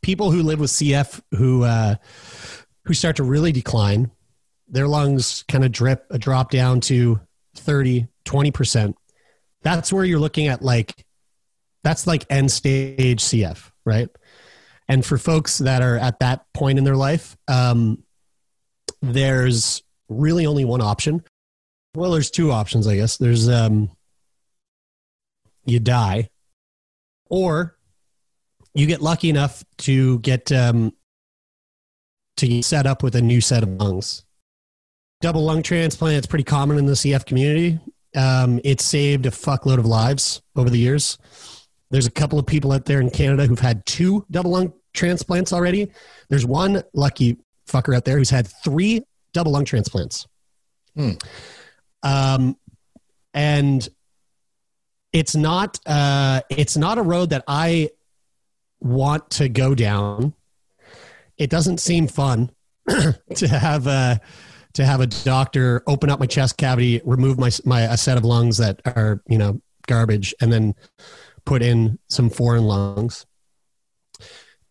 People 0.01 0.31
who 0.31 0.43
live 0.43 0.59
with 0.59 0.71
CF 0.71 1.19
who 1.31 1.63
uh, 1.63 1.95
who 2.85 2.93
start 2.93 3.15
to 3.15 3.23
really 3.23 3.51
decline, 3.51 4.11
their 4.67 4.87
lungs 4.87 5.43
kind 5.47 5.65
of 5.65 5.71
drip, 5.71 6.05
a 6.11 6.19
drop 6.19 6.51
down 6.51 6.79
to 6.81 7.19
30, 7.55 8.07
20%. 8.25 8.93
That's 9.63 9.91
where 9.91 10.05
you're 10.05 10.19
looking 10.19 10.47
at 10.47 10.61
like 10.61 11.05
that's 11.85 12.07
like 12.07 12.25
end 12.31 12.51
stage 12.51 13.21
CF, 13.21 13.71
right? 13.85 14.09
And 14.87 15.05
for 15.05 15.19
folks 15.19 15.59
that 15.59 15.83
are 15.83 15.97
at 15.97 16.17
that 16.19 16.51
point 16.51 16.79
in 16.79 16.83
their 16.83 16.95
life, 16.95 17.37
um, 17.47 18.03
there's 19.03 19.83
really 20.09 20.47
only 20.47 20.65
one 20.65 20.81
option. 20.81 21.23
Well, 21.95 22.11
there's 22.11 22.31
two 22.31 22.51
options, 22.51 22.87
I 22.87 22.95
guess. 22.95 23.17
There's 23.17 23.47
um, 23.47 23.91
you 25.65 25.79
die, 25.79 26.29
or 27.29 27.77
you 28.73 28.87
get 28.87 29.01
lucky 29.03 29.29
enough 29.29 29.63
to 29.79 30.17
get 30.19 30.51
um, 30.51 30.91
to 32.37 32.47
get 32.47 32.65
set 32.65 32.87
up 32.87 33.03
with 33.03 33.15
a 33.15 33.21
new 33.21 33.41
set 33.41 33.61
of 33.61 33.69
lungs. 33.69 34.25
Double 35.21 35.43
lung 35.43 35.61
transplant 35.61 36.17
is 36.17 36.25
pretty 36.25 36.43
common 36.43 36.79
in 36.79 36.87
the 36.87 36.93
CF 36.93 37.27
community. 37.27 37.79
Um, 38.15 38.59
it 38.63 38.81
saved 38.81 39.27
a 39.27 39.31
fuckload 39.31 39.77
of 39.77 39.85
lives 39.85 40.41
over 40.55 40.71
the 40.71 40.79
years 40.79 41.19
There's 41.91 42.07
a 42.07 42.11
couple 42.11 42.39
of 42.39 42.45
people 42.45 42.71
out 42.71 42.85
there 42.85 42.99
in 42.99 43.09
Canada 43.09 43.45
who've 43.45 43.59
had 43.59 43.85
two 43.85 44.25
double 44.31 44.51
lung 44.51 44.73
transplants 44.93 45.53
already. 45.53 45.91
There's 46.29 46.45
one 46.45 46.83
lucky 46.93 47.37
fucker 47.67 47.95
out 47.95 48.05
there 48.05 48.17
who's 48.17 48.29
had 48.29 48.47
three 48.63 49.03
double 49.33 49.51
lung 49.51 49.65
transplants. 49.65 50.27
Hmm. 50.95 51.11
Um, 52.03 52.57
and 53.33 53.87
it's 55.11 55.35
not 55.35 55.79
uh, 55.85 56.41
it's 56.49 56.77
not 56.77 56.97
a 56.97 57.01
road 57.01 57.29
that 57.31 57.43
I 57.47 57.89
want 58.79 59.29
to 59.31 59.49
go 59.49 59.75
down. 59.75 60.33
It 61.37 61.49
doesn't 61.49 61.79
seem 61.79 62.07
fun 62.07 62.51
to 62.89 63.47
have 63.47 63.87
a 63.87 64.19
to 64.73 64.85
have 64.85 64.99
a 64.99 65.07
doctor 65.07 65.83
open 65.87 66.09
up 66.09 66.19
my 66.19 66.25
chest 66.25 66.57
cavity, 66.57 67.01
remove 67.05 67.39
my 67.39 67.49
my 67.65 67.81
a 67.81 67.97
set 67.97 68.17
of 68.17 68.25
lungs 68.25 68.57
that 68.57 68.81
are 68.85 69.21
you 69.27 69.37
know 69.37 69.61
garbage, 69.87 70.33
and 70.41 70.51
then 70.51 70.75
put 71.45 71.61
in 71.61 71.99
some 72.09 72.29
foreign 72.29 72.63
lungs. 72.63 73.25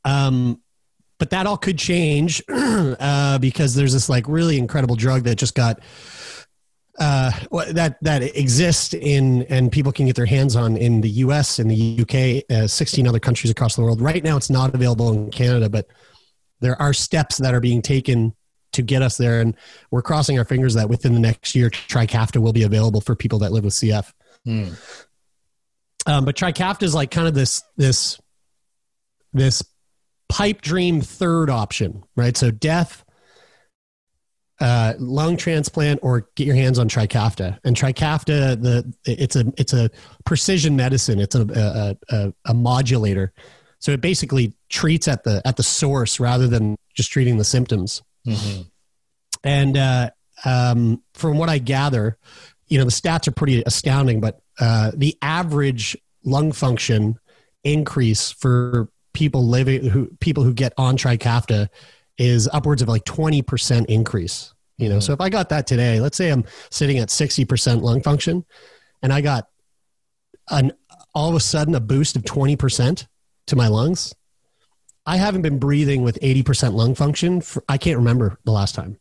Um, 0.04 0.60
but 1.18 1.30
that 1.30 1.46
all 1.46 1.56
could 1.56 1.78
change 1.78 2.42
uh, 2.48 3.38
because 3.38 3.74
there's 3.74 3.92
this 3.92 4.08
like 4.08 4.28
really 4.28 4.58
incredible 4.58 4.96
drug 4.96 5.24
that 5.24 5.36
just 5.36 5.54
got 5.54 5.80
uh, 6.98 7.32
that 7.72 7.96
that 8.02 8.22
exists 8.36 8.94
in 8.94 9.42
and 9.44 9.72
people 9.72 9.90
can 9.90 10.06
get 10.06 10.16
their 10.16 10.26
hands 10.26 10.54
on 10.54 10.76
in 10.76 11.00
the 11.00 11.08
U.S. 11.10 11.58
in 11.58 11.68
the 11.68 12.00
UK, 12.00 12.56
uh, 12.56 12.66
16 12.68 13.06
other 13.08 13.18
countries 13.18 13.50
across 13.50 13.74
the 13.74 13.82
world. 13.82 14.00
Right 14.00 14.22
now, 14.22 14.36
it's 14.36 14.50
not 14.50 14.74
available 14.74 15.12
in 15.12 15.30
Canada, 15.30 15.68
but 15.68 15.86
there 16.60 16.80
are 16.80 16.92
steps 16.92 17.38
that 17.38 17.52
are 17.54 17.60
being 17.60 17.82
taken 17.82 18.34
to 18.72 18.82
get 18.82 19.02
us 19.02 19.16
there, 19.16 19.40
and 19.40 19.56
we're 19.90 20.02
crossing 20.02 20.38
our 20.38 20.44
fingers 20.44 20.74
that 20.74 20.88
within 20.88 21.14
the 21.14 21.20
next 21.20 21.54
year, 21.54 21.70
Trikafta 21.70 22.40
will 22.40 22.52
be 22.52 22.62
available 22.62 23.00
for 23.00 23.16
people 23.16 23.38
that 23.40 23.52
live 23.52 23.64
with 23.64 23.74
CF. 23.74 24.12
Hmm. 24.44 24.74
Um, 26.06 26.24
but 26.24 26.36
Trikafta 26.36 26.82
is 26.82 26.94
like 26.94 27.10
kind 27.10 27.28
of 27.28 27.34
this 27.34 27.62
this 27.76 28.18
this 29.32 29.62
pipe 30.28 30.60
dream 30.60 31.00
third 31.00 31.50
option, 31.50 32.02
right? 32.16 32.36
So 32.36 32.50
death, 32.50 33.04
uh, 34.60 34.94
lung 34.98 35.36
transplant, 35.36 36.00
or 36.02 36.28
get 36.34 36.46
your 36.46 36.56
hands 36.56 36.78
on 36.78 36.88
Trikafta. 36.88 37.58
And 37.64 37.76
Trikafta, 37.76 38.60
the 38.60 38.92
it's 39.04 39.36
a 39.36 39.52
it's 39.56 39.72
a 39.72 39.90
precision 40.24 40.76
medicine. 40.76 41.20
It's 41.20 41.34
a 41.34 41.96
a, 42.10 42.14
a, 42.14 42.32
a 42.46 42.54
modulator. 42.54 43.32
So 43.78 43.92
it 43.92 44.00
basically 44.00 44.54
treats 44.68 45.08
at 45.08 45.24
the 45.24 45.42
at 45.44 45.56
the 45.56 45.62
source 45.62 46.20
rather 46.20 46.48
than 46.48 46.76
just 46.94 47.10
treating 47.10 47.36
the 47.36 47.44
symptoms. 47.44 48.02
Mm-hmm. 48.26 48.62
And 49.42 49.76
uh, 49.76 50.10
um, 50.44 51.02
from 51.14 51.38
what 51.38 51.50
I 51.50 51.58
gather, 51.58 52.16
you 52.68 52.78
know 52.78 52.84
the 52.84 52.90
stats 52.90 53.28
are 53.28 53.32
pretty 53.32 53.62
astounding. 53.64 54.20
But 54.20 54.40
uh, 54.60 54.92
the 54.94 55.16
average 55.22 55.96
lung 56.24 56.52
function 56.52 57.18
increase 57.64 58.30
for 58.30 58.88
people 59.12 59.46
living 59.46 59.84
who 59.86 60.10
people 60.20 60.42
who 60.42 60.52
get 60.52 60.72
on 60.76 60.96
Trikafta 60.96 61.68
is 62.18 62.48
upwards 62.52 62.82
of 62.82 62.88
like 62.88 63.04
20% 63.04 63.86
increase. 63.86 64.52
You 64.76 64.88
know, 64.88 64.96
mm-hmm. 64.96 65.00
so 65.02 65.12
if 65.12 65.20
I 65.20 65.28
got 65.28 65.48
that 65.50 65.66
today, 65.66 66.00
let's 66.00 66.16
say 66.16 66.30
I'm 66.30 66.44
sitting 66.70 66.98
at 66.98 67.08
60% 67.08 67.82
lung 67.82 68.02
function 68.02 68.44
and 69.02 69.12
I 69.12 69.20
got 69.20 69.48
an 70.50 70.72
all 71.14 71.28
of 71.28 71.36
a 71.36 71.40
sudden 71.40 71.74
a 71.74 71.80
boost 71.80 72.16
of 72.16 72.22
20% 72.22 73.06
to 73.46 73.56
my 73.56 73.68
lungs. 73.68 74.14
I 75.06 75.16
haven't 75.16 75.42
been 75.42 75.58
breathing 75.58 76.02
with 76.02 76.18
80% 76.20 76.74
lung 76.74 76.94
function 76.94 77.40
for, 77.40 77.62
I 77.68 77.78
can't 77.78 77.98
remember 77.98 78.38
the 78.44 78.52
last 78.52 78.74
time. 78.74 78.98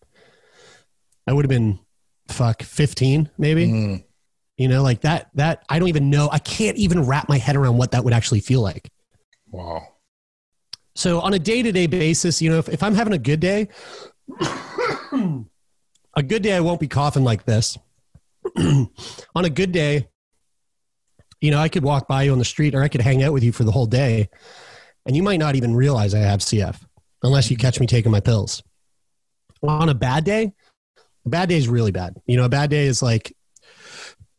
I 1.28 1.34
would 1.34 1.46
have 1.46 1.50
been 1.50 1.80
fuck 2.28 2.62
15 2.62 3.32
maybe. 3.38 3.68
Mm. 3.68 4.04
You 4.64 4.70
know, 4.70 4.82
like 4.82 5.02
that 5.02 5.30
that 5.34 5.66
I 5.68 5.78
don't 5.78 5.90
even 5.90 6.10
know. 6.10 6.30
I 6.32 6.40
can't 6.40 6.78
even 6.78 7.06
wrap 7.06 7.28
my 7.28 7.38
head 7.38 7.58
around 7.58 7.76
what 7.76 7.92
that 7.92 8.06
would 8.06 8.14
actually 8.14 8.40
feel 8.40 8.62
like. 8.62 8.90
Wow. 9.52 9.86
So 10.96 11.20
on 11.20 11.34
a 11.34 11.40
day-to-day 11.40 11.88
basis, 11.88 12.42
you 12.42 12.50
know, 12.50 12.60
if, 12.60 12.70
if 12.70 12.82
I'm 12.82 12.96
having 12.96 13.12
a 13.12 13.18
good 13.18 13.42
day, 13.42 13.68
a 15.12 16.24
good 16.26 16.44
day 16.44 16.54
I 16.56 16.62
won't 16.62 16.80
be 16.80 16.88
coughing 16.88 17.26
like 17.26 17.44
this. 17.44 17.78
on 18.58 18.88
a 19.36 19.50
good 19.50 19.74
day, 19.74 20.08
you 21.42 21.52
know, 21.52 21.60
I 21.60 21.68
could 21.68 21.84
walk 21.84 22.08
by 22.08 22.24
you 22.24 22.32
on 22.32 22.40
the 22.40 22.46
street 22.46 22.74
or 22.74 22.82
I 22.82 22.88
could 22.88 23.02
hang 23.02 23.22
out 23.22 23.34
with 23.34 23.44
you 23.44 23.52
for 23.52 23.66
the 23.66 23.72
whole 23.74 23.86
day 23.86 24.30
and 25.06 25.14
you 25.14 25.24
might 25.24 25.40
not 25.40 25.56
even 25.56 25.76
realize 25.76 26.14
I 26.14 26.20
have 26.20 26.40
CF 26.40 26.80
unless 27.22 27.52
you 27.52 27.58
catch 27.58 27.82
me 27.82 27.86
taking 27.86 28.14
my 28.14 28.22
pills. 28.22 28.64
On 29.62 29.90
a 29.90 29.94
bad 29.94 30.24
day, 30.24 30.54
a 31.26 31.30
bad 31.30 31.50
day 31.50 31.58
is 31.58 31.68
really 31.68 31.92
bad. 31.92 32.16
You 32.28 32.38
know, 32.38 32.46
a 32.46 32.50
bad 32.50 32.70
day 32.70 32.86
is 32.86 33.04
like 33.04 33.36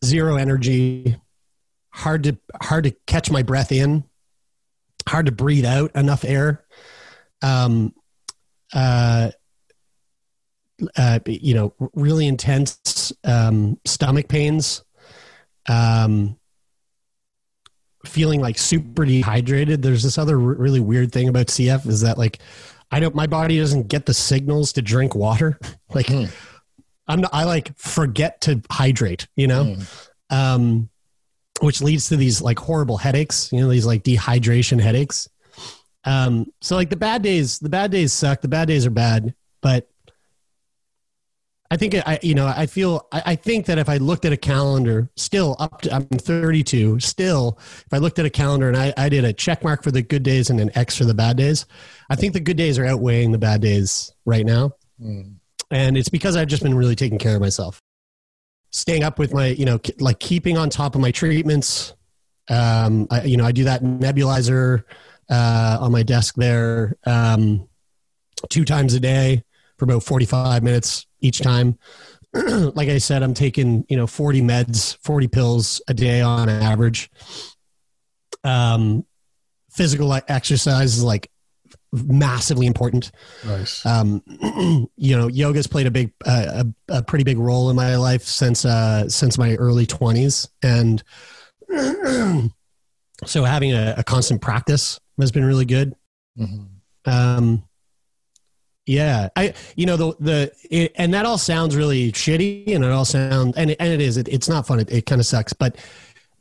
zero 0.04 0.36
energy, 0.36 1.16
hard 1.90 2.24
to 2.24 2.38
hard 2.60 2.84
to 2.84 2.90
catch 3.06 3.30
my 3.30 3.42
breath 3.42 3.72
in, 3.72 4.04
hard 5.08 5.26
to 5.26 5.32
breathe 5.32 5.64
out 5.64 5.94
enough 5.94 6.24
air. 6.24 6.64
Um, 7.42 7.94
uh, 8.72 9.30
uh, 10.96 11.20
you 11.26 11.54
know, 11.54 11.72
really 11.94 12.26
intense 12.26 13.12
um, 13.24 13.78
stomach 13.84 14.28
pains, 14.28 14.82
um, 15.68 16.36
feeling 18.04 18.40
like 18.40 18.58
super 18.58 19.04
dehydrated. 19.04 19.82
There's 19.82 20.02
this 20.02 20.18
other 20.18 20.36
really 20.38 20.80
weird 20.80 21.12
thing 21.12 21.28
about 21.28 21.46
CF 21.46 21.86
is 21.86 22.00
that 22.00 22.18
like 22.18 22.40
I 22.90 23.00
don't, 23.00 23.14
my 23.14 23.26
body 23.26 23.58
doesn't 23.58 23.88
get 23.88 24.06
the 24.06 24.14
signals 24.14 24.72
to 24.74 24.82
drink 24.82 25.14
water. 25.14 25.58
like 25.94 26.06
mm. 26.06 26.30
I'm 27.06 27.20
not, 27.20 27.30
I 27.34 27.44
like 27.44 27.76
forget 27.76 28.40
to 28.42 28.62
hydrate, 28.70 29.26
you 29.36 29.46
know, 29.46 29.64
mm. 29.64 30.08
um, 30.30 30.88
which 31.60 31.82
leads 31.82 32.08
to 32.08 32.16
these 32.16 32.40
like 32.40 32.58
horrible 32.58 32.96
headaches, 32.96 33.52
you 33.52 33.60
know, 33.60 33.68
these 33.68 33.86
like 33.86 34.02
dehydration 34.02 34.80
headaches. 34.80 35.28
Um, 36.04 36.46
so 36.60 36.76
like 36.76 36.90
the 36.90 36.96
bad 36.96 37.22
days, 37.22 37.58
the 37.58 37.68
bad 37.68 37.90
days 37.90 38.12
suck. 38.12 38.40
The 38.40 38.48
bad 38.48 38.68
days 38.68 38.84
are 38.86 38.90
bad, 38.90 39.34
but 39.62 39.88
I 41.70 41.76
think 41.76 41.94
I, 41.94 42.18
you 42.22 42.34
know, 42.34 42.46
I 42.46 42.66
feel, 42.66 43.06
I, 43.10 43.22
I, 43.26 43.36
think 43.36 43.66
that 43.66 43.78
if 43.78 43.88
I 43.88 43.96
looked 43.96 44.26
at 44.26 44.32
a 44.32 44.36
calendar, 44.36 45.10
still 45.16 45.56
up 45.58 45.80
to, 45.80 45.94
I'm 45.94 46.04
32, 46.04 47.00
still, 47.00 47.58
if 47.58 47.92
I 47.92 47.98
looked 47.98 48.18
at 48.18 48.26
a 48.26 48.30
calendar 48.30 48.68
and 48.68 48.76
I, 48.76 48.92
I 48.96 49.08
did 49.08 49.24
a 49.24 49.32
check 49.32 49.64
mark 49.64 49.82
for 49.82 49.90
the 49.90 50.02
good 50.02 50.22
days 50.22 50.50
and 50.50 50.60
an 50.60 50.70
X 50.74 50.96
for 50.96 51.04
the 51.04 51.14
bad 51.14 51.38
days, 51.38 51.64
I 52.10 52.16
think 52.16 52.34
the 52.34 52.40
good 52.40 52.58
days 52.58 52.78
are 52.78 52.84
outweighing 52.84 53.32
the 53.32 53.38
bad 53.38 53.62
days 53.62 54.12
right 54.24 54.44
now. 54.44 54.72
Mm 55.00 55.36
and 55.74 55.96
it's 55.96 56.08
because 56.08 56.36
I've 56.36 56.46
just 56.46 56.62
been 56.62 56.76
really 56.76 56.94
taking 56.94 57.18
care 57.18 57.34
of 57.34 57.40
myself, 57.40 57.80
staying 58.70 59.02
up 59.02 59.18
with 59.18 59.34
my, 59.34 59.48
you 59.48 59.64
know, 59.64 59.80
like 59.98 60.20
keeping 60.20 60.56
on 60.56 60.70
top 60.70 60.94
of 60.94 61.00
my 61.00 61.10
treatments. 61.10 61.94
Um, 62.48 63.08
I, 63.10 63.24
you 63.24 63.36
know, 63.36 63.44
I 63.44 63.50
do 63.50 63.64
that 63.64 63.82
nebulizer 63.82 64.84
uh, 65.28 65.78
on 65.80 65.90
my 65.90 66.04
desk 66.04 66.36
there 66.36 66.96
um, 67.06 67.68
two 68.50 68.64
times 68.64 68.94
a 68.94 69.00
day 69.00 69.42
for 69.76 69.86
about 69.86 70.04
45 70.04 70.62
minutes 70.62 71.06
each 71.18 71.40
time. 71.40 71.76
like 72.32 72.88
I 72.88 72.98
said, 72.98 73.24
I'm 73.24 73.34
taking, 73.34 73.84
you 73.88 73.96
know, 73.96 74.06
40 74.06 74.42
meds, 74.42 74.96
40 75.02 75.26
pills 75.26 75.82
a 75.88 75.94
day 75.94 76.20
on 76.20 76.48
average. 76.48 77.10
Um, 78.44 79.04
physical 79.72 80.12
exercise 80.28 80.96
is 80.96 81.02
like 81.02 81.32
massively 81.94 82.66
important. 82.66 83.10
Nice. 83.44 83.84
Um, 83.86 84.22
you 84.96 85.16
know, 85.16 85.28
yoga's 85.28 85.66
played 85.66 85.86
a 85.86 85.90
big, 85.90 86.12
uh, 86.26 86.64
a, 86.88 86.96
a, 86.96 87.02
pretty 87.02 87.24
big 87.24 87.38
role 87.38 87.70
in 87.70 87.76
my 87.76 87.96
life 87.96 88.22
since 88.22 88.64
uh, 88.64 89.08
since 89.08 89.38
my 89.38 89.54
early 89.56 89.86
twenties, 89.86 90.48
and 90.62 91.02
so 93.24 93.44
having 93.44 93.72
a, 93.72 93.94
a, 93.98 94.04
constant 94.04 94.40
practice 94.40 94.98
has 95.20 95.32
been 95.32 95.44
really 95.44 95.64
good. 95.64 95.94
Mm-hmm. 96.38 97.10
Um, 97.10 97.64
yeah, 98.86 99.28
I 99.36 99.54
you 99.76 99.86
know 99.86 99.96
the 99.96 100.14
the 100.20 100.52
it, 100.70 100.92
and 100.96 101.14
that 101.14 101.24
all 101.24 101.38
sounds 101.38 101.76
really 101.76 102.12
shitty, 102.12 102.74
and 102.74 102.84
it 102.84 102.90
all 102.90 103.04
sounds 103.04 103.56
and 103.56 103.70
it, 103.70 103.76
and 103.80 103.92
it 103.92 104.00
is. 104.00 104.16
It, 104.16 104.28
it's 104.28 104.48
not 104.48 104.66
fun. 104.66 104.80
It, 104.80 104.90
it 104.90 105.06
kind 105.06 105.20
of 105.20 105.26
sucks, 105.26 105.52
but 105.52 105.76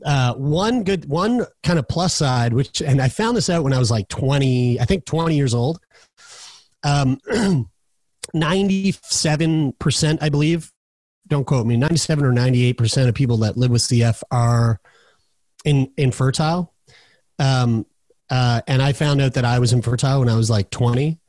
uh, 0.05 0.33
one 0.35 0.83
good 0.83 1.05
one 1.05 1.45
kind 1.63 1.79
of 1.79 1.87
plus 1.87 2.13
side 2.13 2.53
which 2.53 2.81
and 2.81 3.01
i 3.01 3.07
found 3.07 3.37
this 3.37 3.49
out 3.49 3.63
when 3.63 3.73
i 3.73 3.79
was 3.79 3.89
like 3.91 4.07
20 4.09 4.79
i 4.79 4.85
think 4.85 5.05
20 5.05 5.35
years 5.35 5.53
old. 5.53 5.79
Um 6.83 7.19
97% 8.35 10.17
i 10.21 10.29
believe 10.29 10.71
don't 11.27 11.45
quote 11.45 11.65
me 11.65 11.77
97 11.77 12.25
or 12.25 12.31
98% 12.31 13.07
of 13.07 13.15
people 13.15 13.37
that 13.37 13.57
live 13.57 13.71
with 13.71 13.81
cf 13.81 14.23
are 14.31 14.79
in 15.65 15.91
infertile. 15.97 16.73
Um 17.39 17.85
uh, 18.29 18.61
and 18.67 18.81
i 18.81 18.93
found 18.93 19.21
out 19.21 19.33
that 19.33 19.45
i 19.45 19.59
was 19.59 19.73
infertile 19.73 20.19
when 20.19 20.29
i 20.29 20.35
was 20.35 20.49
like 20.49 20.69
20 20.69 21.19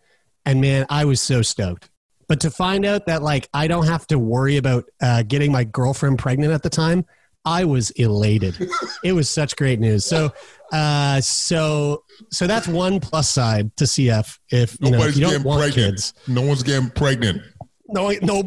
and 0.47 0.61
man 0.61 0.87
i 0.89 1.05
was 1.05 1.21
so 1.21 1.43
stoked. 1.43 1.91
But 2.27 2.41
to 2.41 2.51
find 2.51 2.85
out 2.85 3.07
that 3.07 3.23
like 3.23 3.49
i 3.53 3.67
don't 3.67 3.87
have 3.87 4.07
to 4.09 4.19
worry 4.19 4.57
about 4.57 4.85
uh, 5.01 5.23
getting 5.23 5.53
my 5.53 5.65
girlfriend 5.65 6.19
pregnant 6.19 6.53
at 6.53 6.63
the 6.63 6.71
time 6.71 7.05
I 7.45 7.65
was 7.65 7.91
elated. 7.91 8.57
it 9.05 9.13
was 9.13 9.29
such 9.29 9.57
great 9.57 9.81
news. 9.81 10.05
So, 10.05 10.33
uh, 10.73 11.21
so, 11.21 12.05
so 12.31 12.47
that's 12.47 12.67
one 12.67 13.01
plus 13.01 13.29
side 13.29 13.77
to 13.77 13.85
CF. 13.85 14.39
If 14.51 14.77
you, 14.81 14.91
know, 14.91 15.03
if 15.03 15.17
you 15.17 15.23
don't 15.23 15.45
want 15.45 15.61
pregnant. 15.61 15.93
kids, 15.93 16.15
no 16.27 16.43
one's 16.43 16.63
getting 16.63 16.91
pregnant. 16.91 17.43
No, 17.89 18.11
no. 18.23 18.43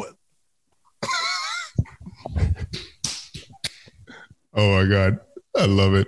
oh 4.55 4.83
my 4.83 4.89
god, 4.89 5.19
I 5.55 5.65
love 5.65 5.93
it. 5.93 6.07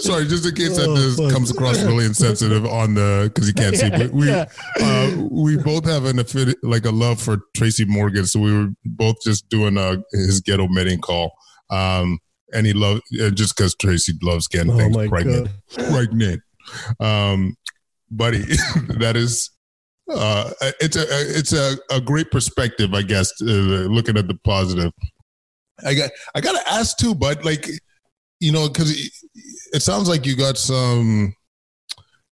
sorry, 0.00 0.24
just 0.26 0.46
in 0.46 0.54
case 0.54 0.76
that 0.76 0.88
this 0.94 1.20
oh, 1.20 1.30
comes 1.30 1.50
across 1.50 1.82
really 1.82 2.06
insensitive 2.06 2.64
on 2.64 2.94
the 2.94 3.30
because 3.32 3.46
you 3.46 3.54
can't 3.54 3.76
see, 3.76 3.90
but 3.90 4.10
we 4.10 4.26
yeah. 4.26 4.46
uh, 4.80 5.14
we 5.30 5.56
both 5.58 5.84
have 5.84 6.06
an 6.06 6.18
affinity, 6.18 6.58
like 6.62 6.86
a 6.86 6.90
love 6.90 7.20
for 7.20 7.38
Tracy 7.54 7.84
Morgan, 7.84 8.24
so 8.24 8.40
we 8.40 8.52
were 8.52 8.68
both 8.84 9.16
just 9.22 9.48
doing 9.50 9.76
uh, 9.76 9.96
his 10.12 10.40
ghetto 10.40 10.68
meeting 10.68 10.98
call. 10.98 11.32
Um, 11.72 12.18
and 12.52 12.66
he 12.66 12.72
loved 12.72 13.02
uh, 13.20 13.30
just 13.30 13.56
because 13.56 13.74
Tracy 13.74 14.12
loves 14.22 14.46
getting 14.46 14.72
oh 14.72 14.76
things 14.76 15.08
pregnant, 15.08 15.48
God. 15.76 15.90
pregnant. 15.90 16.42
Um, 17.00 17.56
buddy, 18.10 18.42
that 18.98 19.16
is 19.16 19.50
uh, 20.10 20.50
it's 20.80 20.96
a 20.96 21.06
it's 21.08 21.52
a, 21.52 21.76
a 21.90 22.00
great 22.00 22.30
perspective, 22.30 22.94
I 22.94 23.02
guess. 23.02 23.32
Uh, 23.40 23.88
looking 23.88 24.18
at 24.18 24.28
the 24.28 24.38
positive, 24.44 24.92
I 25.84 25.94
got 25.94 26.10
I 26.34 26.40
got 26.40 26.60
to 26.60 26.72
ask 26.72 26.96
too, 26.98 27.14
but 27.14 27.44
like 27.44 27.68
you 28.40 28.52
know, 28.52 28.68
because 28.68 28.90
it, 28.90 29.12
it 29.72 29.82
sounds 29.82 30.08
like 30.08 30.26
you 30.26 30.36
got 30.36 30.58
some 30.58 31.34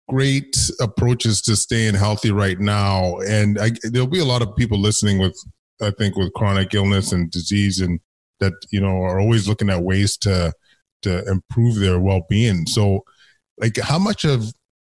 great 0.10 0.58
approaches 0.82 1.42
to 1.44 1.56
staying 1.56 1.94
healthy 1.94 2.32
right 2.32 2.60
now, 2.60 3.18
and 3.20 3.60
I, 3.60 3.72
there'll 3.84 4.08
be 4.08 4.20
a 4.20 4.26
lot 4.26 4.42
of 4.42 4.56
people 4.56 4.80
listening 4.80 5.20
with 5.20 5.38
I 5.82 5.92
think 5.92 6.18
with 6.18 6.34
chronic 6.34 6.74
illness 6.74 7.12
and 7.12 7.32
disease, 7.32 7.80
and 7.80 8.00
that 8.40 8.54
you 8.72 8.82
know 8.82 9.02
are 9.04 9.20
always 9.20 9.48
looking 9.48 9.70
at 9.70 9.84
ways 9.84 10.18
to 10.18 10.54
to 11.02 11.26
improve 11.30 11.76
their 11.76 12.00
well 12.00 12.26
being. 12.30 12.66
So, 12.66 13.04
like, 13.58 13.78
how 13.78 14.00
much 14.00 14.26
of 14.26 14.52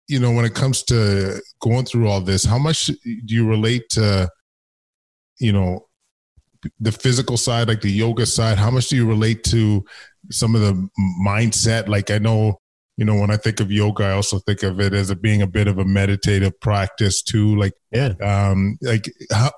you 0.07 0.19
know, 0.19 0.31
when 0.31 0.45
it 0.45 0.53
comes 0.53 0.83
to 0.83 1.41
going 1.61 1.85
through 1.85 2.07
all 2.07 2.21
this, 2.21 2.43
how 2.43 2.57
much 2.57 2.87
do 2.87 3.33
you 3.33 3.47
relate 3.47 3.89
to, 3.89 4.29
you 5.39 5.51
know, 5.51 5.87
the 6.79 6.91
physical 6.91 7.37
side, 7.37 7.67
like 7.67 7.81
the 7.81 7.91
yoga 7.91 8.25
side? 8.25 8.57
How 8.57 8.71
much 8.71 8.89
do 8.89 8.95
you 8.95 9.07
relate 9.07 9.43
to 9.45 9.83
some 10.31 10.55
of 10.55 10.61
the 10.61 10.89
mindset? 11.25 11.87
Like 11.87 12.11
I 12.11 12.17
know, 12.17 12.59
you 12.97 13.05
know, 13.05 13.15
when 13.15 13.31
I 13.31 13.37
think 13.37 13.59
of 13.59 13.71
yoga, 13.71 14.05
I 14.05 14.11
also 14.11 14.39
think 14.39 14.63
of 14.63 14.79
it 14.79 14.93
as 14.93 15.09
a, 15.09 15.15
being 15.15 15.41
a 15.41 15.47
bit 15.47 15.67
of 15.67 15.77
a 15.77 15.85
meditative 15.85 16.59
practice 16.59 17.21
too. 17.21 17.55
Like, 17.55 17.73
yeah, 17.91 18.13
um, 18.21 18.77
like 18.81 19.05
how. 19.31 19.51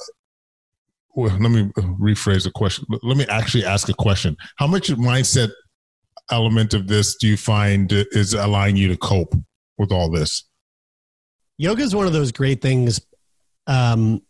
Well, 1.15 1.35
let 1.39 1.49
me 1.49 1.71
rephrase 1.77 2.43
the 2.43 2.51
question. 2.51 2.85
Let 3.03 3.17
me 3.17 3.25
actually 3.29 3.65
ask 3.65 3.87
a 3.89 3.93
question. 3.93 4.35
How 4.57 4.67
much 4.67 4.89
mindset 4.89 5.49
element 6.29 6.73
of 6.73 6.87
this 6.87 7.15
do 7.15 7.27
you 7.27 7.37
find 7.37 7.91
is 7.91 8.33
allowing 8.33 8.75
you 8.75 8.89
to 8.89 8.97
cope? 8.97 9.33
with 9.77 9.91
all 9.91 10.09
this? 10.09 10.43
Yoga 11.57 11.83
is 11.83 11.95
one 11.95 12.07
of 12.07 12.13
those 12.13 12.31
great 12.31 12.61
things. 12.61 13.01
Um, 13.67 14.21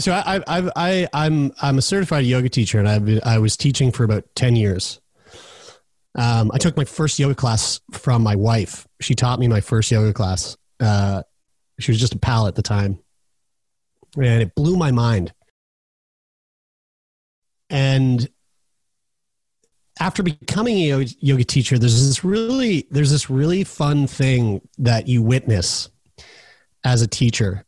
so 0.00 0.12
I, 0.12 0.40
I, 0.46 0.70
I, 0.76 1.08
I'm, 1.12 1.52
I'm 1.60 1.78
a 1.78 1.82
certified 1.82 2.24
yoga 2.24 2.48
teacher, 2.48 2.78
and 2.78 2.88
I've, 2.88 3.20
I 3.24 3.38
was 3.38 3.56
teaching 3.56 3.92
for 3.92 4.04
about 4.04 4.24
ten 4.34 4.56
years. 4.56 5.00
Um, 6.14 6.50
I 6.52 6.58
took 6.58 6.76
my 6.76 6.84
first 6.84 7.18
yoga 7.18 7.34
class 7.34 7.80
from 7.92 8.22
my 8.22 8.36
wife. 8.36 8.86
She 9.00 9.14
taught 9.14 9.38
me 9.38 9.48
my 9.48 9.60
first 9.60 9.90
yoga 9.90 10.12
class. 10.12 10.56
Uh, 10.80 11.22
she 11.78 11.90
was 11.90 12.00
just 12.00 12.14
a 12.14 12.18
pal 12.18 12.46
at 12.46 12.54
the 12.54 12.62
time, 12.62 12.98
and 14.22 14.42
it 14.42 14.54
blew 14.54 14.76
my 14.76 14.90
mind. 14.90 15.32
And 17.70 18.28
after 20.00 20.22
becoming 20.22 20.78
a 20.78 21.04
yoga 21.20 21.44
teacher, 21.44 21.78
there's 21.78 22.06
this 22.06 22.24
really 22.24 22.86
there's 22.90 23.10
this 23.10 23.28
really 23.28 23.64
fun 23.64 24.06
thing 24.06 24.60
that 24.78 25.08
you 25.08 25.22
witness 25.22 25.90
as 26.84 27.02
a 27.02 27.06
teacher. 27.06 27.64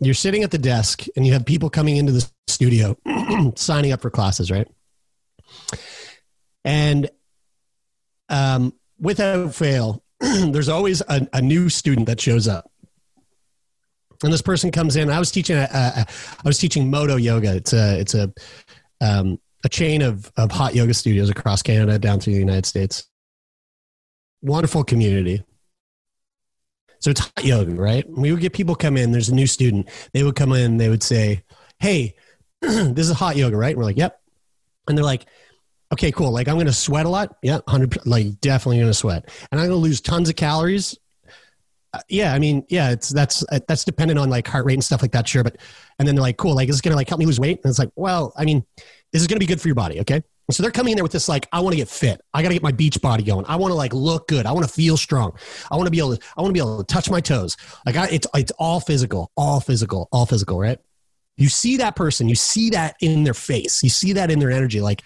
You're 0.00 0.14
sitting 0.14 0.42
at 0.42 0.50
the 0.50 0.58
desk 0.58 1.04
and 1.16 1.26
you 1.26 1.32
have 1.32 1.46
people 1.46 1.70
coming 1.70 1.96
into 1.96 2.12
the 2.12 2.28
studio 2.48 2.96
signing 3.56 3.92
up 3.92 4.02
for 4.02 4.10
classes, 4.10 4.50
right? 4.50 4.68
And 6.64 7.08
um, 8.28 8.74
without 8.98 9.54
fail, 9.54 10.02
there's 10.20 10.68
always 10.68 11.02
a, 11.08 11.26
a, 11.32 11.42
new 11.42 11.68
student 11.68 12.06
that 12.06 12.20
shows 12.20 12.48
up. 12.48 12.70
And 14.22 14.32
this 14.32 14.42
person 14.42 14.70
comes 14.70 14.96
in. 14.96 15.10
I 15.10 15.18
was 15.18 15.30
teaching. 15.30 15.56
A, 15.56 15.68
a, 15.72 16.00
I 16.00 16.42
was 16.44 16.58
teaching 16.58 16.90
Modo 16.90 17.16
Yoga. 17.16 17.56
It's 17.56 17.72
a. 17.72 17.98
It's 17.98 18.14
a. 18.14 18.32
Um, 19.00 19.38
a 19.64 19.68
chain 19.68 20.02
of, 20.02 20.30
of 20.36 20.50
hot 20.52 20.74
yoga 20.74 20.94
studios 20.94 21.30
across 21.30 21.62
Canada 21.62 21.98
down 21.98 22.20
through 22.20 22.34
the 22.34 22.38
United 22.38 22.66
States. 22.66 23.08
Wonderful 24.42 24.84
community. 24.84 25.42
So 27.00 27.10
it's 27.10 27.20
hot 27.20 27.44
yoga, 27.44 27.74
right? 27.74 28.08
We 28.08 28.30
would 28.30 28.40
get 28.40 28.52
people 28.52 28.74
come 28.74 28.96
in. 28.96 29.10
There's 29.10 29.30
a 29.30 29.34
new 29.34 29.46
student. 29.46 29.88
They 30.12 30.22
would 30.22 30.36
come 30.36 30.52
in. 30.52 30.76
They 30.76 30.88
would 30.88 31.02
say, 31.02 31.42
"Hey, 31.78 32.14
this 32.60 33.08
is 33.08 33.12
hot 33.12 33.36
yoga, 33.36 33.56
right?" 33.56 33.70
And 33.70 33.78
we're 33.78 33.84
like, 33.84 33.98
"Yep." 33.98 34.18
And 34.88 34.96
they're 34.96 35.04
like, 35.04 35.26
"Okay, 35.92 36.12
cool. 36.12 36.30
Like 36.30 36.48
I'm 36.48 36.54
going 36.54 36.66
to 36.66 36.72
sweat 36.72 37.04
a 37.04 37.10
lot. 37.10 37.36
Yeah, 37.42 37.58
hundred. 37.68 37.98
Like 38.06 38.40
definitely 38.40 38.78
going 38.78 38.88
to 38.88 38.94
sweat, 38.94 39.28
and 39.50 39.60
I'm 39.60 39.66
going 39.68 39.78
to 39.78 39.82
lose 39.82 40.00
tons 40.00 40.28
of 40.30 40.36
calories. 40.36 40.98
Uh, 41.94 42.00
yeah, 42.08 42.34
I 42.34 42.40
mean, 42.40 42.66
yeah, 42.68 42.90
it's 42.90 43.10
that's 43.10 43.44
uh, 43.52 43.60
that's 43.68 43.84
dependent 43.84 44.18
on 44.18 44.28
like 44.28 44.48
heart 44.48 44.64
rate 44.64 44.74
and 44.74 44.82
stuff 44.82 45.00
like 45.00 45.12
that, 45.12 45.28
sure. 45.28 45.44
But 45.44 45.58
and 45.98 46.08
then 46.08 46.16
they're 46.16 46.22
like, 46.22 46.36
cool, 46.36 46.56
like 46.56 46.68
is 46.68 46.78
it 46.78 46.82
gonna 46.82 46.96
like 46.96 47.08
help 47.08 47.20
me 47.20 47.26
lose 47.26 47.38
weight? 47.38 47.60
And 47.62 47.70
it's 47.70 47.78
like, 47.78 47.90
well, 47.94 48.32
I 48.36 48.44
mean, 48.44 48.64
this 49.12 49.22
is 49.22 49.28
gonna 49.28 49.38
be 49.38 49.46
good 49.46 49.60
for 49.60 49.68
your 49.68 49.76
body, 49.76 50.00
okay? 50.00 50.22
So 50.50 50.62
they're 50.62 50.72
coming 50.72 50.92
in 50.92 50.96
there 50.96 51.04
with 51.04 51.12
this 51.12 51.28
like, 51.28 51.48
I 51.52 51.60
want 51.60 51.72
to 51.72 51.76
get 51.78 51.88
fit. 51.88 52.20
I 52.34 52.42
got 52.42 52.48
to 52.48 52.54
get 52.54 52.62
my 52.62 52.72
beach 52.72 53.00
body 53.00 53.22
going. 53.22 53.46
I 53.48 53.56
want 53.56 53.70
to 53.70 53.74
like 53.74 53.94
look 53.94 54.28
good. 54.28 54.44
I 54.44 54.52
want 54.52 54.66
to 54.66 54.72
feel 54.72 54.98
strong. 54.98 55.32
I 55.70 55.76
want 55.76 55.86
to 55.86 55.90
be 55.90 55.98
able 55.98 56.16
to. 56.16 56.22
I 56.36 56.42
want 56.42 56.50
to 56.50 56.52
be 56.52 56.60
able 56.60 56.84
to 56.84 56.94
touch 56.94 57.08
my 57.08 57.20
toes. 57.20 57.56
Like 57.86 57.96
I, 57.96 58.08
it's 58.08 58.26
it's 58.34 58.52
all 58.58 58.80
physical, 58.80 59.30
all 59.36 59.60
physical, 59.60 60.08
all 60.12 60.26
physical, 60.26 60.60
right? 60.60 60.78
You 61.36 61.48
see 61.48 61.78
that 61.78 61.96
person. 61.96 62.28
You 62.28 62.34
see 62.34 62.70
that 62.70 62.96
in 63.00 63.24
their 63.24 63.34
face. 63.34 63.82
You 63.82 63.88
see 63.88 64.12
that 64.14 64.30
in 64.30 64.38
their 64.38 64.50
energy. 64.50 64.80
Like 64.82 65.02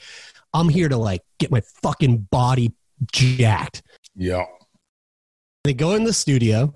I'm 0.53 0.69
here 0.69 0.89
to 0.89 0.97
like 0.97 1.23
get 1.39 1.53
my 1.53 1.61
fucking 1.83 2.29
body 2.31 2.73
jacked. 3.13 3.83
Yeah. 4.17 4.47
They 5.69 5.75
go 5.75 5.95
in 5.95 6.05
the 6.05 6.15
studio 6.15 6.75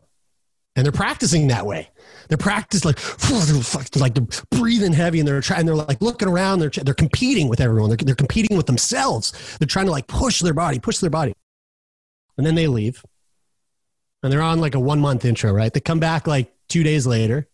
and 0.76 0.84
they're 0.84 0.92
practicing 0.92 1.46
that 1.46 1.64
way. 1.64 1.88
They're 2.28 2.36
practicing 2.36 2.90
like 2.90 3.96
like 3.96 4.14
they're 4.14 4.26
breathing 4.50 4.92
heavy, 4.92 5.18
and 5.18 5.26
they're 5.26 5.40
trying. 5.40 5.64
They're 5.64 5.74
like 5.74 6.02
looking 6.02 6.28
around. 6.28 6.58
They're 6.58 6.68
they're 6.68 6.92
competing 6.92 7.48
with 7.48 7.58
everyone. 7.58 7.88
They're 7.88 7.96
they're 7.96 8.14
competing 8.14 8.54
with 8.54 8.66
themselves. 8.66 9.56
They're 9.58 9.66
trying 9.66 9.86
to 9.86 9.92
like 9.92 10.08
push 10.08 10.40
their 10.40 10.52
body, 10.52 10.78
push 10.78 10.98
their 10.98 11.08
body, 11.08 11.32
and 12.36 12.46
then 12.46 12.54
they 12.54 12.66
leave, 12.66 13.02
and 14.22 14.30
they're 14.30 14.42
on 14.42 14.60
like 14.60 14.74
a 14.74 14.80
one 14.80 15.00
month 15.00 15.24
intro. 15.24 15.52
Right? 15.52 15.72
They 15.72 15.80
come 15.80 16.00
back 16.00 16.26
like 16.26 16.52
two 16.68 16.82
days 16.82 17.06
later. 17.06 17.48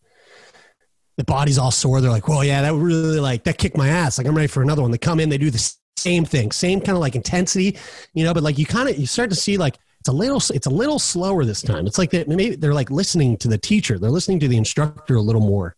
The 1.18 1.24
body's 1.24 1.58
all 1.58 1.70
sore. 1.70 2.00
They're 2.00 2.10
like, 2.10 2.26
"Well, 2.26 2.44
yeah, 2.44 2.62
that 2.62 2.74
really 2.74 3.20
like 3.20 3.44
that 3.44 3.58
kicked 3.58 3.76
my 3.76 3.88
ass. 3.88 4.18
Like 4.18 4.26
I'm 4.26 4.36
ready 4.36 4.48
for 4.48 4.62
another 4.62 4.82
one." 4.82 4.90
They 4.90 4.98
come 4.98 5.20
in. 5.20 5.28
They 5.28 5.38
do 5.38 5.50
the 5.50 5.72
same 5.96 6.24
thing, 6.24 6.50
same 6.50 6.80
kind 6.80 6.96
of 6.96 7.00
like 7.00 7.14
intensity, 7.14 7.78
you 8.12 8.24
know. 8.24 8.34
But 8.34 8.42
like 8.42 8.58
you 8.58 8.66
kind 8.66 8.88
of 8.88 8.98
you 8.98 9.06
start 9.06 9.30
to 9.30 9.36
see 9.36 9.56
like 9.56 9.78
it's 10.08 10.14
a 10.14 10.16
little 10.16 10.42
it's 10.56 10.66
a 10.66 10.70
little 10.70 10.98
slower 10.98 11.44
this 11.44 11.60
time. 11.60 11.86
It's 11.86 11.98
like 11.98 12.10
they, 12.10 12.24
maybe 12.24 12.56
they're 12.56 12.72
like 12.72 12.90
listening 12.90 13.36
to 13.38 13.48
the 13.48 13.58
teacher. 13.58 13.98
They're 13.98 14.08
listening 14.08 14.40
to 14.40 14.48
the 14.48 14.56
instructor 14.56 15.16
a 15.16 15.20
little 15.20 15.42
more. 15.42 15.76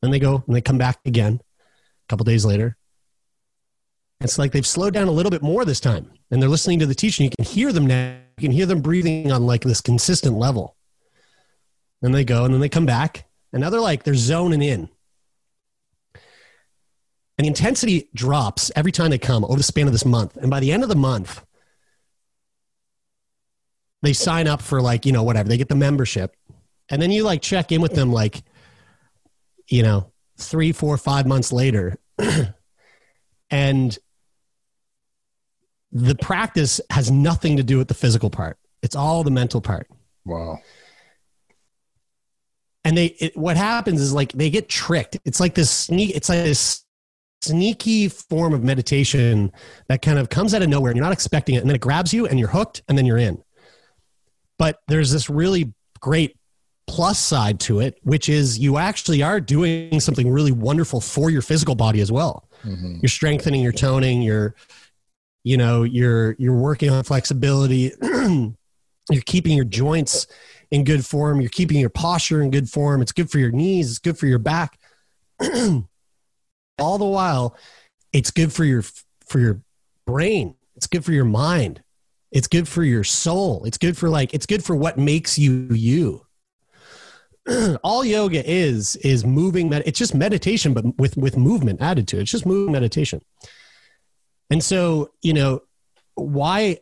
Then 0.00 0.10
they 0.10 0.18
go 0.18 0.42
and 0.46 0.56
they 0.56 0.62
come 0.62 0.78
back 0.78 0.98
again 1.04 1.38
a 1.42 2.08
couple 2.08 2.24
days 2.24 2.46
later. 2.46 2.78
It's 4.22 4.38
like 4.38 4.52
they've 4.52 4.66
slowed 4.66 4.94
down 4.94 5.08
a 5.08 5.12
little 5.12 5.28
bit 5.28 5.42
more 5.42 5.66
this 5.66 5.78
time, 5.78 6.10
and 6.30 6.40
they're 6.40 6.48
listening 6.48 6.78
to 6.78 6.86
the 6.86 6.94
teacher. 6.94 7.22
You 7.22 7.28
can 7.28 7.44
hear 7.44 7.70
them 7.70 7.86
now. 7.86 8.16
You 8.38 8.48
can 8.48 8.50
hear 8.50 8.64
them 8.64 8.80
breathing 8.80 9.30
on 9.30 9.44
like 9.44 9.62
this 9.62 9.82
consistent 9.82 10.38
level. 10.38 10.74
Then 12.00 12.12
they 12.12 12.24
go 12.24 12.46
and 12.46 12.54
then 12.54 12.62
they 12.62 12.70
come 12.70 12.86
back, 12.86 13.26
and 13.52 13.60
now 13.60 13.68
they're 13.68 13.78
like 13.78 14.04
they're 14.04 14.14
zoning 14.14 14.62
in. 14.62 14.88
And 17.36 17.44
the 17.44 17.48
intensity 17.48 18.08
drops 18.14 18.72
every 18.74 18.90
time 18.90 19.10
they 19.10 19.18
come 19.18 19.44
over 19.44 19.56
the 19.58 19.62
span 19.62 19.86
of 19.86 19.92
this 19.92 20.06
month. 20.06 20.38
And 20.38 20.48
by 20.48 20.60
the 20.60 20.72
end 20.72 20.82
of 20.82 20.88
the 20.88 20.96
month, 20.96 21.44
they 24.02 24.12
sign 24.12 24.46
up 24.46 24.62
for 24.62 24.80
like 24.80 25.06
you 25.06 25.12
know 25.12 25.22
whatever. 25.22 25.48
They 25.48 25.56
get 25.56 25.68
the 25.68 25.74
membership. 25.74 26.34
And 26.90 27.02
then 27.02 27.10
you 27.10 27.22
like 27.22 27.42
check 27.42 27.70
in 27.72 27.82
with 27.82 27.94
them 27.94 28.12
like 28.12 28.42
you 29.68 29.82
know 29.82 30.12
three 30.38 30.72
four 30.72 30.96
five 30.96 31.26
months 31.26 31.52
later. 31.52 31.98
And 33.50 33.96
the 35.92 36.14
practice 36.14 36.80
has 36.90 37.10
nothing 37.10 37.56
to 37.56 37.62
do 37.62 37.78
with 37.78 37.88
the 37.88 37.94
physical 37.94 38.30
part. 38.30 38.58
It's 38.82 38.94
all 38.94 39.24
the 39.24 39.30
mental 39.30 39.60
part. 39.60 39.88
Wow. 40.24 40.58
And 42.84 42.96
they 42.96 43.06
it, 43.06 43.36
what 43.36 43.56
happens 43.56 44.00
is 44.00 44.12
like 44.12 44.32
they 44.32 44.50
get 44.50 44.68
tricked. 44.68 45.18
It's 45.24 45.40
like 45.40 45.54
this 45.54 45.70
sneak 45.70 46.14
it's 46.14 46.28
like 46.28 46.44
this 46.44 46.84
sneaky 47.42 48.08
form 48.08 48.52
of 48.52 48.62
meditation 48.62 49.52
that 49.88 50.02
kind 50.02 50.18
of 50.18 50.28
comes 50.28 50.54
out 50.54 50.62
of 50.62 50.68
nowhere. 50.68 50.90
And 50.90 50.96
you're 50.96 51.04
not 51.04 51.12
expecting 51.12 51.54
it. 51.54 51.58
And 51.58 51.68
then 51.68 51.76
it 51.76 51.80
grabs 51.80 52.12
you 52.12 52.26
and 52.26 52.38
you're 52.38 52.48
hooked 52.48 52.82
and 52.88 52.96
then 52.96 53.06
you're 53.06 53.18
in 53.18 53.42
but 54.58 54.80
there's 54.88 55.10
this 55.10 55.30
really 55.30 55.72
great 56.00 56.36
plus 56.86 57.18
side 57.18 57.60
to 57.60 57.80
it, 57.80 57.98
which 58.02 58.28
is 58.28 58.58
you 58.58 58.78
actually 58.78 59.22
are 59.22 59.40
doing 59.40 60.00
something 60.00 60.30
really 60.30 60.52
wonderful 60.52 61.00
for 61.00 61.30
your 61.30 61.42
physical 61.42 61.74
body 61.74 62.00
as 62.00 62.10
well. 62.10 62.48
Mm-hmm. 62.64 62.96
You're 63.02 63.08
strengthening 63.08 63.60
your 63.60 63.72
toning, 63.72 64.22
you're 64.22 64.54
you 65.44 65.56
know, 65.56 65.84
you're 65.84 66.34
you're 66.38 66.56
working 66.56 66.90
on 66.90 67.04
flexibility, 67.04 67.92
you're 68.02 69.22
keeping 69.24 69.56
your 69.56 69.64
joints 69.64 70.26
in 70.70 70.84
good 70.84 71.06
form, 71.06 71.40
you're 71.40 71.50
keeping 71.50 71.78
your 71.78 71.90
posture 71.90 72.42
in 72.42 72.50
good 72.50 72.68
form. 72.68 73.00
It's 73.00 73.12
good 73.12 73.30
for 73.30 73.38
your 73.38 73.52
knees, 73.52 73.90
it's 73.90 73.98
good 73.98 74.18
for 74.18 74.26
your 74.26 74.38
back. 74.38 74.78
All 75.40 76.98
the 76.98 77.04
while, 77.04 77.56
it's 78.12 78.30
good 78.30 78.52
for 78.52 78.64
your 78.64 78.82
for 79.26 79.38
your 79.38 79.62
brain. 80.06 80.54
It's 80.76 80.86
good 80.86 81.04
for 81.04 81.12
your 81.12 81.24
mind. 81.24 81.82
It's 82.30 82.48
good 82.48 82.68
for 82.68 82.82
your 82.82 83.04
soul. 83.04 83.64
It's 83.64 83.78
good 83.78 83.96
for 83.96 84.08
like, 84.08 84.34
it's 84.34 84.46
good 84.46 84.64
for 84.64 84.76
what 84.76 84.98
makes 84.98 85.38
you 85.38 85.68
you. 85.70 86.26
All 87.82 88.04
yoga 88.04 88.42
is, 88.48 88.96
is 88.96 89.24
moving. 89.24 89.68
Med- 89.68 89.84
it's 89.86 89.98
just 89.98 90.14
meditation, 90.14 90.74
but 90.74 90.98
with, 90.98 91.16
with 91.16 91.36
movement 91.36 91.80
added 91.80 92.06
to 92.08 92.18
it. 92.18 92.22
It's 92.22 92.30
just 92.30 92.46
moving 92.46 92.72
meditation. 92.72 93.22
And 94.50 94.62
so, 94.62 95.10
you 95.22 95.32
know, 95.32 95.62
why 96.18 96.78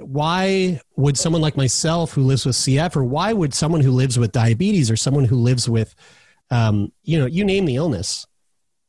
why 0.00 0.80
would 0.96 1.16
someone 1.16 1.42
like 1.42 1.56
myself 1.56 2.12
who 2.12 2.22
lives 2.22 2.44
with 2.44 2.54
CF 2.54 2.96
or 2.96 3.04
why 3.04 3.32
would 3.32 3.54
someone 3.54 3.80
who 3.80 3.90
lives 3.90 4.18
with 4.18 4.32
diabetes 4.32 4.90
or 4.90 4.96
someone 4.96 5.24
who 5.24 5.36
lives 5.36 5.68
with 5.68 5.94
um, 6.50 6.92
you 7.02 7.18
know 7.18 7.26
you 7.26 7.44
name 7.44 7.64
the 7.64 7.76
illness 7.76 8.26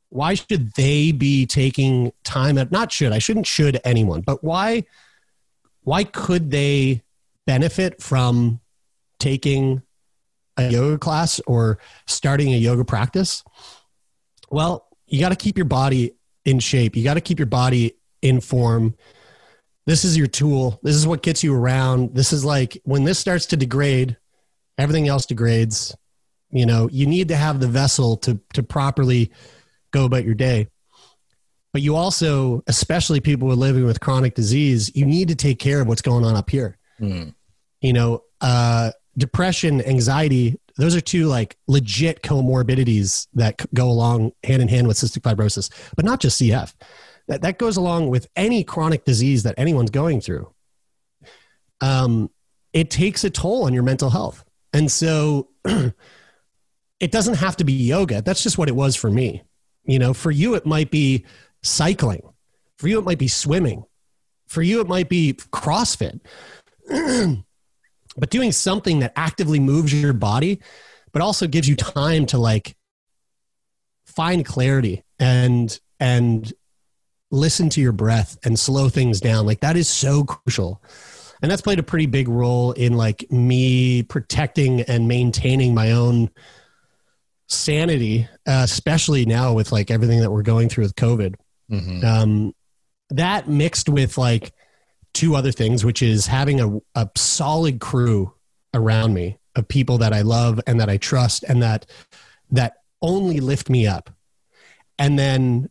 why 0.09 0.33
should 0.33 0.73
they 0.73 1.11
be 1.11 1.45
taking 1.45 2.11
time 2.23 2.57
at 2.57 2.71
not 2.71 2.91
should 2.91 3.11
I 3.11 3.19
shouldn't 3.19 3.47
should 3.47 3.79
anyone 3.85 4.21
but 4.21 4.43
why 4.43 4.83
why 5.85 6.03
could 6.03 6.51
they 6.51 7.01
benefit 7.47 8.01
from 8.01 8.59
taking 9.19 9.81
a 10.57 10.69
yoga 10.69 10.97
class 10.97 11.39
or 11.47 11.79
starting 12.05 12.53
a 12.53 12.57
yoga 12.57 12.83
practice 12.83 13.43
well 14.49 14.87
you 15.07 15.19
got 15.19 15.29
to 15.29 15.35
keep 15.35 15.57
your 15.57 15.65
body 15.65 16.11
in 16.43 16.59
shape 16.59 16.95
you 16.95 17.03
got 17.03 17.15
to 17.15 17.21
keep 17.21 17.39
your 17.39 17.45
body 17.45 17.95
in 18.21 18.41
form 18.41 18.93
this 19.85 20.03
is 20.03 20.17
your 20.17 20.27
tool. 20.27 20.79
This 20.81 20.95
is 20.95 21.05
what 21.05 21.21
gets 21.21 21.43
you 21.43 21.53
around. 21.53 22.15
This 22.15 22.33
is 22.33 22.43
like 22.43 22.81
when 22.85 23.03
this 23.03 23.19
starts 23.19 23.45
to 23.47 23.57
degrade, 23.57 24.17
everything 24.77 25.07
else 25.07 25.25
degrades. 25.25 25.95
You 26.49 26.65
know, 26.65 26.89
you 26.91 27.05
need 27.05 27.27
to 27.27 27.35
have 27.35 27.59
the 27.59 27.67
vessel 27.67 28.17
to 28.17 28.39
to 28.53 28.63
properly 28.63 29.31
go 29.91 30.05
about 30.05 30.25
your 30.25 30.33
day. 30.33 30.67
But 31.75 31.81
you 31.81 31.97
also, 31.97 32.63
especially 32.67 33.19
people 33.19 33.49
who 33.49 33.51
are 33.51 33.57
living 33.57 33.83
with 33.83 33.99
chronic 33.99 34.33
disease, 34.33 34.89
you 34.95 35.05
need 35.05 35.27
to 35.27 35.35
take 35.35 35.59
care 35.59 35.81
of 35.81 35.89
what's 35.89 36.01
going 36.01 36.23
on 36.23 36.33
up 36.37 36.49
here. 36.49 36.77
Mm. 37.01 37.35
You 37.81 37.91
know, 37.91 38.23
uh, 38.39 38.91
depression, 39.17 39.81
anxiety, 39.81 40.57
those 40.77 40.95
are 40.95 41.01
two 41.01 41.25
like 41.25 41.57
legit 41.67 42.21
comorbidities 42.21 43.27
that 43.33 43.65
go 43.73 43.89
along 43.89 44.31
hand 44.45 44.61
in 44.61 44.69
hand 44.69 44.87
with 44.87 44.95
cystic 44.95 45.19
fibrosis, 45.19 45.69
but 45.97 46.05
not 46.05 46.21
just 46.21 46.41
CF 46.41 46.73
that, 47.27 47.41
that 47.41 47.57
goes 47.57 47.75
along 47.75 48.07
with 48.07 48.25
any 48.37 48.63
chronic 48.63 49.03
disease 49.03 49.43
that 49.43 49.55
anyone's 49.57 49.91
going 49.91 50.21
through. 50.21 50.49
Um, 51.81 52.29
it 52.71 52.89
takes 52.89 53.25
a 53.25 53.29
toll 53.29 53.65
on 53.65 53.73
your 53.73 53.83
mental 53.83 54.09
health. 54.09 54.45
And 54.71 54.89
so 54.89 55.49
it 55.65 57.11
doesn't 57.11 57.35
have 57.35 57.57
to 57.57 57.65
be 57.65 57.73
yoga. 57.73 58.21
That's 58.21 58.43
just 58.43 58.57
what 58.57 58.69
it 58.69 58.77
was 58.77 58.95
for 58.95 59.09
me. 59.09 59.43
You 59.83 59.99
know, 59.99 60.13
for 60.13 60.31
you, 60.31 60.55
it 60.55 60.65
might 60.65 60.89
be 60.89 61.25
cycling. 61.65 62.21
For 62.77 62.87
you, 62.87 62.99
it 62.99 63.05
might 63.05 63.19
be 63.19 63.27
swimming. 63.27 63.83
For 64.47 64.61
you, 64.61 64.81
it 64.81 64.87
might 64.87 65.09
be 65.09 65.33
CrossFit. 65.33 66.19
but 68.17 68.29
doing 68.29 68.51
something 68.51 68.99
that 68.99 69.13
actively 69.15 69.59
moves 69.59 69.93
your 69.93 70.13
body, 70.13 70.61
but 71.11 71.21
also 71.21 71.47
gives 71.47 71.67
you 71.67 71.75
time 71.75 72.25
to 72.27 72.37
like 72.37 72.75
find 74.05 74.45
clarity 74.45 75.03
and 75.19 75.79
and 75.99 76.53
listen 77.31 77.69
to 77.69 77.81
your 77.81 77.91
breath 77.91 78.37
and 78.43 78.59
slow 78.59 78.89
things 78.89 79.19
down. 79.19 79.45
Like 79.45 79.61
that 79.61 79.75
is 79.75 79.89
so 79.89 80.23
crucial. 80.23 80.81
And 81.41 81.51
that's 81.51 81.61
played 81.61 81.79
a 81.79 81.83
pretty 81.83 82.05
big 82.05 82.27
role 82.27 82.71
in 82.73 82.93
like 82.93 83.29
me 83.31 84.03
protecting 84.03 84.81
and 84.81 85.07
maintaining 85.07 85.73
my 85.73 85.91
own 85.91 86.29
sanity, 87.47 88.27
uh, 88.47 88.61
especially 88.63 89.25
now 89.25 89.53
with 89.53 89.71
like 89.71 89.91
everything 89.91 90.21
that 90.21 90.31
we're 90.31 90.43
going 90.43 90.69
through 90.69 90.85
with 90.85 90.95
COVID. 90.95 91.35
Mm-hmm. 91.71 92.05
Um, 92.05 92.53
that 93.09 93.47
mixed 93.47 93.89
with 93.89 94.17
like 94.17 94.53
two 95.13 95.35
other 95.35 95.51
things, 95.51 95.85
which 95.85 96.01
is 96.01 96.27
having 96.27 96.61
a, 96.61 96.79
a 96.95 97.09
solid 97.15 97.79
crew 97.79 98.33
around 98.73 99.13
me 99.13 99.39
of 99.55 99.67
people 99.67 99.97
that 99.99 100.13
I 100.13 100.21
love 100.21 100.59
and 100.67 100.79
that 100.79 100.89
I 100.89 100.97
trust 100.97 101.43
and 101.43 101.63
that 101.63 101.85
that 102.51 102.77
only 103.01 103.39
lift 103.39 103.69
me 103.69 103.87
up. 103.87 104.09
And 104.99 105.17
then 105.17 105.69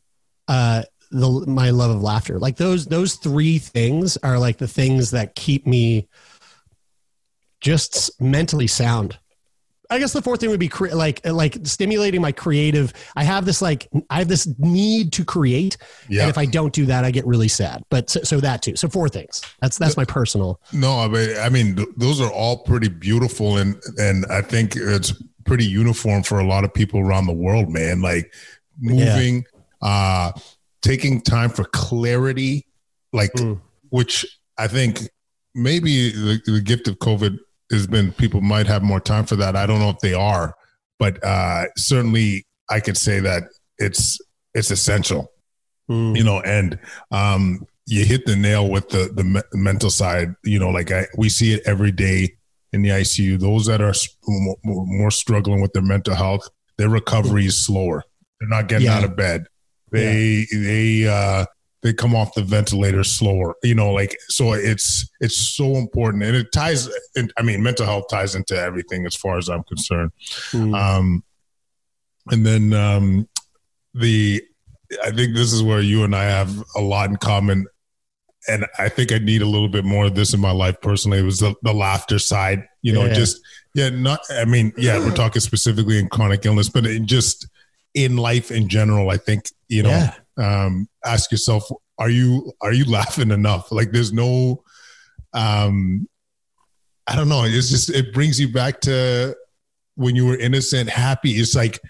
uh, 0.49 0.83
the 1.11 1.45
my 1.47 1.71
love 1.71 1.91
of 1.91 2.03
laughter. 2.03 2.39
Like 2.39 2.57
those 2.57 2.87
those 2.87 3.15
three 3.15 3.59
things 3.59 4.17
are 4.19 4.39
like 4.39 4.59
the 4.59 4.69
things 4.69 5.13
that 5.13 5.35
keep 5.35 5.67
me 5.67 6.09
just 7.61 8.21
mentally 8.21 8.67
sound. 8.67 9.19
I 9.91 9.99
guess 9.99 10.13
the 10.13 10.23
fourth 10.23 10.41
thing 10.41 10.51
would 10.51 10.61
be 10.61 10.69
cre- 10.69 10.95
like 10.95 11.27
like 11.27 11.59
stimulating 11.65 12.21
my 12.21 12.33
creative. 12.33 12.93
I 13.17 13.25
have 13.25 13.45
this 13.45 13.61
like 13.61 13.89
I 14.11 14.19
have 14.19 14.29
this 14.29 14.49
need 14.59 15.13
to 15.15 15.25
create, 15.25 15.77
yeah. 16.09 16.23
and 16.23 16.31
if 16.31 16.39
I 16.39 16.47
don't 16.47 16.73
do 16.73 16.87
that, 16.87 17.05
I 17.05 17.11
get 17.11 17.27
really 17.27 17.49
sad. 17.49 17.85
But 17.91 18.11
so, 18.11 18.23
so 18.23 18.41
that 18.41 18.63
too. 18.63 18.77
So 18.77 18.89
four 18.89 19.09
things. 19.09 19.43
That's 19.61 19.79
that's 19.79 19.97
my 19.97 20.05
personal. 20.05 20.61
No, 20.73 20.99
I 21.01 21.09
mean, 21.09 21.37
I 21.39 21.49
mean 21.49 21.87
those 21.97 22.21
are 22.21 22.31
all 22.31 22.59
pretty 22.59 22.89
beautiful, 22.89 23.59
and 23.59 23.81
and 23.99 24.25
I 24.27 24.41
think 24.41 24.77
it's 24.77 25.13
pretty 25.45 25.67
uniform 25.67 26.23
for 26.23 26.41
a 26.41 26.47
lot 26.47 26.65
of 26.65 26.73
people 26.73 27.01
around 27.01 27.27
the 27.27 27.33
world, 27.33 27.71
man. 27.71 28.01
Like 28.01 28.33
moving, 28.81 29.45
yeah. 29.83 29.89
uh, 29.89 30.33
taking 30.83 31.21
time 31.21 31.51
for 31.51 31.65
clarity, 31.65 32.67
like 33.13 33.33
mm. 33.33 33.61
which 33.91 34.27
I 34.59 34.69
think 34.69 35.09
maybe 35.55 36.11
the, 36.11 36.41
the, 36.45 36.61
gift 36.61 36.89
of 36.89 36.99
COVID 36.99 37.39
has 37.71 37.87
been 37.87 38.13
people 38.13 38.41
might 38.41 38.67
have 38.67 38.83
more 38.83 39.01
time 39.01 39.25
for 39.25 39.37
that. 39.37 39.57
I 39.57 39.67
don't 39.67 39.81
know 39.81 39.91
if 39.91 39.99
they 39.99 40.15
are, 40.15 40.55
but 40.99 41.23
uh, 41.25 41.65
certainly 41.77 42.47
I 42.71 42.81
could 42.81 42.97
say 42.97 43.21
that 43.21 43.45
it's 43.79 44.19
it's 44.55 44.71
essential. 44.71 45.33
Mm. 45.91 46.17
You 46.17 46.25
know, 46.25 46.41
and 46.41 46.79
um, 47.11 47.67
you 47.87 48.05
hit 48.05 48.25
the 48.27 48.37
nail 48.37 48.69
with 48.69 48.89
the 48.89 49.11
the 49.15 49.25
me- 49.25 49.43
mental 49.53 49.91
side. 49.91 50.35
You 50.45 50.59
know, 50.59 50.71
like 50.71 50.91
I 50.91 51.07
we 51.17 51.29
see 51.29 51.53
it 51.53 51.63
every 51.67 51.93
day 51.93 52.37
in 52.73 52.83
the 52.83 52.91
ICU. 52.91 53.39
Those 53.39 53.67
that 53.67 53.81
are 53.81 53.95
more 54.65 55.11
struggling 55.11 55.61
with 55.61 55.73
their 55.73 55.83
mental 55.83 56.15
health, 56.15 56.49
their 56.79 56.89
recovery 56.89 57.47
is 57.47 57.65
slower. 57.65 58.03
They're 58.41 58.49
not 58.49 58.69
getting 58.69 58.87
yeah. 58.87 58.97
out 58.97 59.05
of 59.05 59.17
bed. 59.17 59.47
They 59.91 60.47
yeah. 60.51 60.59
they 60.59 61.07
uh 61.07 61.47
they 61.85 61.93
come 61.93 62.17
off 62.17 62.35
the 62.35 62.43
ventilator 62.43 63.05
slower. 63.05 63.55
You 63.63 63.77
know, 63.77 63.93
like 63.93 64.17
so 64.29 64.55
it's 64.55 65.09
it's 65.21 65.37
so 65.37 65.77
important, 65.77 66.25
and 66.25 66.35
it 66.35 66.51
ties. 66.51 66.89
In, 67.15 67.31
I 67.37 67.43
mean, 67.43 67.63
mental 67.63 67.87
health 67.87 68.07
ties 68.11 68.35
into 68.35 68.59
everything 68.59 69.07
as 69.07 69.15
far 69.15 69.39
as 69.39 69.49
I'm 69.49 69.63
concerned. 69.63 70.11
Mm. 70.51 70.77
Um, 70.77 71.23
and 72.33 72.45
then 72.45 72.73
um, 72.73 73.29
the 73.93 74.43
I 75.05 75.13
think 75.13 75.35
this 75.35 75.53
is 75.53 75.63
where 75.63 75.81
you 75.81 76.03
and 76.03 76.17
I 76.17 76.25
have 76.25 76.53
a 76.75 76.81
lot 76.81 77.11
in 77.11 77.17
common. 77.17 77.67
And 78.47 78.67
I 78.79 78.91
think 78.91 79.11
I 79.11 79.17
need 79.17 79.41
a 79.41 79.47
little 79.47 79.71
bit 79.71 79.87
more 79.87 80.05
of 80.05 80.15
this 80.15 80.35
in 80.35 80.41
my 80.41 80.51
life 80.51 80.79
personally. 80.83 81.19
It 81.19 81.23
was 81.23 81.39
the, 81.39 81.55
the 81.63 81.73
laughter 81.73 82.19
side, 82.19 82.69
you 82.83 82.93
know, 82.93 83.07
yeah. 83.07 83.15
just, 83.15 83.41
yeah, 83.75 83.89
not, 83.89 84.21
I 84.31 84.45
mean, 84.45 84.71
yeah, 84.77 84.99
we're 84.99 85.15
talking 85.15 85.41
specifically 85.41 85.99
in 85.99 86.11
chronic 86.11 86.45
illness, 86.45 86.69
but 86.69 86.85
it 86.85 87.05
just 87.05 87.49
in 87.95 88.19
life 88.19 88.51
in 88.51 88.69
general, 88.69 89.09
I 89.09 89.17
think 89.17 89.49
you 89.69 89.83
know, 89.83 89.91
yeah. 89.91 90.15
Um, 90.37 90.89
ask 91.05 91.31
yourself, 91.31 91.69
are 91.99 92.11
you 92.11 92.53
are 92.61 92.73
you 92.73 92.85
laughing 92.91 93.31
enough? 93.31 93.71
Like, 93.71 93.93
there's 93.93 94.13
no, 94.13 94.63
um, 95.33 96.09
I 97.07 97.17
don't 97.17 97.29
know. 97.29 97.45
It's 97.45 97.71
just 97.71 97.91
it 97.91 98.13
brings 98.13 98.41
you 98.41 98.53
back 98.53 98.81
to 98.83 99.37
when 99.97 100.17
you 100.17 100.27
were 100.27 100.37
innocent, 100.37 100.91
happy. 100.91 101.33
It's 101.33 101.55
like. 101.55 101.81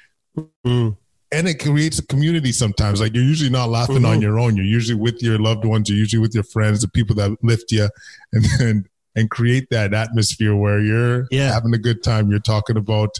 Mm. 0.66 0.96
And 1.32 1.48
it 1.48 1.60
creates 1.60 1.98
a 1.98 2.06
community 2.06 2.52
sometimes. 2.52 3.00
Like 3.00 3.12
you're 3.12 3.24
usually 3.24 3.50
not 3.50 3.68
laughing 3.68 3.96
mm-hmm. 3.96 4.06
on 4.06 4.22
your 4.22 4.38
own. 4.38 4.56
You're 4.56 4.66
usually 4.66 5.00
with 5.00 5.20
your 5.20 5.36
loved 5.36 5.64
ones. 5.64 5.88
You're 5.88 5.98
usually 5.98 6.20
with 6.20 6.32
your 6.32 6.44
friends, 6.44 6.82
the 6.82 6.88
people 6.88 7.16
that 7.16 7.36
lift 7.42 7.72
you, 7.72 7.88
and 8.32 8.44
then 8.58 8.84
and 9.16 9.30
create 9.30 9.68
that 9.70 9.94
atmosphere 9.94 10.54
where 10.54 10.78
you're 10.78 11.26
yeah. 11.32 11.52
having 11.52 11.74
a 11.74 11.78
good 11.78 12.04
time. 12.04 12.30
You're 12.30 12.38
talking 12.38 12.76
about, 12.76 13.18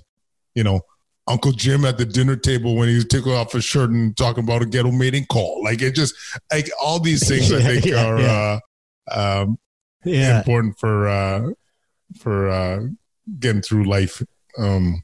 you 0.55 0.62
know, 0.62 0.83
Uncle 1.27 1.53
Jim 1.53 1.85
at 1.85 1.97
the 1.97 2.05
dinner 2.05 2.37
table 2.37 2.77
when 2.77 2.89
he's 2.89 3.07
taking 3.07 3.33
off 3.33 3.53
his 3.53 3.64
shirt 3.64 3.91
and 3.91 4.16
talking 4.16 4.45
about 4.45 4.62
a 4.62 4.66
ghetto 4.66 4.91
mating 4.91 5.27
call. 5.27 5.62
Like 5.64 5.81
it 5.81 5.95
just 5.95 6.14
like 6.53 6.68
all 6.83 7.01
these 7.01 7.27
things 7.29 7.51
yeah, 7.51 7.59
I 7.59 7.61
think 7.62 7.85
yeah, 7.87 8.07
are 8.07 8.20
yeah. 8.20 8.59
Uh, 9.11 9.43
um, 9.43 9.59
important 10.05 10.79
for 10.79 11.09
uh, 11.09 11.51
for 12.18 12.51
uh, 12.51 12.81
getting 13.39 13.62
through 13.62 13.85
life. 13.85 14.22
Um, 14.59 15.03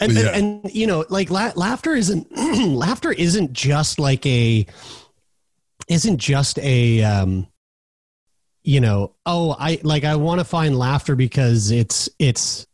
and, 0.00 0.16
and, 0.16 0.28
and, 0.28 0.74
you 0.74 0.86
know, 0.86 1.04
like 1.08 1.30
la- 1.30 1.52
laughter 1.56 1.94
isn't 1.94 2.28
laughter 2.36 3.12
isn't 3.12 3.52
just 3.52 3.98
like 3.98 4.24
a 4.26 4.66
isn't 5.88 6.18
just 6.18 6.58
a 6.58 7.02
um, 7.02 7.48
you 8.62 8.80
know 8.80 9.14
oh 9.24 9.56
I 9.58 9.80
like 9.82 10.04
I 10.04 10.16
want 10.16 10.40
to 10.40 10.44
find 10.44 10.78
laughter 10.78 11.16
because 11.16 11.70
it's 11.70 12.08
it's 12.18 12.66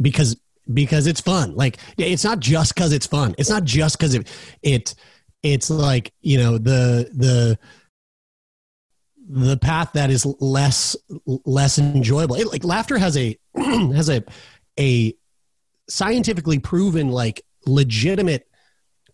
because 0.00 0.36
because 0.72 1.06
it's 1.06 1.20
fun. 1.20 1.54
Like 1.54 1.78
it's 1.96 2.24
not 2.24 2.40
just 2.40 2.74
because 2.74 2.92
it's 2.92 3.06
fun. 3.06 3.34
It's 3.38 3.50
not 3.50 3.64
just 3.64 3.98
because 3.98 4.14
it, 4.14 4.28
it 4.62 4.94
it's 5.42 5.70
like 5.70 6.12
you 6.20 6.38
know 6.38 6.58
the 6.58 7.10
the 7.14 7.58
the 9.30 9.56
path 9.58 9.92
that 9.92 10.10
is 10.10 10.26
less 10.40 10.96
less 11.26 11.78
enjoyable. 11.78 12.36
It, 12.36 12.46
like 12.48 12.64
laughter 12.64 12.98
has 12.98 13.16
a 13.16 13.38
has 13.56 14.08
a 14.08 14.24
a 14.78 15.14
scientifically 15.88 16.58
proven 16.58 17.08
like 17.08 17.42
legitimate 17.66 18.46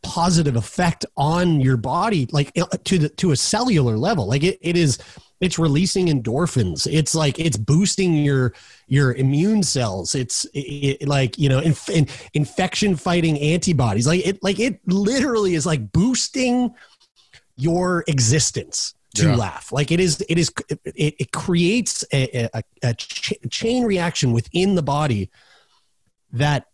positive 0.02 0.54
effect 0.54 1.06
on 1.16 1.60
your 1.60 1.78
body 1.78 2.28
like 2.30 2.52
uh, 2.58 2.66
to 2.84 2.98
the 2.98 3.08
to 3.08 3.32
a 3.32 3.36
cellular 3.36 3.96
level 3.96 4.26
like 4.26 4.44
it, 4.44 4.58
it 4.60 4.76
is 4.76 4.98
it's 5.44 5.58
releasing 5.58 6.06
endorphins. 6.06 6.86
It's 6.90 7.14
like 7.14 7.38
it's 7.38 7.56
boosting 7.56 8.14
your 8.14 8.54
your 8.86 9.14
immune 9.14 9.62
cells. 9.62 10.14
It's 10.14 10.44
it, 10.46 10.98
it, 11.00 11.08
like 11.08 11.38
you 11.38 11.48
know 11.48 11.58
inf- 11.58 11.88
in, 11.88 12.06
infection 12.34 12.96
fighting 12.96 13.38
antibodies. 13.38 14.06
Like 14.06 14.26
it 14.26 14.42
like 14.42 14.60
it 14.60 14.80
literally 14.86 15.54
is 15.54 15.66
like 15.66 15.92
boosting 15.92 16.74
your 17.56 18.04
existence 18.08 18.94
to 19.14 19.28
yeah. 19.28 19.36
laugh. 19.36 19.72
Like 19.72 19.90
it 19.90 20.00
is 20.00 20.24
it 20.28 20.38
is 20.38 20.52
it, 20.68 21.14
it 21.18 21.32
creates 21.32 22.04
a, 22.12 22.48
a, 22.54 22.62
a 22.82 22.94
ch- 22.94 23.34
chain 23.50 23.84
reaction 23.84 24.32
within 24.32 24.74
the 24.74 24.82
body 24.82 25.30
that 26.32 26.66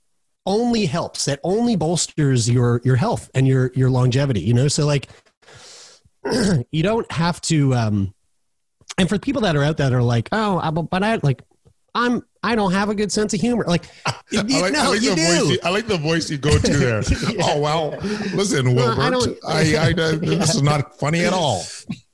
only 0.47 0.87
helps 0.87 1.27
that 1.27 1.39
only 1.45 1.77
bolsters 1.77 2.49
your 2.49 2.81
your 2.85 2.97
health 2.97 3.31
and 3.35 3.47
your 3.47 3.71
your 3.75 3.91
longevity 3.91 4.41
you 4.41 4.55
know? 4.55 4.69
So 4.69 4.87
like 4.87 5.09
you 6.71 6.83
don't 6.83 7.11
have 7.13 7.41
to 7.43 7.75
um 7.75 8.15
and 9.01 9.09
for 9.09 9.19
people 9.19 9.43
that 9.43 9.57
are 9.57 9.65
out 9.65 9.77
there 9.77 9.91
that 9.91 9.97
are 9.97 10.03
like 10.03 10.29
oh 10.33 10.71
but 10.71 11.03
i 11.03 11.19
like 11.23 11.43
i'm 11.95 12.23
i 12.43 12.55
don't 12.55 12.73
have 12.73 12.89
a 12.89 12.95
good 12.95 13.11
sense 13.11 13.35
of 13.35 13.41
humor 13.41 13.65
like, 13.67 13.85
you, 14.31 14.41
I 14.41 14.61
like, 14.61 14.73
no, 14.73 14.81
I 14.81 14.87
like 14.89 15.03
you 15.03 15.17
do. 15.17 15.23
Voice 15.23 15.51
you, 15.51 15.59
i 15.65 15.71
like 15.71 15.87
the 15.87 15.99
voice 15.99 16.31
you 16.31 16.39
go 16.39 16.57
to 16.57 16.77
there 16.77 17.03
oh, 17.11 17.33
yeah. 17.33 17.43
oh 17.45 17.61
well 17.61 17.91
listen 18.35 18.75
wilbert 18.75 19.39
I, 19.47 19.75
I, 19.75 19.89
I, 19.89 19.93
this 20.17 20.55
is 20.55 20.63
not 20.63 20.99
funny 20.99 21.25
at 21.25 21.33
all 21.33 21.65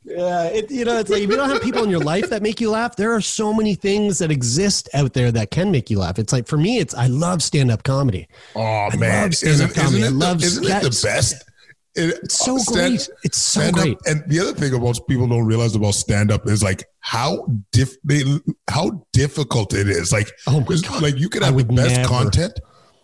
yeah, 0.09 0.45
it, 0.45 0.71
you 0.71 0.85
know, 0.85 0.99
it's 0.99 1.11
like 1.11 1.23
if 1.23 1.31
you 1.31 1.37
don't 1.37 1.51
have 1.51 1.61
people 1.63 1.83
in 1.83 1.91
your 1.91 2.01
life 2.01 2.31
that 2.31 2.41
make 2.41 2.61
you 2.61 2.71
laugh, 2.71 2.95
there 2.95 3.13
are 3.13 3.21
so 3.21 3.53
many 3.53 3.75
things 3.75 4.21
that 4.21 4.31
exist 4.31 4.89
out 4.95 5.15
there 5.15 5.33
that 5.33 5.51
can 5.51 5.73
make 5.73 5.91
you 5.91 5.99
laugh. 5.99 6.21
It's 6.21 6.33
like 6.33 6.47
for 6.47 6.57
me, 6.57 6.79
it's 6.79 6.95
I 6.95 7.09
love 7.09 7.43
stand 7.43 7.73
up 7.73 7.83
comedy. 7.83 8.29
Oh 8.55 8.89
I 8.93 8.97
man, 8.97 9.31
isn't, 9.31 9.77
isn't, 9.77 10.03
it, 10.03 10.13
love 10.13 10.45
isn't 10.45 10.65
it 10.65 10.83
the 10.83 11.01
best? 11.03 11.43
It, 11.97 12.19
it's 12.23 12.39
so 12.39 12.59
stand, 12.59 12.99
great. 12.99 13.09
It's 13.25 13.39
so 13.39 13.71
great. 13.73 13.99
and 14.07 14.23
the 14.29 14.41
other 14.41 14.53
thing 14.53 14.75
about 14.75 14.99
people 15.09 15.27
don't 15.27 15.47
realize 15.47 15.75
about 15.75 15.95
stand 15.95 16.31
up 16.31 16.47
is 16.47 16.63
like 16.63 16.85
how 17.01 17.47
diff 17.73 17.97
they, 18.05 18.23
how 18.69 19.05
difficult 19.13 19.75
it 19.75 19.89
is. 19.89 20.13
Like, 20.13 20.31
oh 20.47 20.65
like 21.01 21.17
you 21.17 21.29
could 21.29 21.43
have 21.43 21.57
the 21.57 21.65
best 21.65 21.97
never. 21.97 22.09
content 22.09 22.59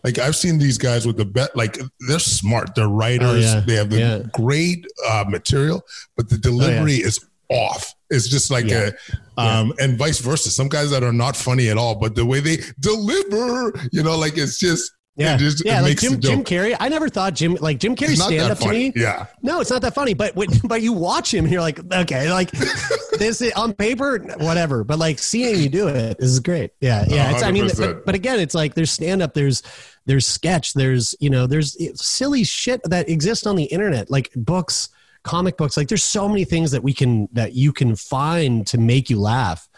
like 0.04 0.18
I've 0.18 0.36
seen 0.36 0.58
these 0.58 0.78
guys 0.78 1.06
with 1.06 1.16
the 1.16 1.24
bet, 1.24 1.54
like 1.56 1.78
they're 2.08 2.18
smart, 2.18 2.74
they're 2.74 2.88
writers, 2.88 3.52
oh, 3.52 3.56
yeah. 3.56 3.60
they 3.60 3.74
have 3.74 3.90
the 3.90 3.98
yeah. 3.98 4.22
great 4.32 4.84
uh, 5.08 5.24
material, 5.28 5.82
but 6.16 6.28
the 6.28 6.38
delivery 6.38 6.94
oh, 6.94 7.00
yeah. 7.00 7.06
is 7.06 7.24
off. 7.48 7.94
It's 8.10 8.28
just 8.28 8.50
like 8.50 8.70
a, 8.70 8.92
um, 9.38 9.72
and 9.78 9.96
vice 9.96 10.18
versa. 10.18 10.50
Some 10.50 10.68
guys 10.68 10.90
that 10.90 11.02
are 11.02 11.12
not 11.12 11.36
funny 11.36 11.68
at 11.68 11.78
all, 11.78 11.94
but 11.94 12.14
the 12.14 12.26
way 12.26 12.40
they 12.40 12.58
deliver, 12.80 13.72
you 13.92 14.02
know, 14.02 14.18
like 14.18 14.36
it's 14.36 14.58
just 14.58 14.92
yeah, 15.14 15.36
just, 15.36 15.62
yeah, 15.64 15.82
like 15.82 15.98
Jim 15.98 16.18
Jim 16.20 16.42
Carrey. 16.42 16.74
I 16.80 16.88
never 16.88 17.10
thought 17.10 17.34
Jim 17.34 17.54
like 17.60 17.78
Jim 17.78 17.94
Carrey 17.94 18.16
stand 18.16 18.50
up 18.50 18.58
funny. 18.58 18.92
to 18.92 18.98
me. 18.98 19.02
Yeah, 19.04 19.26
no, 19.42 19.60
it's 19.60 19.70
not 19.70 19.82
that 19.82 19.94
funny. 19.94 20.14
But 20.14 20.34
but 20.64 20.80
you 20.80 20.94
watch 20.94 21.34
him, 21.34 21.44
and 21.44 21.52
you're 21.52 21.60
like, 21.60 21.80
okay, 21.92 22.32
like 22.32 22.50
this 23.18 23.42
on 23.54 23.74
paper, 23.74 24.20
whatever. 24.38 24.84
But 24.84 24.98
like 24.98 25.18
seeing 25.18 25.60
you 25.60 25.68
do 25.68 25.88
it 25.88 26.16
is 26.18 26.40
great. 26.40 26.70
Yeah, 26.80 27.04
yeah. 27.08 27.32
It's, 27.32 27.42
I 27.42 27.52
mean, 27.52 27.68
but, 27.76 28.06
but 28.06 28.14
again, 28.14 28.40
it's 28.40 28.54
like 28.54 28.74
there's 28.74 28.90
stand 28.90 29.20
up, 29.20 29.34
there's 29.34 29.62
there's 30.06 30.26
sketch, 30.26 30.72
there's 30.72 31.14
you 31.20 31.28
know, 31.28 31.46
there's 31.46 31.76
silly 32.00 32.42
shit 32.42 32.80
that 32.84 33.10
exists 33.10 33.46
on 33.46 33.56
the 33.56 33.64
internet, 33.64 34.10
like 34.10 34.30
books, 34.34 34.88
comic 35.24 35.58
books. 35.58 35.76
Like 35.76 35.88
there's 35.88 36.04
so 36.04 36.26
many 36.26 36.44
things 36.44 36.70
that 36.70 36.82
we 36.82 36.94
can 36.94 37.28
that 37.32 37.52
you 37.52 37.74
can 37.74 37.96
find 37.96 38.66
to 38.68 38.78
make 38.78 39.10
you 39.10 39.20
laugh. 39.20 39.68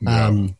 Yeah. 0.00 0.26
Um, 0.26 0.56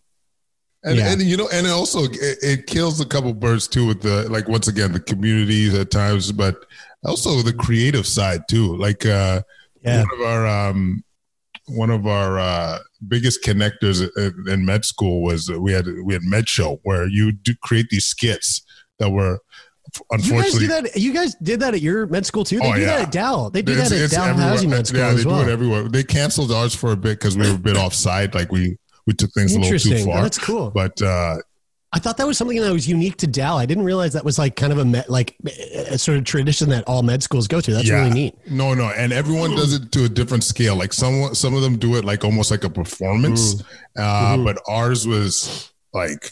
and, 0.83 0.97
yeah. 0.97 1.13
and 1.13 1.23
you 1.23 1.37
know, 1.37 1.49
and 1.53 1.67
also 1.67 2.05
it, 2.05 2.39
it, 2.43 2.67
kills 2.67 3.01
a 3.01 3.07
couple 3.07 3.33
birds 3.35 3.69
too 3.69 3.87
with 3.87 4.01
the 4.01 4.29
like 4.31 4.49
once 4.49 4.67
again 4.67 4.93
the 4.93 5.01
communities 5.01 5.75
at 5.75 5.91
times, 5.91 6.33
but 6.33 6.65
also 7.05 7.43
the 7.43 7.53
creative 7.53 8.07
side 8.07 8.43
too. 8.49 8.77
Like 8.77 9.05
uh, 9.05 9.43
yeah. 9.83 10.05
one 10.05 10.21
of 10.21 10.27
our 10.27 10.47
um, 10.47 11.05
one 11.69 11.91
of 11.91 12.07
our 12.07 12.39
uh, 12.39 12.79
biggest 13.09 13.45
connectors 13.45 14.09
in 14.49 14.65
med 14.65 14.85
school 14.85 15.23
was 15.23 15.51
we 15.51 15.73
had 15.73 15.87
we 16.05 16.15
had 16.15 16.23
med 16.23 16.49
show 16.49 16.81
where 16.83 17.07
you 17.07 17.33
do 17.33 17.55
create 17.63 17.89
these 17.91 18.07
skits 18.07 18.63
that 18.99 19.11
were 19.11 19.39
unfortunately 20.11 20.63
you 20.63 20.69
guys, 20.69 20.83
that, 20.83 20.97
you 21.01 21.13
guys 21.13 21.35
did 21.37 21.61
that 21.61 21.75
at 21.75 21.83
your 21.83 22.07
med 22.07 22.25
school 22.25 22.45
too. 22.45 22.59
They 22.59 22.71
oh, 22.71 22.75
do 22.75 22.81
yeah. 22.81 22.87
that 22.87 23.01
at 23.03 23.13
Dal. 23.13 23.51
They 23.51 23.61
do 23.63 23.73
it's, 23.73 23.91
that 23.91 24.01
at 24.01 24.11
Dalhousie 24.11 24.67
Med 24.67 24.87
School. 24.87 25.01
Yeah, 25.01 25.13
they 25.13 25.25
well. 25.25 25.43
do 25.43 25.49
it 25.49 25.53
everywhere. 25.53 25.89
They 25.89 26.05
canceled 26.05 26.53
ours 26.53 26.75
for 26.75 26.93
a 26.93 26.97
bit 26.97 27.19
because 27.19 27.37
we 27.37 27.49
were 27.49 27.57
a 27.57 27.59
bit 27.59 27.77
offside. 27.85 28.35
Like 28.35 28.51
we 28.51 28.79
we 29.07 29.15
took 29.15 29.31
things 29.33 29.55
a 29.55 29.61
little 29.61 29.79
too 29.79 30.05
far. 30.05 30.23
That's 30.23 30.39
cool. 30.39 30.71
But 30.71 31.01
uh, 31.03 31.39
I 31.93 31.99
thought 31.99 32.19
that 32.19 32.27
was 32.27 32.39
something 32.39 32.61
that 32.61 32.73
was 32.73 32.89
unique 32.89 33.17
to 33.17 33.27
Dal. 33.27 33.59
I 33.59 33.67
didn't 33.67 33.85
realize 33.85 34.13
that 34.13 34.25
was 34.25 34.39
like 34.39 34.55
kind 34.55 34.73
of 34.73 34.79
a 34.79 34.85
med, 34.85 35.09
like 35.09 35.37
a 35.45 35.99
sort 35.99 36.19
of 36.19 36.25
tradition 36.25 36.69
that 36.69 36.85
all 36.87 37.03
med 37.03 37.21
schools 37.23 37.49
go 37.49 37.61
to. 37.61 37.73
That's 37.73 37.89
yeah. 37.89 37.99
really 37.99 38.11
neat. 38.11 38.35
No, 38.49 38.75
no, 38.75 38.91
and 38.97 39.13
everyone 39.13 39.57
does 39.57 39.75
it 39.75 39.91
to 39.93 40.05
a 40.05 40.09
different 40.09 40.45
scale. 40.45 40.77
Like 40.77 40.93
some 40.93 41.35
some 41.35 41.55
of 41.55 41.63
them 41.63 41.79
do 41.79 41.97
it 41.97 42.05
like 42.05 42.25
almost 42.25 42.53
like 42.53 42.63
a 42.63 42.71
performance, 42.71 43.55
mm. 43.55 43.65
uh, 43.97 44.37
mm-hmm. 44.37 44.45
but 44.45 44.59
ours 44.69 45.07
was 45.07 45.73
like, 45.93 46.31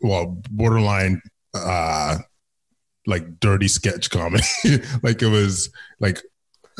well, 0.00 0.40
borderline, 0.50 1.20
uh, 1.52 2.18
like 3.08 3.40
dirty 3.40 3.66
sketch 3.66 4.08
comedy. 4.08 4.44
like 5.02 5.20
it 5.20 5.28
was 5.28 5.70
like 5.98 6.22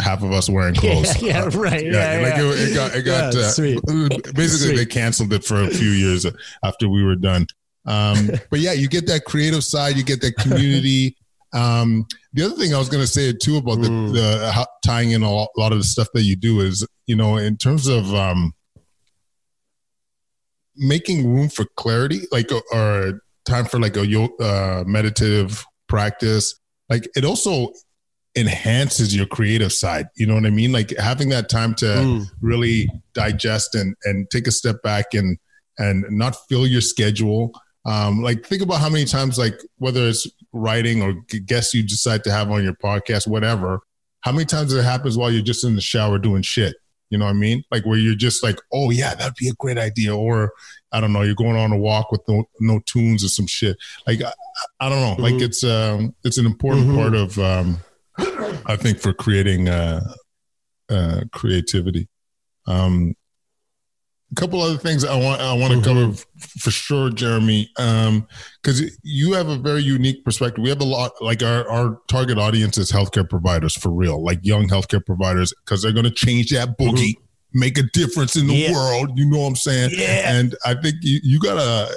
half 0.00 0.22
of 0.22 0.32
us 0.32 0.48
wearing 0.48 0.74
clothes. 0.74 1.22
Yeah, 1.22 1.48
yeah 1.48 1.58
right. 1.58 1.84
Yeah, 1.84 2.20
yeah 2.20 2.28
like 2.28 2.36
yeah. 2.36 2.50
It, 2.50 2.70
it, 2.70 2.74
got, 2.74 2.94
it 2.94 3.02
got, 3.02 3.34
yeah, 3.34 3.40
uh, 3.40 4.32
basically 4.32 4.68
sweet. 4.68 4.76
they 4.76 4.86
canceled 4.86 5.32
it 5.32 5.44
for 5.44 5.62
a 5.62 5.68
few 5.68 5.90
years 5.90 6.26
after 6.62 6.88
we 6.88 7.04
were 7.04 7.16
done. 7.16 7.46
Um, 7.86 8.30
but 8.50 8.60
yeah, 8.60 8.72
you 8.72 8.88
get 8.88 9.06
that 9.06 9.24
creative 9.24 9.64
side, 9.64 9.96
you 9.96 10.04
get 10.04 10.20
that 10.22 10.36
community. 10.36 11.16
Um, 11.52 12.06
the 12.32 12.44
other 12.44 12.56
thing 12.56 12.74
I 12.74 12.78
was 12.78 12.88
going 12.88 13.02
to 13.02 13.06
say 13.06 13.32
too 13.32 13.58
about 13.58 13.80
the, 13.80 13.88
mm. 13.88 14.12
the 14.12 14.50
how, 14.50 14.66
tying 14.84 15.12
in 15.12 15.22
a 15.22 15.30
lot, 15.30 15.50
a 15.56 15.60
lot, 15.60 15.72
of 15.72 15.78
the 15.78 15.84
stuff 15.84 16.08
that 16.14 16.22
you 16.22 16.34
do 16.34 16.60
is, 16.60 16.86
you 17.06 17.14
know, 17.14 17.36
in 17.36 17.56
terms 17.56 17.86
of 17.86 18.12
um, 18.12 18.52
making 20.76 21.32
room 21.32 21.48
for 21.48 21.64
clarity, 21.76 22.22
like 22.32 22.50
or 22.72 23.20
time 23.44 23.66
for 23.66 23.78
like 23.78 23.96
a 23.96 24.30
uh, 24.40 24.84
meditative 24.86 25.64
practice. 25.88 26.58
Like 26.88 27.08
it 27.16 27.24
also 27.24 27.72
enhances 28.36 29.14
your 29.14 29.26
creative 29.26 29.72
side. 29.72 30.08
You 30.16 30.26
know 30.26 30.34
what 30.34 30.46
I 30.46 30.50
mean? 30.50 30.72
Like 30.72 30.96
having 30.98 31.28
that 31.30 31.48
time 31.48 31.74
to 31.76 31.86
mm. 31.86 32.26
really 32.40 32.88
digest 33.12 33.74
and 33.74 33.94
and 34.04 34.28
take 34.30 34.46
a 34.46 34.52
step 34.52 34.82
back 34.82 35.14
and 35.14 35.38
and 35.78 36.04
not 36.10 36.36
fill 36.48 36.66
your 36.66 36.80
schedule. 36.80 37.52
Um, 37.86 38.22
like 38.22 38.46
think 38.46 38.62
about 38.62 38.80
how 38.80 38.88
many 38.88 39.04
times, 39.04 39.38
like 39.38 39.60
whether 39.78 40.08
it's 40.08 40.26
writing 40.52 41.02
or 41.02 41.14
guests 41.46 41.74
you 41.74 41.82
decide 41.82 42.24
to 42.24 42.32
have 42.32 42.50
on 42.50 42.64
your 42.64 42.74
podcast, 42.74 43.26
whatever. 43.26 43.80
How 44.20 44.32
many 44.32 44.46
times 44.46 44.72
it 44.72 44.82
happens 44.82 45.18
while 45.18 45.30
you're 45.30 45.42
just 45.42 45.64
in 45.64 45.74
the 45.74 45.82
shower 45.82 46.18
doing 46.18 46.42
shit? 46.42 46.74
You 47.10 47.18
know 47.18 47.26
what 47.26 47.32
I 47.32 47.34
mean? 47.34 47.62
Like 47.70 47.84
where 47.84 47.98
you're 47.98 48.14
just 48.14 48.42
like, 48.42 48.58
oh 48.72 48.90
yeah, 48.90 49.14
that'd 49.14 49.34
be 49.34 49.48
a 49.48 49.54
great 49.54 49.78
idea. 49.78 50.16
Or 50.16 50.52
I 50.92 51.00
don't 51.00 51.12
know, 51.12 51.22
you're 51.22 51.34
going 51.34 51.56
on 51.56 51.72
a 51.72 51.76
walk 51.76 52.10
with 52.10 52.22
no, 52.26 52.44
no 52.60 52.80
tunes 52.86 53.22
or 53.22 53.28
some 53.28 53.46
shit. 53.46 53.76
Like 54.06 54.22
I, 54.22 54.32
I 54.80 54.88
don't 54.88 55.00
know. 55.00 55.12
Mm-hmm. 55.12 55.22
Like 55.22 55.42
it's 55.42 55.62
um 55.62 56.14
it's 56.24 56.38
an 56.38 56.46
important 56.46 56.86
mm-hmm. 56.86 56.96
part 56.96 57.14
of 57.14 57.38
um 57.38 57.78
I 58.66 58.76
think 58.76 58.98
for 58.98 59.12
creating 59.12 59.68
uh, 59.68 60.00
uh, 60.88 61.20
creativity. 61.32 62.08
Um, 62.66 63.14
a 64.32 64.40
couple 64.40 64.60
other 64.60 64.78
things 64.78 65.04
I 65.04 65.16
want 65.16 65.40
I 65.40 65.52
want 65.52 65.72
to 65.72 65.78
mm-hmm. 65.78 66.10
cover 66.10 66.24
for 66.58 66.70
sure, 66.70 67.10
Jeremie, 67.10 67.68
because 67.76 68.80
um, 68.80 68.88
you 69.02 69.32
have 69.34 69.48
a 69.48 69.56
very 69.56 69.82
unique 69.82 70.24
perspective. 70.24 70.62
We 70.62 70.70
have 70.70 70.80
a 70.80 70.84
lot 70.84 71.12
like 71.20 71.42
our 71.42 71.68
our 71.68 72.00
target 72.08 72.38
audience 72.38 72.76
is 72.78 72.90
healthcare 72.90 73.28
providers 73.28 73.76
for 73.76 73.90
real, 73.90 74.24
like 74.24 74.40
young 74.42 74.68
healthcare 74.68 75.04
providers, 75.04 75.52
because 75.64 75.82
they're 75.82 75.92
going 75.92 76.04
to 76.04 76.10
change 76.10 76.50
that 76.50 76.78
boogie. 76.78 77.14
Mm-hmm. 77.14 77.20
Make 77.56 77.78
a 77.78 77.84
difference 77.92 78.34
in 78.34 78.48
the 78.48 78.54
yeah. 78.54 78.72
world, 78.72 79.16
you 79.16 79.30
know 79.30 79.38
what 79.38 79.46
I'm 79.46 79.56
saying? 79.56 79.90
Yeah. 79.92 80.32
And 80.32 80.56
I 80.66 80.74
think 80.74 80.96
you, 81.02 81.20
you 81.22 81.38
gotta, 81.38 81.88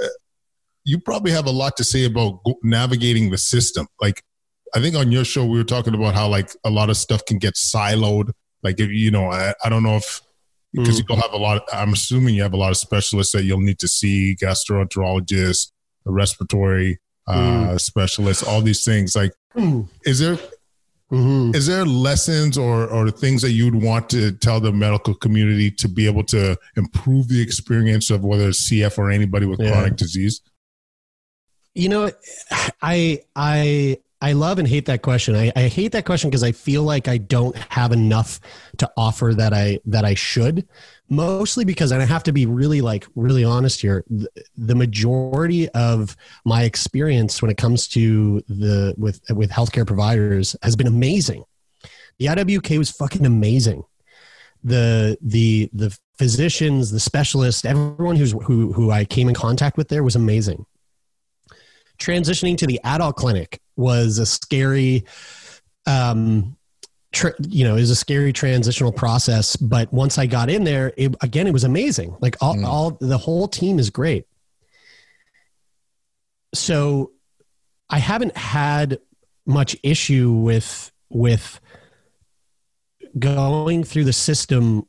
you 0.83 0.99
probably 0.99 1.31
have 1.31 1.47
a 1.47 1.51
lot 1.51 1.75
to 1.77 1.83
say 1.83 2.05
about 2.05 2.41
navigating 2.61 3.31
the 3.31 3.39
system. 3.39 3.87
Like 3.99 4.21
I 4.75 4.81
think 4.81 4.95
on 4.95 5.11
your 5.11 5.25
show 5.25 5.45
we 5.45 5.57
were 5.57 5.63
talking 5.63 5.93
about 5.93 6.15
how 6.15 6.27
like 6.27 6.49
a 6.63 6.69
lot 6.69 6.89
of 6.89 6.97
stuff 6.97 7.25
can 7.25 7.37
get 7.37 7.55
siloed. 7.55 8.31
Like 8.63 8.79
if 8.79 8.89
you 8.89 9.11
know, 9.11 9.31
I, 9.31 9.53
I 9.63 9.69
don't 9.69 9.83
know 9.83 9.97
if 9.97 10.21
because 10.73 10.95
mm. 10.95 10.99
you 10.99 11.03
don't 11.05 11.19
have 11.19 11.33
a 11.33 11.37
lot. 11.37 11.57
Of, 11.57 11.63
I'm 11.73 11.93
assuming 11.93 12.35
you 12.35 12.43
have 12.43 12.53
a 12.53 12.57
lot 12.57 12.71
of 12.71 12.77
specialists 12.77 13.33
that 13.33 13.43
you'll 13.43 13.61
need 13.61 13.79
to 13.79 13.87
see, 13.87 14.35
gastroenterologists, 14.41 15.71
respiratory 16.05 16.99
uh, 17.27 17.69
mm. 17.69 17.81
specialists, 17.81 18.43
all 18.43 18.61
these 18.61 18.83
things. 18.83 19.15
Like, 19.15 19.33
mm. 19.55 19.87
is 20.05 20.19
there 20.19 20.37
Mm-hmm. 21.11 21.55
Is 21.55 21.67
there 21.67 21.85
lessons 21.85 22.57
or, 22.57 22.85
or 22.87 23.09
things 23.09 23.41
that 23.41 23.51
you'd 23.51 23.81
want 23.81 24.09
to 24.09 24.33
tell 24.33 24.59
the 24.59 24.73
medical 24.73 25.13
community 25.13 25.71
to 25.71 25.87
be 25.87 26.05
able 26.05 26.23
to 26.25 26.57
improve 26.75 27.29
the 27.29 27.41
experience 27.41 28.09
of 28.09 28.25
whether 28.25 28.49
it's 28.49 28.69
CF 28.69 28.97
or 28.97 29.09
anybody 29.09 29.45
with 29.45 29.61
yeah. 29.61 29.71
chronic 29.71 29.95
disease? 29.95 30.41
You 31.73 31.89
know, 31.89 32.11
I 32.81 33.21
I 33.37 33.99
I 34.19 34.33
love 34.33 34.57
and 34.57 34.67
hate 34.67 34.85
that 34.87 35.03
question. 35.03 35.35
I, 35.35 35.51
I 35.55 35.67
hate 35.67 35.91
that 35.91 36.05
question 36.05 36.29
because 36.29 36.43
I 36.43 36.51
feel 36.51 36.81
like 36.81 37.07
I 37.07 37.17
don't 37.17 37.55
have 37.69 37.91
enough 37.91 38.39
to 38.77 38.89
offer 38.97 39.33
that 39.35 39.53
I 39.53 39.79
that 39.85 40.05
I 40.05 40.15
should. 40.15 40.67
Mostly 41.09 41.63
because, 41.65 41.91
and 41.91 42.01
I 42.01 42.05
have 42.05 42.23
to 42.23 42.33
be 42.33 42.45
really 42.45 42.81
like 42.81 43.05
really 43.15 43.43
honest 43.43 43.79
here. 43.79 44.03
The, 44.09 44.27
the 44.57 44.75
majority 44.75 45.69
of 45.69 46.17
my 46.45 46.63
experience 46.63 47.41
when 47.41 47.51
it 47.51 47.57
comes 47.57 47.87
to 47.89 48.41
the 48.47 48.95
with 48.97 49.21
with 49.29 49.51
healthcare 49.51 49.85
providers 49.85 50.55
has 50.63 50.75
been 50.75 50.87
amazing. 50.87 51.43
The 52.17 52.25
IWK 52.25 52.77
was 52.79 52.89
fucking 52.89 53.25
amazing. 53.25 53.83
The 54.63 55.17
the 55.21 55.69
the 55.73 55.95
physicians, 56.17 56.89
the 56.89 56.99
specialists, 56.99 57.65
everyone 57.65 58.15
who's 58.15 58.31
who 58.31 58.73
who 58.73 58.89
I 58.89 59.05
came 59.05 59.29
in 59.29 59.35
contact 59.35 59.77
with 59.77 59.89
there 59.89 60.03
was 60.03 60.15
amazing. 60.15 60.65
Transitioning 61.97 62.57
to 62.57 62.67
the 62.67 62.79
adult 62.83 63.15
clinic 63.15 63.59
was 63.75 64.17
a 64.17 64.25
scary, 64.25 65.05
um, 65.85 66.55
you 67.47 67.63
know, 67.63 67.75
is 67.75 67.89
a 67.89 67.95
scary 67.95 68.33
transitional 68.33 68.91
process. 68.91 69.55
But 69.55 69.91
once 69.91 70.17
I 70.17 70.25
got 70.25 70.49
in 70.49 70.63
there, 70.63 70.93
it, 70.97 71.15
again, 71.21 71.47
it 71.47 71.53
was 71.53 71.63
amazing. 71.63 72.15
Like 72.19 72.35
all, 72.41 72.55
mm. 72.55 72.65
all 72.65 72.91
the 72.99 73.17
whole 73.17 73.47
team 73.47 73.79
is 73.79 73.89
great. 73.89 74.25
So 76.53 77.11
I 77.89 77.99
haven't 77.99 78.35
had 78.35 78.99
much 79.45 79.75
issue 79.81 80.31
with 80.31 80.91
with 81.09 81.59
going 83.17 83.83
through 83.83 84.03
the 84.03 84.13
system 84.13 84.85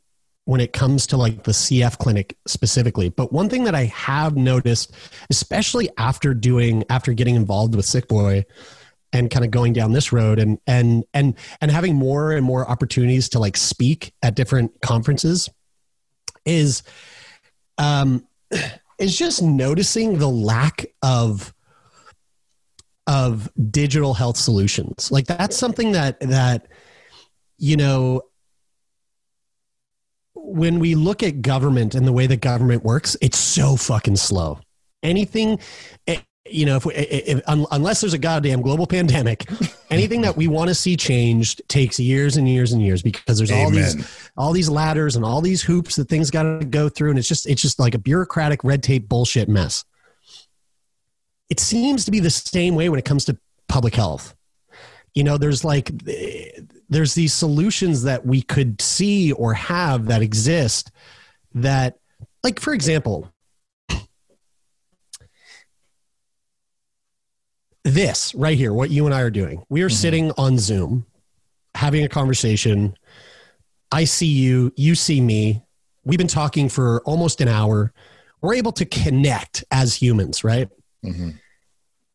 when 0.49 0.63
it 0.63 0.73
comes 0.73 1.07
to 1.07 1.15
like 1.19 1.43
the 1.43 1.53
CF 1.53 1.99
clinic 1.99 2.35
specifically. 2.47 3.11
But 3.11 3.35
one 3.35 3.51
thing 3.51 3.65
that 3.65 3.75
I 3.75 3.85
have 3.85 4.35
noticed, 4.35 4.95
especially 5.29 5.91
after 5.99 6.33
doing 6.33 6.85
after 6.89 7.13
getting 7.13 7.35
involved 7.35 7.75
with 7.75 7.85
Sick 7.85 8.09
Boy 8.09 8.47
and 9.13 9.31
kind 9.31 9.45
of 9.45 9.51
going 9.51 9.75
down 9.75 9.93
this 9.93 10.11
road 10.11 10.39
and 10.39 10.59
and 10.67 11.05
and 11.13 11.35
and 11.61 11.71
having 11.71 11.97
more 11.97 12.33
and 12.33 12.47
more 12.47 12.67
opportunities 12.67 13.29
to 13.29 13.39
like 13.39 13.59
speak 13.59 14.15
at 14.23 14.37
different 14.37 14.81
conferences 14.81 15.51
is 16.47 16.83
um 17.77 18.27
is 18.99 19.19
just 19.19 19.43
noticing 19.43 20.17
the 20.17 20.31
lack 20.31 20.87
of 21.03 21.53
of 23.07 23.51
digital 23.71 24.15
health 24.15 24.39
solutions. 24.39 25.13
Like 25.13 25.27
that's 25.27 25.59
something 25.59 25.93
that 25.93 26.19
that 26.21 26.69
you 27.59 27.77
know 27.77 28.23
when 30.49 30.79
we 30.79 30.95
look 30.95 31.23
at 31.23 31.43
government 31.43 31.95
and 31.95 32.07
the 32.07 32.13
way 32.13 32.27
that 32.27 32.41
government 32.41 32.85
works, 32.85 33.17
it's 33.21 33.39
so 33.39 33.77
fucking 33.77 34.17
slow. 34.17 34.59
Anything, 35.03 35.59
eh, 36.07 36.21
you 36.51 36.65
know, 36.65 36.77
if, 36.77 36.87
we, 36.87 36.95
eh, 36.95 37.07
eh, 37.11 37.21
if, 37.27 37.43
unless 37.47 38.01
there's 38.01 38.15
a 38.15 38.19
goddamn 38.19 38.63
global 38.63 38.87
pandemic, 38.97 39.45
anything 39.91 40.23
that 40.23 40.37
we 40.37 40.49
want 40.49 40.69
to 40.69 40.75
see 40.75 40.97
changed 40.97 41.61
takes 41.69 42.01
years 42.01 42.37
and 42.37 42.49
years 42.49 42.73
and 42.73 42.83
years 42.83 43.03
because 43.03 43.39
there's 43.39 43.53
Amen. 43.53 43.65
all 43.65 43.71
these 43.71 44.31
all 44.37 44.53
these 44.53 44.71
ladders 44.71 45.17
and 45.17 45.25
all 45.25 45.41
these 45.41 45.63
hoops 45.63 45.97
that 45.97 46.09
things 46.09 46.31
got 46.31 46.45
to 46.45 46.65
go 46.65 46.89
through, 46.89 47.11
and 47.11 47.19
it's 47.19 47.29
just 47.29 47.47
it's 47.47 47.63
just 47.63 47.79
like 47.79 47.95
a 47.95 47.99
bureaucratic 47.99 48.65
red 48.65 48.83
tape 48.83 49.09
bullshit 49.09 49.49
mess. 49.49 49.85
It 51.51 51.61
seems 51.61 52.05
to 52.07 52.11
be 52.11 52.21
the 52.21 52.31
same 52.31 52.75
way 52.75 52.89
when 52.89 52.99
it 52.99 53.05
comes 53.05 53.27
to 53.27 53.39
public 53.69 53.95
health. 53.95 54.35
You 55.15 55.25
know, 55.25 55.39
there's 55.39 55.65
like 55.65 55.91
eh, 56.09 56.61
there's 56.89 57.15
these 57.15 57.33
solutions 57.33 58.03
that 58.03 58.25
we 58.25 58.43
could 58.43 58.81
see 58.81 59.33
or 59.33 59.55
have 59.55 60.07
that 60.07 60.23
exist 60.23 60.91
that 61.55 61.99
like 62.43 62.61
for 62.61 62.73
example 62.73 63.31
this 67.85 68.35
right 68.35 68.57
here 68.57 68.73
what 68.73 68.91
you 68.91 69.07
and 69.07 69.15
i 69.15 69.21
are 69.21 69.31
doing. 69.31 69.63
We 69.69 69.83
are 69.83 69.89
mm-hmm. 69.89 69.95
sitting 69.95 70.33
on 70.33 70.59
zoom 70.59 71.07
having 71.75 72.05
a 72.05 72.09
conversation. 72.09 72.95
I 73.93 74.05
see 74.05 74.27
you 74.27 74.73
you 74.77 74.95
see 74.95 75.21
me. 75.21 75.63
We've 76.05 76.19
been 76.19 76.27
talking 76.27 76.69
for 76.69 77.03
almost 77.03 77.41
an 77.41 77.49
hour. 77.49 77.93
We're 78.41 78.55
able 78.55 78.73
to 78.73 78.85
connect 78.85 79.65
as 79.71 79.95
humans 79.95 80.45
right? 80.45 80.69
Mm-hmm 81.05 81.31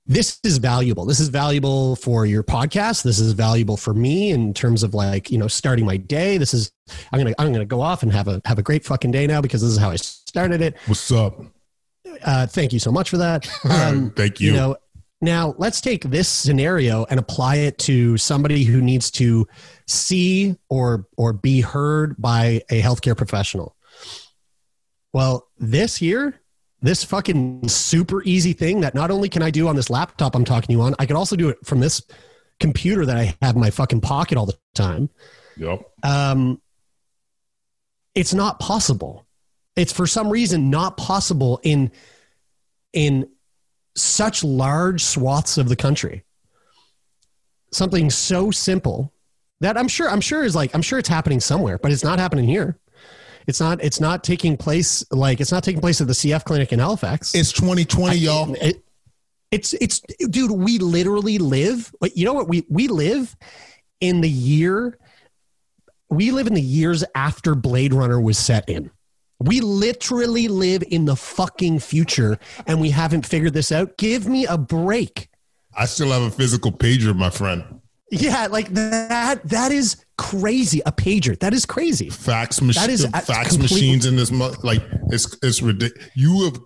this 0.05 0.39
is 0.43 0.57
valuable. 0.57 1.05
This 1.05 1.19
is 1.19 1.29
valuable 1.29 1.95
for 1.95 2.25
your 2.25 2.43
podcast. 2.43 3.03
This 3.03 3.19
is 3.19 3.33
valuable 3.33 3.77
for 3.77 3.93
me 3.93 4.31
in 4.31 4.53
terms 4.53 4.83
of 4.83 4.93
like, 4.93 5.31
you 5.31 5.37
know, 5.37 5.47
starting 5.47 5.85
my 5.85 5.97
day. 5.97 6.37
This 6.37 6.53
is 6.53 6.71
I'm 7.11 7.21
going 7.21 7.33
to 7.33 7.41
I'm 7.41 7.53
to 7.53 7.65
go 7.65 7.81
off 7.81 8.03
and 8.03 8.11
have 8.11 8.27
a 8.27 8.41
have 8.45 8.59
a 8.59 8.63
great 8.63 8.83
fucking 8.83 9.11
day 9.11 9.27
now 9.27 9.41
because 9.41 9.61
this 9.61 9.71
is 9.71 9.77
how 9.77 9.91
I 9.91 9.95
started 9.95 10.61
it. 10.61 10.75
What's 10.87 11.09
up? 11.11 11.39
Uh, 12.23 12.47
thank 12.47 12.73
you 12.73 12.79
so 12.79 12.91
much 12.91 13.09
for 13.09 13.17
that. 13.17 13.49
Um, 13.69 14.11
thank 14.11 14.39
you. 14.39 14.51
You 14.51 14.57
know, 14.57 14.75
now 15.21 15.55
let's 15.57 15.79
take 15.79 16.03
this 16.03 16.27
scenario 16.27 17.05
and 17.09 17.19
apply 17.19 17.55
it 17.55 17.77
to 17.79 18.17
somebody 18.17 18.65
who 18.65 18.81
needs 18.81 19.09
to 19.11 19.47
see 19.87 20.57
or 20.69 21.07
or 21.17 21.31
be 21.31 21.61
heard 21.61 22.21
by 22.21 22.61
a 22.69 22.81
healthcare 22.81 23.15
professional. 23.15 23.75
Well, 25.13 25.47
this 25.57 26.01
year 26.01 26.41
this 26.83 27.03
fucking 27.03 27.67
super 27.69 28.21
easy 28.23 28.51
thing 28.51 28.81
that 28.81 28.93
not 28.93 29.09
only 29.09 29.29
can 29.29 29.41
I 29.41 29.49
do 29.49 29.69
on 29.69 29.75
this 29.75 29.89
laptop 29.89 30.35
I'm 30.35 30.43
talking 30.43 30.67
to 30.67 30.73
you 30.73 30.81
on, 30.81 30.93
I 30.99 31.05
could 31.05 31.15
also 31.15 31.37
do 31.37 31.47
it 31.47 31.57
from 31.65 31.79
this 31.79 32.03
computer 32.59 33.05
that 33.05 33.17
I 33.17 33.35
have 33.41 33.55
in 33.55 33.61
my 33.61 33.71
fucking 33.71 34.01
pocket 34.01 34.37
all 34.37 34.45
the 34.45 34.57
time. 34.75 35.09
Yep. 35.55 35.81
Um, 36.03 36.61
it's 38.13 38.33
not 38.33 38.59
possible. 38.59 39.25
It's 39.77 39.93
for 39.93 40.05
some 40.05 40.29
reason 40.29 40.69
not 40.69 40.97
possible 40.97 41.59
in 41.63 41.89
in 42.91 43.29
such 43.95 44.43
large 44.43 45.03
swaths 45.03 45.57
of 45.57 45.69
the 45.69 45.75
country. 45.75 46.23
Something 47.71 48.09
so 48.09 48.51
simple 48.51 49.13
that 49.61 49.77
I'm 49.77 49.87
sure 49.87 50.09
I'm 50.09 50.21
sure 50.21 50.43
is 50.43 50.53
like 50.53 50.75
I'm 50.75 50.81
sure 50.81 50.99
it's 50.99 51.09
happening 51.09 51.39
somewhere, 51.39 51.77
but 51.77 51.93
it's 51.93 52.03
not 52.03 52.19
happening 52.19 52.45
here. 52.45 52.77
It's 53.47 53.59
not. 53.59 53.83
It's 53.83 53.99
not 53.99 54.23
taking 54.23 54.57
place 54.57 55.05
like 55.11 55.41
it's 55.41 55.51
not 55.51 55.63
taking 55.63 55.81
place 55.81 56.01
at 56.01 56.07
the 56.07 56.13
CF 56.13 56.43
clinic 56.43 56.71
in 56.71 56.79
Halifax. 56.79 57.35
It's 57.35 57.51
2020, 57.51 58.11
I, 58.11 58.19
y'all. 58.19 58.53
It, 58.55 58.83
it's 59.51 59.73
it's 59.73 59.99
dude. 60.29 60.51
We 60.51 60.79
literally 60.79 61.37
live. 61.37 61.93
You 62.13 62.25
know 62.25 62.33
what? 62.33 62.47
We 62.47 62.65
we 62.69 62.87
live 62.87 63.35
in 64.01 64.21
the 64.21 64.29
year. 64.29 64.97
We 66.09 66.31
live 66.31 66.47
in 66.47 66.53
the 66.53 66.61
years 66.61 67.03
after 67.15 67.55
Blade 67.55 67.93
Runner 67.93 68.19
was 68.19 68.37
set 68.37 68.67
in. 68.69 68.91
We 69.39 69.59
literally 69.61 70.47
live 70.47 70.83
in 70.89 71.05
the 71.05 71.15
fucking 71.15 71.79
future, 71.79 72.39
and 72.65 72.79
we 72.79 72.91
haven't 72.91 73.25
figured 73.25 73.53
this 73.53 73.71
out. 73.71 73.97
Give 73.97 74.27
me 74.27 74.45
a 74.45 74.57
break. 74.57 75.29
I 75.75 75.85
still 75.85 76.11
have 76.11 76.21
a 76.21 76.31
physical 76.31 76.71
pager, 76.71 77.15
my 77.15 77.29
friend. 77.29 77.81
Yeah, 78.13 78.47
like 78.47 78.69
that. 78.69 79.41
That 79.49 79.71
is 79.71 80.05
crazy. 80.17 80.81
A 80.85 80.91
pager. 80.91 81.39
That 81.39 81.53
is 81.53 81.65
crazy. 81.65 82.09
Fax 82.09 82.61
machine. 82.61 82.81
That 82.81 82.89
is 82.89 83.07
fax 83.25 83.57
machines 83.57 84.05
in 84.05 84.15
this 84.15 84.31
month. 84.31 84.63
Like 84.63 84.83
it's 85.09 85.35
it's 85.41 85.61
ridiculous. 85.61 86.09
You 86.15 86.45
have 86.45 86.59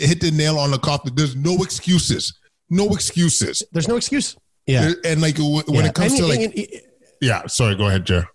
hit 0.00 0.20
the 0.20 0.30
nail 0.30 0.58
on 0.58 0.70
the 0.70 0.78
coffin. 0.78 1.14
There's 1.14 1.36
no 1.36 1.56
excuses. 1.56 2.38
No 2.70 2.88
excuses. 2.88 3.62
There's 3.72 3.88
no 3.88 3.96
excuse. 3.96 4.36
Yeah. 4.66 4.92
And 5.04 5.20
like 5.20 5.36
when 5.38 5.64
yeah. 5.68 5.86
it 5.86 5.94
comes 5.94 6.12
I 6.12 6.14
mean, 6.14 6.22
to 6.22 6.26
like, 6.28 6.58
it, 6.58 6.84
yeah. 7.20 7.46
Sorry. 7.46 7.74
Go 7.74 7.88
ahead, 7.88 8.06
Jer. 8.06 8.26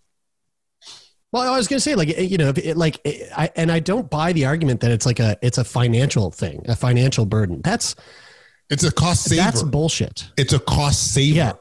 Well, 1.32 1.52
I 1.52 1.58
was 1.58 1.68
going 1.68 1.78
to 1.78 1.82
say, 1.82 1.96
like, 1.96 2.18
you 2.18 2.38
know, 2.38 2.54
it, 2.56 2.78
like, 2.78 3.02
I 3.36 3.50
and 3.58 3.70
I 3.70 3.80
don't 3.80 4.10
buy 4.10 4.32
the 4.32 4.46
argument 4.46 4.80
that 4.82 4.92
it's 4.92 5.06
like 5.06 5.20
a 5.20 5.38
it's 5.42 5.58
a 5.58 5.64
financial 5.64 6.32
thing, 6.32 6.64
a 6.70 6.76
financial 6.76 7.26
burden. 7.26 7.62
That's 7.64 7.96
it's 8.70 8.84
a 8.84 8.92
cost 8.92 9.24
saver. 9.24 9.42
That's 9.42 9.64
bullshit. 9.64 10.30
It's 10.38 10.54
a 10.54 10.60
cost 10.60 11.14
saver. 11.14 11.36
Yeah 11.36 11.54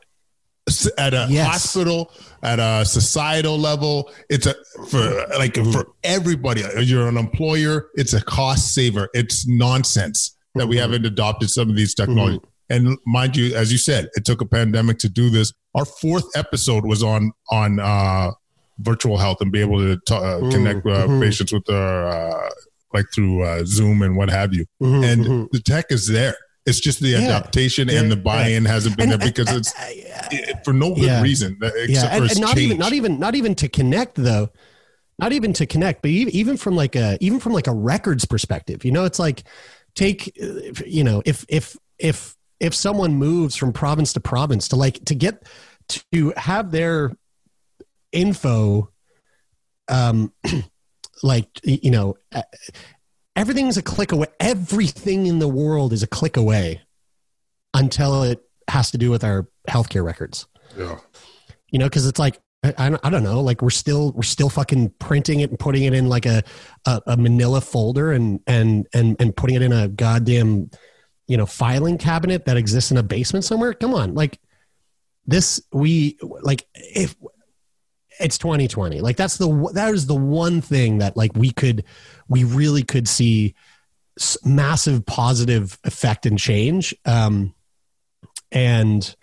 at 0.97 1.13
a 1.13 1.27
yes. 1.29 1.47
hospital, 1.47 2.13
at 2.43 2.59
a 2.59 2.85
societal 2.85 3.59
level. 3.59 4.11
It's 4.31 4.47
a 4.47 4.55
for 4.89 5.27
like 5.39 5.55
mm-hmm. 5.55 5.73
for 5.73 5.89
everybody. 6.03 6.63
You're 6.81 7.09
an 7.09 7.17
employer. 7.17 7.89
It's 7.95 8.13
a 8.13 8.23
cost 8.23 8.75
saver. 8.75 9.09
It's 9.15 9.47
nonsense 9.47 10.37
that 10.55 10.63
mm-hmm. 10.63 10.71
we 10.71 10.77
haven't 10.77 11.05
adopted 11.05 11.51
some 11.51 11.69
of 11.69 11.77
these 11.77 11.95
technologies. 11.95 12.41
Mm-hmm. 12.41 12.49
And 12.71 12.99
mind 13.07 13.37
you, 13.37 13.55
as 13.55 13.71
you 13.71 13.79
said, 13.79 14.09
it 14.15 14.25
took 14.25 14.41
a 14.41 14.47
pandemic 14.47 14.99
to 15.01 15.09
do 15.09 15.29
this. 15.29 15.53
Our 15.75 15.85
fourth 15.85 16.25
episode 16.35 16.87
was 16.87 17.03
on 17.03 17.33
on 17.51 17.79
uh, 17.79 18.31
virtual 18.79 19.19
health 19.19 19.39
and 19.41 19.53
be 19.53 19.61
able 19.61 19.79
to 19.79 20.01
t- 20.07 20.15
uh, 20.15 20.19
mm-hmm. 20.19 20.51
connect 20.51 20.87
uh, 20.87 21.07
mm-hmm. 21.07 21.21
patients 21.21 21.53
with 21.53 21.65
their 21.67 22.09
uh, 22.09 22.51
like 22.95 23.07
through 23.15 23.43
uh, 23.43 23.65
Zoom 23.67 24.01
and 24.03 24.17
what 24.17 24.31
have 24.31 24.55
you. 24.55 24.65
Mm-hmm. 24.83 25.05
And 25.05 25.49
the 25.53 25.61
tech 25.61 25.87
is 25.91 26.09
there 26.09 26.37
it's 26.67 26.81
just 26.81 27.01
the 27.01 27.15
adaptation 27.15 27.89
yeah. 27.89 28.01
and 28.01 28.11
the 28.11 28.17
buy-in 28.17 28.65
yeah. 28.65 28.71
hasn't 28.71 28.97
been 28.97 29.13
and, 29.13 29.21
there 29.21 29.29
because 29.29 29.53
it's 29.55 29.73
it, 30.31 30.65
for 30.65 30.73
no 30.73 30.95
good 30.95 31.23
reason. 31.23 31.59
yeah, 31.61 32.15
and, 32.15 32.31
and 32.31 32.41
not 32.41 32.55
change. 32.55 32.59
even 32.61 32.79
not 32.79 32.93
even 32.93 33.19
not 33.19 33.35
even 33.35 33.55
to 33.57 33.69
connect 33.69 34.17
though. 34.17 34.51
Not 35.17 35.33
even 35.33 35.53
to 35.55 35.67
connect, 35.67 36.03
but 36.03 36.11
even 36.11 36.57
from 36.57 36.75
like 36.75 36.97
a 36.97 37.17
even 37.21 37.39
from 37.39 37.53
like 37.53 37.69
a 37.69 37.73
records 37.73 38.25
perspective, 38.25 38.85
you 38.85 38.91
know, 38.91 39.05
it's 39.05 39.21
like 39.21 39.45
take 39.95 40.37
you 40.85 41.05
know 41.05 41.23
if 41.25 41.45
if 41.49 41.77
if 41.99 42.35
if 42.59 42.75
someone 42.75 43.15
moves 43.15 43.55
from 43.55 43.73
province 43.73 44.13
to 44.15 44.21
province 44.21 44.69
to 44.69 44.77
like 44.77 45.05
to 45.05 45.15
get 45.15 45.47
to 45.89 46.33
have 46.37 46.71
their 46.71 47.13
info 48.11 48.91
um 49.89 50.33
like 51.23 51.49
you 51.63 51.91
know 51.91 52.17
everything's 53.37 53.77
a 53.77 53.83
click 53.83 54.13
away. 54.13 54.27
Everything 54.41 55.27
in 55.27 55.39
the 55.39 55.49
world 55.49 55.93
is 55.93 56.03
a 56.03 56.07
click 56.07 56.37
away 56.37 56.81
until 57.73 58.23
it 58.23 58.43
has 58.69 58.91
to 58.93 58.99
do 58.99 59.11
with 59.11 59.25
our 59.25 59.49
healthcare 59.69 60.05
records. 60.05 60.47
Yeah. 60.77 60.99
You 61.71 61.79
know, 61.79 61.87
because 61.87 62.07
it's 62.07 62.19
like 62.19 62.41
I, 62.79 62.97
I 63.03 63.11
don't 63.11 63.23
know, 63.23 63.41
like 63.41 63.61
we're 63.61 63.71
still 63.71 64.13
we're 64.13 64.23
still 64.23 64.49
fucking 64.49 64.95
printing 64.99 65.41
it 65.41 65.51
and 65.51 65.59
putting 65.59 65.85
it 65.85 65.93
in 65.93 66.09
like 66.09 66.25
a, 66.25 66.43
a, 66.87 67.03
a 67.09 67.17
Manila 67.17 67.61
folder 67.61 68.13
and 68.13 68.41
and 68.47 68.87
and 68.95 69.17
and 69.21 69.37
putting 69.37 69.57
it 69.57 69.63
in 69.63 69.73
a 69.73 69.89
goddamn 69.89 70.71
you 71.27 71.37
know 71.37 71.47
filing 71.47 71.99
cabinet 71.99 72.47
that 72.47 72.57
exists 72.57 72.91
in 72.91 72.97
a 72.97 73.03
basement 73.03 73.45
somewhere. 73.45 73.75
Come 73.75 73.95
on, 73.95 74.15
like 74.15 74.41
this 75.27 75.61
we 75.73 76.19
like 76.23 76.67
if 76.75 77.17
it's 78.21 78.39
2020. 78.39 79.01
Like 79.01 79.17
that's 79.17 79.37
the 79.37 79.71
that 79.75 79.93
is 79.93 80.07
the 80.07 80.15
one 80.15 80.61
thing 80.61 80.99
that 80.99 81.17
like 81.17 81.35
we 81.35 81.51
could 81.51 81.85
we 82.29 82.45
really 82.45 82.83
could 82.83 83.09
see 83.09 83.55
massive 84.45 85.05
positive 85.07 85.79
effect 85.85 86.27
and 86.27 86.39
change. 86.39 86.95
Um, 87.05 87.55
and 88.53 89.15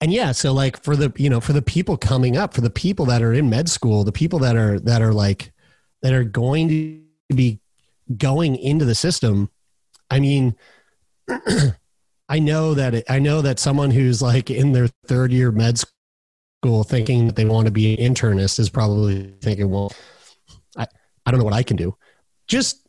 and 0.00 0.12
yeah, 0.12 0.32
so 0.32 0.52
like 0.52 0.82
for 0.82 0.96
the 0.96 1.12
you 1.16 1.28
know 1.28 1.40
for 1.40 1.52
the 1.52 1.62
people 1.62 1.96
coming 1.96 2.36
up, 2.36 2.54
for 2.54 2.60
the 2.60 2.70
people 2.70 3.06
that 3.06 3.22
are 3.22 3.32
in 3.32 3.50
med 3.50 3.68
school, 3.68 4.04
the 4.04 4.12
people 4.12 4.38
that 4.40 4.56
are 4.56 4.78
that 4.80 5.02
are 5.02 5.12
like 5.12 5.52
that 6.02 6.12
are 6.12 6.24
going 6.24 6.68
to 6.68 7.34
be 7.34 7.60
going 8.16 8.56
into 8.56 8.84
the 8.84 8.94
system. 8.94 9.50
I 10.10 10.20
mean. 10.20 10.56
I 12.28 12.38
know 12.38 12.74
that 12.74 12.94
it, 12.94 13.04
I 13.10 13.18
know 13.18 13.42
that 13.42 13.58
someone 13.58 13.90
who's 13.90 14.22
like 14.22 14.52
in 14.52 14.70
their 14.70 14.86
third 14.86 15.32
year 15.32 15.50
med 15.50 15.80
school 15.80 15.99
thinking 16.62 17.26
that 17.26 17.36
they 17.36 17.44
want 17.44 17.66
to 17.66 17.70
be 17.70 17.98
an 17.98 18.14
internist 18.14 18.58
is 18.58 18.70
probably 18.70 19.34
thinking, 19.40 19.70
well, 19.70 19.92
I, 20.76 20.86
I 21.24 21.30
don't 21.30 21.38
know 21.38 21.44
what 21.44 21.54
I 21.54 21.62
can 21.62 21.76
do. 21.76 21.96
Just 22.46 22.86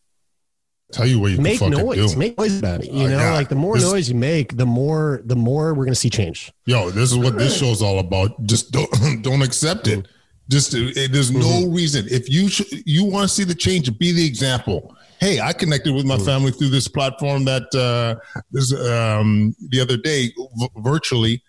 tell 0.91 1.05
you 1.05 1.19
what 1.19 1.31
you 1.31 1.39
make 1.39 1.61
noise, 1.61 2.13
do. 2.13 2.19
make 2.19 2.37
noise 2.37 2.59
about 2.59 2.83
it. 2.83 2.91
You 2.91 3.05
uh, 3.05 3.09
know, 3.09 3.17
yeah. 3.17 3.33
like 3.33 3.49
the 3.49 3.55
more 3.55 3.75
this, 3.75 3.89
noise 3.89 4.09
you 4.09 4.15
make, 4.15 4.57
the 4.57 4.65
more 4.65 5.21
the 5.25 5.35
more 5.35 5.73
we're 5.73 5.85
going 5.85 5.93
to 5.93 5.99
see 5.99 6.09
change. 6.09 6.51
Yo, 6.65 6.89
this 6.89 7.11
is 7.11 7.17
what 7.17 7.37
this 7.37 7.57
show's 7.57 7.81
all 7.81 7.99
about. 7.99 8.43
Just 8.45 8.71
don't 8.71 8.89
don't 9.21 9.41
accept 9.41 9.87
it. 9.87 10.07
Just 10.49 10.73
it, 10.73 11.11
there's 11.13 11.31
no 11.31 11.39
mm-hmm. 11.39 11.73
reason 11.73 12.07
if 12.09 12.29
you 12.29 12.49
sh- 12.49 12.83
you 12.85 13.05
want 13.05 13.29
to 13.29 13.33
see 13.33 13.43
the 13.43 13.55
change, 13.55 13.97
be 13.97 14.11
the 14.11 14.25
example 14.25 14.95
hey, 15.21 15.39
I 15.39 15.53
connected 15.53 15.93
with 15.93 16.05
my 16.05 16.17
mm. 16.17 16.25
family 16.25 16.51
through 16.51 16.69
this 16.69 16.87
platform 16.87 17.45
that 17.45 17.73
uh, 17.75 18.41
this 18.51 18.73
um, 18.73 19.55
the 19.69 19.79
other 19.79 19.95
day 19.95 20.33
v- 20.57 20.69
virtually. 20.77 21.41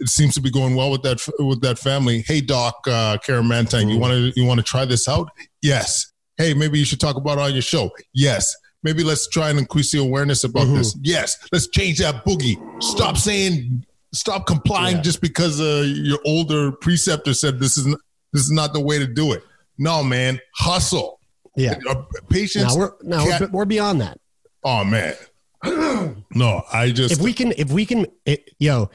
It 0.00 0.08
seems 0.08 0.34
to 0.34 0.40
be 0.40 0.50
going 0.50 0.74
well 0.74 0.90
with 0.90 1.02
that 1.02 1.26
with 1.38 1.60
that 1.62 1.78
family. 1.78 2.24
Hey, 2.26 2.40
Doc, 2.40 2.74
uh, 2.86 3.18
Karen 3.22 3.46
Mantang, 3.46 3.90
you 3.90 3.98
mm. 3.98 4.00
want 4.00 4.12
to 4.12 4.40
you 4.40 4.46
want 4.46 4.58
to 4.58 4.64
try 4.64 4.84
this 4.84 5.08
out? 5.08 5.30
Yes. 5.62 6.12
Hey, 6.36 6.54
maybe 6.54 6.78
you 6.78 6.84
should 6.84 7.00
talk 7.00 7.16
about 7.16 7.38
it 7.38 7.42
on 7.42 7.52
your 7.52 7.62
show. 7.62 7.90
Yes. 8.14 8.54
Maybe 8.82 9.04
let's 9.04 9.28
try 9.28 9.50
and 9.50 9.58
increase 9.58 9.92
the 9.92 9.98
awareness 9.98 10.42
about 10.42 10.66
mm-hmm. 10.66 10.76
this. 10.76 10.96
Yes. 11.02 11.36
Let's 11.52 11.68
change 11.68 11.98
that 11.98 12.24
boogie. 12.24 12.56
Stop 12.82 13.18
saying, 13.18 13.84
stop 14.14 14.46
complying 14.46 14.96
yeah. 14.96 15.02
just 15.02 15.20
because 15.20 15.60
uh, 15.60 15.84
your 15.86 16.18
older 16.24 16.72
preceptor 16.72 17.34
said 17.34 17.60
this 17.60 17.76
is 17.76 17.84
this 18.32 18.42
is 18.42 18.50
not 18.50 18.72
the 18.72 18.80
way 18.80 18.98
to 18.98 19.06
do 19.06 19.32
it. 19.32 19.42
No, 19.76 20.02
man, 20.02 20.40
hustle 20.54 21.20
yeah. 21.56 21.78
Uh, 21.88 22.02
patience. 22.28 22.74
Now 22.74 22.80
we're 22.80 22.92
now 23.02 23.24
we're, 23.24 23.48
we're, 23.48 23.64
beyond 23.64 24.00
that. 24.00 24.18
Oh 24.64 24.84
man. 24.84 25.14
no, 26.34 26.62
I 26.72 26.90
just 26.90 27.12
if 27.12 27.20
we 27.20 27.32
can 27.32 27.52
if 27.52 27.70
we 27.70 27.84
can 27.84 28.06
it, 28.24 28.48
yo 28.58 28.90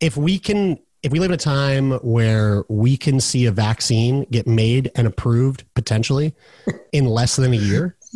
if 0.00 0.16
we 0.16 0.38
can 0.38 0.78
if 1.02 1.12
we 1.12 1.20
live 1.20 1.30
in 1.30 1.34
a 1.34 1.38
time 1.38 1.92
where 1.98 2.64
we 2.68 2.96
can 2.96 3.20
see 3.20 3.46
a 3.46 3.52
vaccine 3.52 4.24
get 4.30 4.46
made 4.46 4.90
and 4.96 5.06
approved 5.06 5.64
potentially 5.74 6.34
in 6.92 7.04
less 7.06 7.36
than 7.36 7.52
a 7.52 7.56
year. 7.56 7.96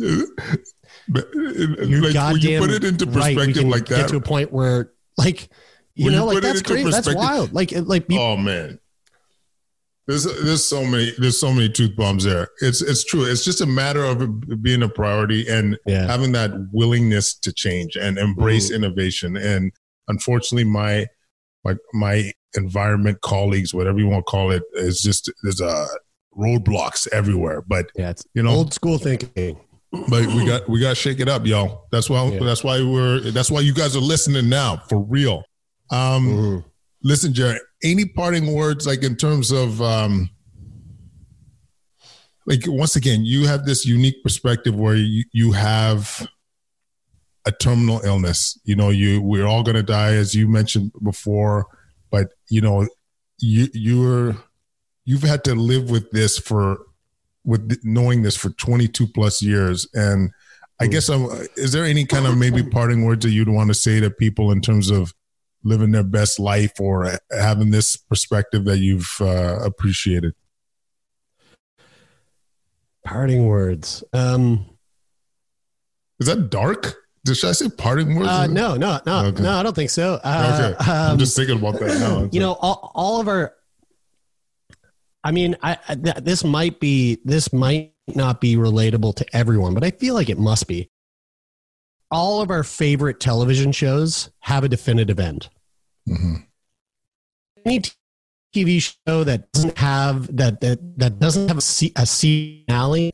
but, 1.07 1.27
you're 1.33 2.01
like, 2.01 2.13
goddamn 2.13 2.51
you 2.51 2.59
put 2.59 2.71
it 2.71 2.83
into 2.83 3.05
perspective 3.05 3.63
right, 3.63 3.65
like 3.65 3.85
that. 3.85 3.97
Get 3.97 4.09
to 4.09 4.17
a 4.17 4.21
point 4.21 4.51
where 4.51 4.91
like 5.17 5.49
you 5.95 6.05
when 6.05 6.15
know 6.15 6.29
you 6.29 6.35
like 6.35 6.43
that's 6.43 6.61
crazy. 6.61 6.89
That's 6.89 7.13
wild. 7.13 7.53
Like 7.53 7.71
like 7.71 8.05
oh 8.11 8.35
man 8.37 8.79
there's 10.07 10.23
there's 10.43 10.65
so 10.65 10.83
many 10.83 11.13
there's 11.17 11.39
so 11.39 11.53
many 11.53 11.69
tooth 11.69 11.95
bombs 11.95 12.23
there. 12.23 12.49
It's 12.59 12.81
it's 12.81 13.03
true. 13.03 13.23
It's 13.23 13.45
just 13.45 13.61
a 13.61 13.65
matter 13.65 14.03
of 14.03 14.61
being 14.61 14.83
a 14.83 14.89
priority 14.89 15.47
and 15.47 15.77
yeah. 15.85 16.05
having 16.05 16.31
that 16.33 16.51
willingness 16.71 17.33
to 17.35 17.53
change 17.53 17.95
and 17.95 18.17
embrace 18.17 18.71
mm 18.71 18.75
innovation. 18.75 19.37
And 19.37 19.71
unfortunately, 20.07 20.63
my 20.63 21.07
my 21.63 21.75
my 21.93 22.31
environment 22.55 23.21
colleagues, 23.21 23.73
whatever 23.73 23.99
you 23.99 24.07
want 24.07 24.25
to 24.25 24.29
call 24.31 24.51
it, 24.51 24.63
is 24.73 25.01
just 25.01 25.31
there's 25.43 25.61
a 25.61 25.87
roadblocks 26.37 27.07
everywhere. 27.11 27.61
But 27.61 27.87
yeah, 27.95 28.11
it's 28.11 28.25
you 28.33 28.43
know 28.43 28.51
old 28.51 28.73
school 28.73 28.97
thinking. 28.97 29.59
But 30.09 30.25
we 30.27 30.45
got 30.45 30.69
we 30.69 30.79
got 30.79 30.89
to 30.89 30.95
shake 30.95 31.19
it 31.19 31.27
up, 31.27 31.45
y'all. 31.45 31.87
That's 31.91 32.09
why 32.09 32.25
yeah. 32.25 32.39
that's 32.39 32.63
why 32.63 32.81
we're 32.81 33.19
that's 33.31 33.51
why 33.51 33.59
you 33.59 33.73
guys 33.73 33.95
are 33.95 34.01
listening 34.01 34.49
now 34.49 34.77
for 34.87 34.99
real. 34.99 35.43
Um, 35.91 36.27
mm 36.27 36.63
listen, 37.03 37.33
Jerry, 37.33 37.59
any 37.83 38.05
parting 38.05 38.53
words 38.53 38.85
like 38.87 39.03
in 39.03 39.15
terms 39.15 39.51
of 39.51 39.81
um 39.81 40.29
like 42.45 42.63
once 42.65 42.95
again, 42.95 43.23
you 43.23 43.47
have 43.47 43.65
this 43.65 43.85
unique 43.85 44.23
perspective 44.23 44.75
where 44.75 44.95
you, 44.95 45.23
you 45.31 45.51
have 45.51 46.27
a 47.45 47.51
terminal 47.51 48.01
illness. 48.03 48.59
You 48.63 48.75
know, 48.75 48.89
you 48.89 49.21
we're 49.21 49.47
all 49.47 49.63
gonna 49.63 49.83
die 49.83 50.13
as 50.13 50.35
you 50.35 50.47
mentioned 50.47 50.91
before, 51.03 51.67
but 52.09 52.33
you 52.49 52.61
know, 52.61 52.87
you 53.39 53.67
you're 53.73 54.35
you've 55.05 55.23
had 55.23 55.43
to 55.45 55.55
live 55.55 55.89
with 55.89 56.11
this 56.11 56.37
for 56.37 56.79
with 57.43 57.79
knowing 57.83 58.21
this 58.21 58.37
for 58.37 58.51
22 58.51 59.07
plus 59.07 59.41
years 59.41 59.87
and 59.95 60.31
I 60.81 60.87
guess 60.87 61.09
I'm, 61.09 61.27
is 61.57 61.73
there 61.73 61.85
any 61.85 62.07
kind 62.07 62.25
of 62.25 62.39
maybe 62.39 62.63
parting 62.63 63.05
words 63.05 63.23
that 63.23 63.29
you'd 63.29 63.47
want 63.47 63.67
to 63.67 63.75
say 63.75 63.99
to 63.99 64.09
people 64.09 64.51
in 64.51 64.61
terms 64.61 64.89
of 64.89 65.13
living 65.63 65.91
their 65.91 66.03
best 66.03 66.39
life 66.39 66.79
or 66.79 67.19
having 67.29 67.69
this 67.69 67.95
perspective 67.95 68.65
that 68.65 68.79
you've 68.79 69.15
uh, 69.21 69.59
appreciated? 69.63 70.33
Parting 73.05 73.45
words. 73.45 74.03
Um, 74.11 74.65
Is 76.19 76.25
that 76.25 76.49
dark? 76.49 76.95
Did 77.23 77.37
should 77.37 77.49
I 77.49 77.53
say 77.53 77.69
parting 77.69 78.15
words? 78.15 78.29
Uh, 78.29 78.47
no, 78.47 78.75
no, 78.75 78.99
no, 79.05 79.25
okay. 79.25 79.43
no. 79.43 79.51
I 79.51 79.63
don't 79.63 79.75
think 79.75 79.91
so. 79.91 80.19
Uh, 80.23 80.73
okay, 80.79 80.89
um, 80.91 81.11
I'm 81.11 81.17
just 81.19 81.35
thinking 81.35 81.59
about 81.59 81.79
that 81.79 81.99
now. 81.99 82.27
You 82.31 82.39
know, 82.39 82.53
all, 82.53 82.91
all 82.95 83.21
of 83.21 83.27
our. 83.27 83.53
I 85.23 85.31
mean, 85.31 85.55
I, 85.61 85.77
I 85.87 85.95
th- 85.95 86.15
this 86.17 86.43
might 86.43 86.79
be 86.79 87.19
this 87.23 87.53
might 87.53 87.93
not 88.07 88.41
be 88.41 88.55
relatable 88.55 89.15
to 89.17 89.35
everyone, 89.35 89.75
but 89.75 89.83
I 89.83 89.91
feel 89.91 90.15
like 90.15 90.29
it 90.29 90.39
must 90.39 90.67
be 90.67 90.89
all 92.09 92.41
of 92.41 92.49
our 92.49 92.63
favorite 92.63 93.19
television 93.19 93.71
shows 93.71 94.29
have 94.39 94.63
a 94.63 94.69
definitive 94.69 95.19
end. 95.19 95.47
Mm-hmm. 96.09 96.35
Any 97.65 97.81
TV 98.53 98.81
show 99.07 99.23
that 99.23 99.51
doesn't 99.53 99.77
have 99.77 100.35
that 100.35 100.59
that 100.61 100.97
that 100.97 101.19
doesn't 101.19 101.47
have 101.47 101.57
a, 101.57 102.01
a 102.01 102.05
finale 102.05 103.13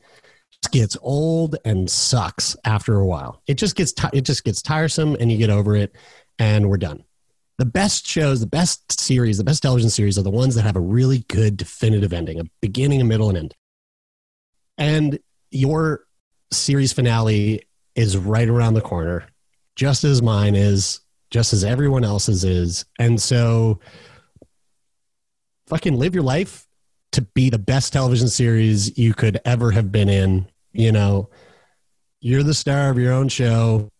gets 0.70 0.96
old 1.00 1.56
and 1.64 1.90
sucks 1.90 2.56
after 2.64 2.98
a 2.98 3.06
while. 3.06 3.42
It 3.46 3.54
just 3.54 3.76
gets 3.76 3.92
t- 3.92 4.08
it 4.12 4.22
just 4.22 4.44
gets 4.44 4.62
tiresome, 4.62 5.16
and 5.18 5.30
you 5.30 5.38
get 5.38 5.50
over 5.50 5.76
it, 5.76 5.94
and 6.38 6.68
we're 6.68 6.76
done. 6.76 7.04
The 7.58 7.64
best 7.64 8.06
shows, 8.06 8.40
the 8.40 8.46
best 8.46 9.00
series, 9.00 9.38
the 9.38 9.44
best 9.44 9.62
television 9.62 9.90
series 9.90 10.18
are 10.18 10.22
the 10.22 10.30
ones 10.30 10.54
that 10.54 10.62
have 10.62 10.76
a 10.76 10.80
really 10.80 11.24
good 11.28 11.56
definitive 11.56 12.12
ending, 12.12 12.38
a 12.38 12.44
beginning, 12.60 13.00
a 13.00 13.04
middle, 13.04 13.28
and 13.28 13.38
end. 13.38 13.54
And 14.76 15.18
your 15.50 16.04
series 16.52 16.92
finale 16.92 17.66
is 17.96 18.16
right 18.16 18.48
around 18.48 18.74
the 18.74 18.80
corner, 18.80 19.26
just 19.74 20.04
as 20.04 20.22
mine 20.22 20.54
is, 20.54 21.00
just 21.30 21.52
as 21.52 21.64
everyone 21.64 22.04
else's 22.04 22.44
is. 22.44 22.84
And 23.00 23.20
so 23.20 23.80
fucking 25.66 25.98
live 25.98 26.14
your 26.14 26.22
life 26.22 26.67
to 27.12 27.22
be 27.22 27.50
the 27.50 27.58
best 27.58 27.92
television 27.92 28.28
series 28.28 28.96
you 28.98 29.14
could 29.14 29.40
ever 29.44 29.70
have 29.70 29.90
been 29.90 30.08
in. 30.08 30.48
You 30.72 30.92
know, 30.92 31.30
you're 32.20 32.42
the 32.42 32.54
star 32.54 32.90
of 32.90 32.98
your 32.98 33.12
own 33.12 33.28
show. 33.28 33.90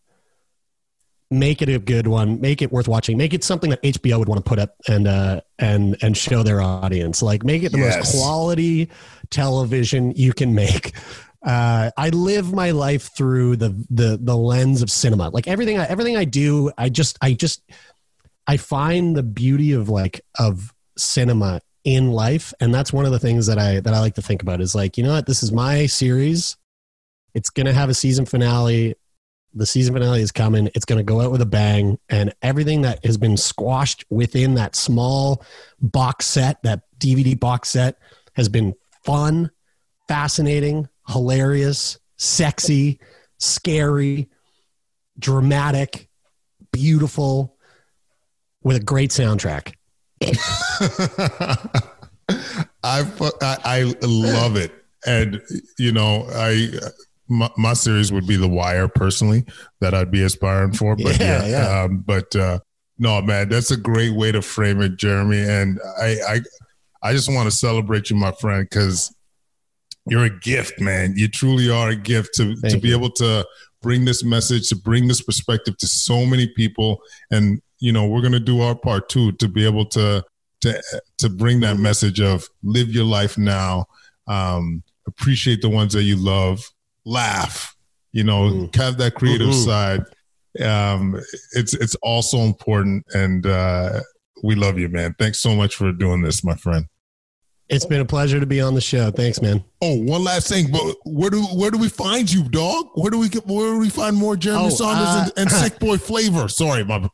Make 1.30 1.60
it 1.60 1.68
a 1.68 1.78
good 1.78 2.06
one. 2.06 2.40
Make 2.40 2.62
it 2.62 2.72
worth 2.72 2.88
watching. 2.88 3.18
Make 3.18 3.34
it 3.34 3.44
something 3.44 3.70
that 3.70 3.82
HBO 3.82 4.18
would 4.18 4.28
want 4.28 4.42
to 4.44 4.48
put 4.48 4.58
up 4.58 4.76
and 4.88 5.06
uh, 5.06 5.42
and 5.58 5.96
and 6.00 6.16
show 6.16 6.42
their 6.42 6.62
audience. 6.62 7.22
Like 7.22 7.44
make 7.44 7.62
it 7.62 7.72
the 7.72 7.78
yes. 7.78 7.96
most 7.96 8.16
quality 8.16 8.88
television 9.30 10.12
you 10.16 10.32
can 10.32 10.54
make 10.54 10.94
uh, 11.42 11.90
I 11.96 12.08
live 12.10 12.52
my 12.52 12.72
life 12.72 13.14
through 13.16 13.56
the 13.56 13.70
the 13.90 14.18
the 14.20 14.36
lens 14.36 14.82
of 14.82 14.90
cinema. 14.90 15.28
Like 15.30 15.46
everything 15.46 15.78
I 15.78 15.86
everything 15.86 16.16
I 16.16 16.24
do, 16.24 16.72
I 16.76 16.88
just 16.88 17.16
I 17.22 17.32
just 17.32 17.62
I 18.46 18.56
find 18.56 19.16
the 19.16 19.22
beauty 19.22 19.72
of 19.72 19.88
like 19.88 20.20
of 20.38 20.74
cinema 20.96 21.60
in 21.88 22.12
life, 22.12 22.52
and 22.60 22.74
that's 22.74 22.92
one 22.92 23.06
of 23.06 23.12
the 23.12 23.18
things 23.18 23.46
that 23.46 23.58
I 23.58 23.80
that 23.80 23.94
I 23.94 24.00
like 24.00 24.14
to 24.16 24.22
think 24.22 24.42
about 24.42 24.60
is 24.60 24.74
like 24.74 24.98
you 24.98 25.04
know 25.04 25.12
what 25.12 25.24
this 25.24 25.42
is 25.42 25.52
my 25.52 25.86
series. 25.86 26.58
It's 27.32 27.48
gonna 27.48 27.72
have 27.72 27.88
a 27.88 27.94
season 27.94 28.26
finale. 28.26 28.94
The 29.54 29.64
season 29.64 29.94
finale 29.94 30.20
is 30.20 30.30
coming. 30.30 30.68
It's 30.74 30.84
gonna 30.84 31.02
go 31.02 31.22
out 31.22 31.32
with 31.32 31.40
a 31.40 31.46
bang, 31.46 31.98
and 32.10 32.34
everything 32.42 32.82
that 32.82 33.02
has 33.06 33.16
been 33.16 33.38
squashed 33.38 34.04
within 34.10 34.54
that 34.56 34.76
small 34.76 35.42
box 35.80 36.26
set, 36.26 36.62
that 36.62 36.82
DVD 36.98 37.40
box 37.40 37.70
set, 37.70 37.98
has 38.34 38.50
been 38.50 38.74
fun, 39.02 39.50
fascinating, 40.08 40.88
hilarious, 41.08 41.98
sexy, 42.18 43.00
scary, 43.38 44.28
dramatic, 45.18 46.10
beautiful, 46.70 47.56
with 48.62 48.76
a 48.76 48.84
great 48.84 49.08
soundtrack. 49.08 49.72
I, 52.82 53.04
I 53.64 53.94
love 54.02 54.56
it, 54.56 54.72
and 55.06 55.40
you 55.78 55.92
know 55.92 56.26
I 56.32 56.68
my, 57.28 57.50
my, 57.56 57.72
series 57.74 58.10
would 58.12 58.26
be 58.26 58.36
The 58.36 58.48
Wire 58.48 58.88
personally 58.88 59.44
that 59.80 59.94
I'd 59.94 60.10
be 60.10 60.22
aspiring 60.22 60.72
for, 60.72 60.96
but 60.96 61.20
yeah, 61.20 61.44
yeah, 61.44 61.46
yeah. 61.46 61.82
Um, 61.82 61.98
but 62.06 62.34
uh, 62.34 62.58
no 62.98 63.22
man, 63.22 63.48
that's 63.48 63.70
a 63.70 63.76
great 63.76 64.16
way 64.16 64.32
to 64.32 64.42
frame 64.42 64.80
it, 64.80 64.96
Jeremie, 64.96 65.38
and 65.38 65.78
I 66.00 66.16
I 66.28 66.40
I 67.02 67.12
just 67.12 67.32
want 67.32 67.46
to 67.46 67.56
celebrate 67.56 68.10
you, 68.10 68.16
my 68.16 68.32
friend, 68.32 68.66
because 68.68 69.14
you're 70.06 70.24
a 70.24 70.38
gift, 70.40 70.80
man. 70.80 71.14
You 71.16 71.28
truly 71.28 71.70
are 71.70 71.90
a 71.90 71.96
gift 71.96 72.34
to 72.36 72.56
Thank 72.56 72.74
to 72.74 72.80
be 72.80 72.88
you. 72.88 72.96
able 72.96 73.10
to 73.12 73.46
bring 73.82 74.04
this 74.04 74.24
message, 74.24 74.68
to 74.70 74.76
bring 74.76 75.06
this 75.06 75.22
perspective 75.22 75.76
to 75.78 75.86
so 75.86 76.26
many 76.26 76.48
people. 76.48 76.98
And 77.30 77.60
you 77.80 77.92
know, 77.92 78.06
we're 78.06 78.22
gonna 78.22 78.40
do 78.40 78.60
our 78.60 78.74
part 78.74 79.08
too 79.08 79.32
to 79.32 79.48
be 79.48 79.64
able 79.64 79.86
to 79.86 80.24
to 80.60 80.82
to 81.18 81.28
bring 81.28 81.60
that 81.60 81.78
message 81.78 82.20
of 82.20 82.48
live 82.62 82.88
your 82.88 83.04
life 83.04 83.38
now, 83.38 83.86
um, 84.26 84.82
appreciate 85.06 85.62
the 85.62 85.68
ones 85.68 85.92
that 85.92 86.02
you 86.02 86.16
love, 86.16 86.64
laugh, 87.04 87.76
you 88.12 88.24
know, 88.24 88.50
mm. 88.50 88.76
have 88.76 88.98
that 88.98 89.14
creative 89.14 89.48
mm-hmm. 89.48 89.64
side. 89.64 90.00
Um, 90.60 91.20
it's 91.52 91.74
it's 91.74 91.94
also 91.96 92.38
important, 92.38 93.04
and 93.14 93.46
uh, 93.46 94.00
we 94.42 94.54
love 94.54 94.78
you, 94.78 94.88
man. 94.88 95.14
Thanks 95.18 95.40
so 95.40 95.54
much 95.54 95.76
for 95.76 95.92
doing 95.92 96.22
this, 96.22 96.42
my 96.44 96.54
friend. 96.54 96.86
It's 97.68 97.84
been 97.84 98.00
a 98.00 98.04
pleasure 98.04 98.40
to 98.40 98.46
be 98.46 98.62
on 98.62 98.74
the 98.74 98.80
show. 98.80 99.10
Thanks, 99.10 99.42
man. 99.42 99.62
Oh, 99.82 99.96
one 100.02 100.24
last 100.24 100.48
thing, 100.48 100.72
but 100.72 100.96
where 101.04 101.28
do 101.28 101.42
where 101.44 101.70
do 101.70 101.76
we 101.76 101.90
find 101.90 102.30
you, 102.30 102.48
dog? 102.48 102.86
Where 102.94 103.10
do 103.10 103.18
we 103.18 103.28
get 103.28 103.46
where 103.46 103.74
do 103.74 103.78
we 103.78 103.90
find 103.90 104.16
more 104.16 104.36
Jeremie 104.36 104.66
oh, 104.66 104.70
Saunders 104.70 105.06
uh, 105.06 105.30
and, 105.36 105.48
and 105.48 105.50
Sick 105.50 105.78
Boy 105.78 105.98
flavor? 105.98 106.48
Sorry, 106.48 106.82
my. 106.84 107.08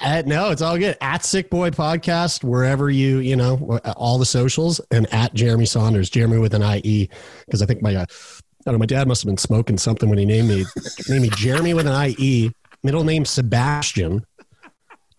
Uh, 0.00 0.22
no, 0.24 0.50
it's 0.50 0.62
all 0.62 0.78
good. 0.78 0.96
At 1.00 1.24
Sick 1.24 1.50
Boy 1.50 1.70
Podcast, 1.70 2.44
wherever 2.44 2.88
you 2.90 3.18
you 3.18 3.36
know 3.36 3.80
all 3.96 4.18
the 4.18 4.26
socials, 4.26 4.80
and 4.90 5.12
at 5.12 5.34
Jeremie 5.34 5.66
Saunders, 5.66 6.08
Jeremie 6.08 6.38
with 6.38 6.54
an 6.54 6.62
I 6.62 6.80
E, 6.84 7.08
because 7.44 7.60
I 7.60 7.66
think 7.66 7.82
my 7.82 7.94
uh, 7.94 8.06
I 8.08 8.62
don't 8.64 8.74
know, 8.74 8.78
my 8.78 8.86
dad 8.86 9.08
must 9.08 9.22
have 9.22 9.28
been 9.28 9.36
smoking 9.36 9.78
something 9.78 10.08
when 10.08 10.18
he 10.18 10.24
named 10.24 10.48
me 10.48 10.64
named 11.08 11.22
me 11.22 11.30
Jeremie 11.30 11.74
with 11.74 11.86
an 11.86 11.92
I 11.92 12.14
E, 12.18 12.50
middle 12.82 13.04
name 13.04 13.24
Sebastian. 13.24 14.24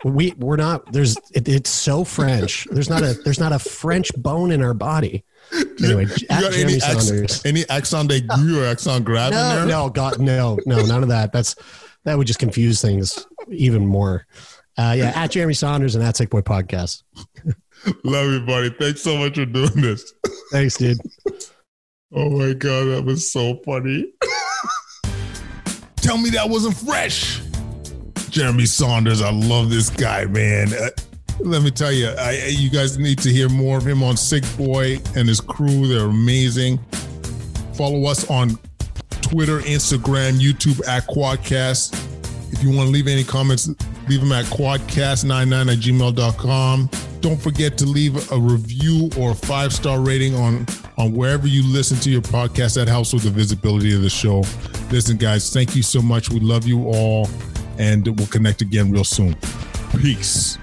We 0.04 0.32
we're 0.38 0.56
not 0.56 0.92
there's 0.92 1.16
it, 1.34 1.48
it's 1.48 1.70
so 1.70 2.04
french. 2.04 2.66
There's 2.72 2.90
not 2.90 3.04
a 3.04 3.14
there's 3.24 3.40
not 3.40 3.52
a 3.52 3.60
french 3.60 4.10
bone 4.18 4.52
in 4.52 4.64
our 4.64 4.74
body. 4.74 5.24
Anyway 5.84 6.08
you 6.18 6.28
got 6.28 6.54
any, 6.54 6.76
ex, 6.82 7.46
any 7.46 7.70
accent 7.70 8.10
de 8.10 8.22
or 8.58 8.66
accent 8.66 9.06
grave 9.06 9.32
no, 9.32 9.38
in 9.38 9.56
there? 9.56 9.66
no 9.66 9.90
god 9.90 10.20
no 10.20 10.58
no 10.66 10.84
none 10.86 11.04
of 11.04 11.10
that. 11.10 11.32
That's 11.32 11.56
that 12.04 12.18
would 12.18 12.26
just 12.26 12.40
confuse 12.40 12.82
things 12.82 13.28
even 13.50 13.86
more 13.86 14.26
uh, 14.78 14.94
yeah 14.98 15.12
at 15.16 15.32
jeremie 15.32 15.54
saunders 15.54 15.96
and 15.96 16.04
at 16.04 16.16
sick 16.16 16.30
boy 16.30 16.42
podcast 16.42 17.04
love 18.04 18.32
you 18.32 18.42
buddy 18.42 18.70
thanks 18.80 19.02
so 19.02 19.18
much 19.18 19.36
for 19.36 19.46
doing 19.46 19.70
this 19.76 20.14
thanks 20.52 20.78
dude 20.78 20.98
oh 22.14 22.30
my 22.30 22.54
god 22.54 22.86
that 22.86 23.04
was 23.06 23.32
so 23.32 23.56
funny 23.66 24.12
tell 25.98 26.18
me 26.18 26.30
that 26.30 26.50
wasn't 26.50 26.76
fresh 26.76 27.42
Jeremie 28.32 28.66
Saunders. 28.66 29.22
I 29.22 29.30
love 29.30 29.70
this 29.70 29.90
guy, 29.90 30.26
man. 30.26 30.74
Uh, 30.74 30.90
let 31.42 31.62
me 31.64 31.70
tell 31.70 31.92
you, 31.92 32.08
I, 32.08 32.48
you 32.50 32.70
guys 32.70 32.98
need 32.98 33.20
to 33.20 33.30
hear 33.30 33.50
more 33.50 33.78
of 33.78 33.86
him 33.86 34.02
on 34.02 34.16
Sick 34.16 34.44
Boy 34.58 35.00
and 35.16 35.28
his 35.28 35.42
crew. 35.42 35.88
They're 35.88 36.06
amazing. 36.06 36.80
Follow 37.74 38.06
us 38.06 38.30
on 38.30 38.58
Twitter, 39.22 39.60
Instagram, 39.60 40.40
YouTube 40.40 40.88
at 40.88 41.08
Quadcast. 41.08 42.11
If 42.52 42.64
you 42.64 42.70
want 42.70 42.88
to 42.88 42.92
leave 42.92 43.08
any 43.08 43.24
comments, 43.24 43.68
leave 44.08 44.20
them 44.20 44.32
at 44.32 44.46
quadcast99 44.46 45.72
at 45.72 45.78
gmail.com. 45.80 46.90
Don't 47.22 47.42
forget 47.42 47.78
to 47.78 47.86
leave 47.86 48.32
a 48.32 48.40
review 48.40 49.10
or 49.18 49.32
a 49.32 49.36
five 49.36 49.72
star 49.72 50.00
rating 50.00 50.36
on, 50.36 50.66
on 50.98 51.14
wherever 51.14 51.48
you 51.48 51.64
listen 51.64 51.98
to 52.00 52.10
your 52.10 52.22
podcast. 52.22 52.76
That 52.76 52.88
helps 52.88 53.14
with 53.14 53.24
the 53.24 53.30
visibility 53.30 53.94
of 53.96 54.02
the 54.02 54.10
show. 54.10 54.44
Listen, 54.92 55.18
guys, 55.18 55.54
thank 55.54 55.76
you 55.76 55.84
so 55.84 56.02
much. 56.02 56.30
We 56.30 56.40
love 56.40 56.66
you 56.66 56.88
all 56.88 57.28
and 57.78 58.08
we'll 58.18 58.28
connect 58.28 58.62
again 58.62 58.92
real 58.92 59.04
soon. 59.04 59.36
Peace. 60.02 60.58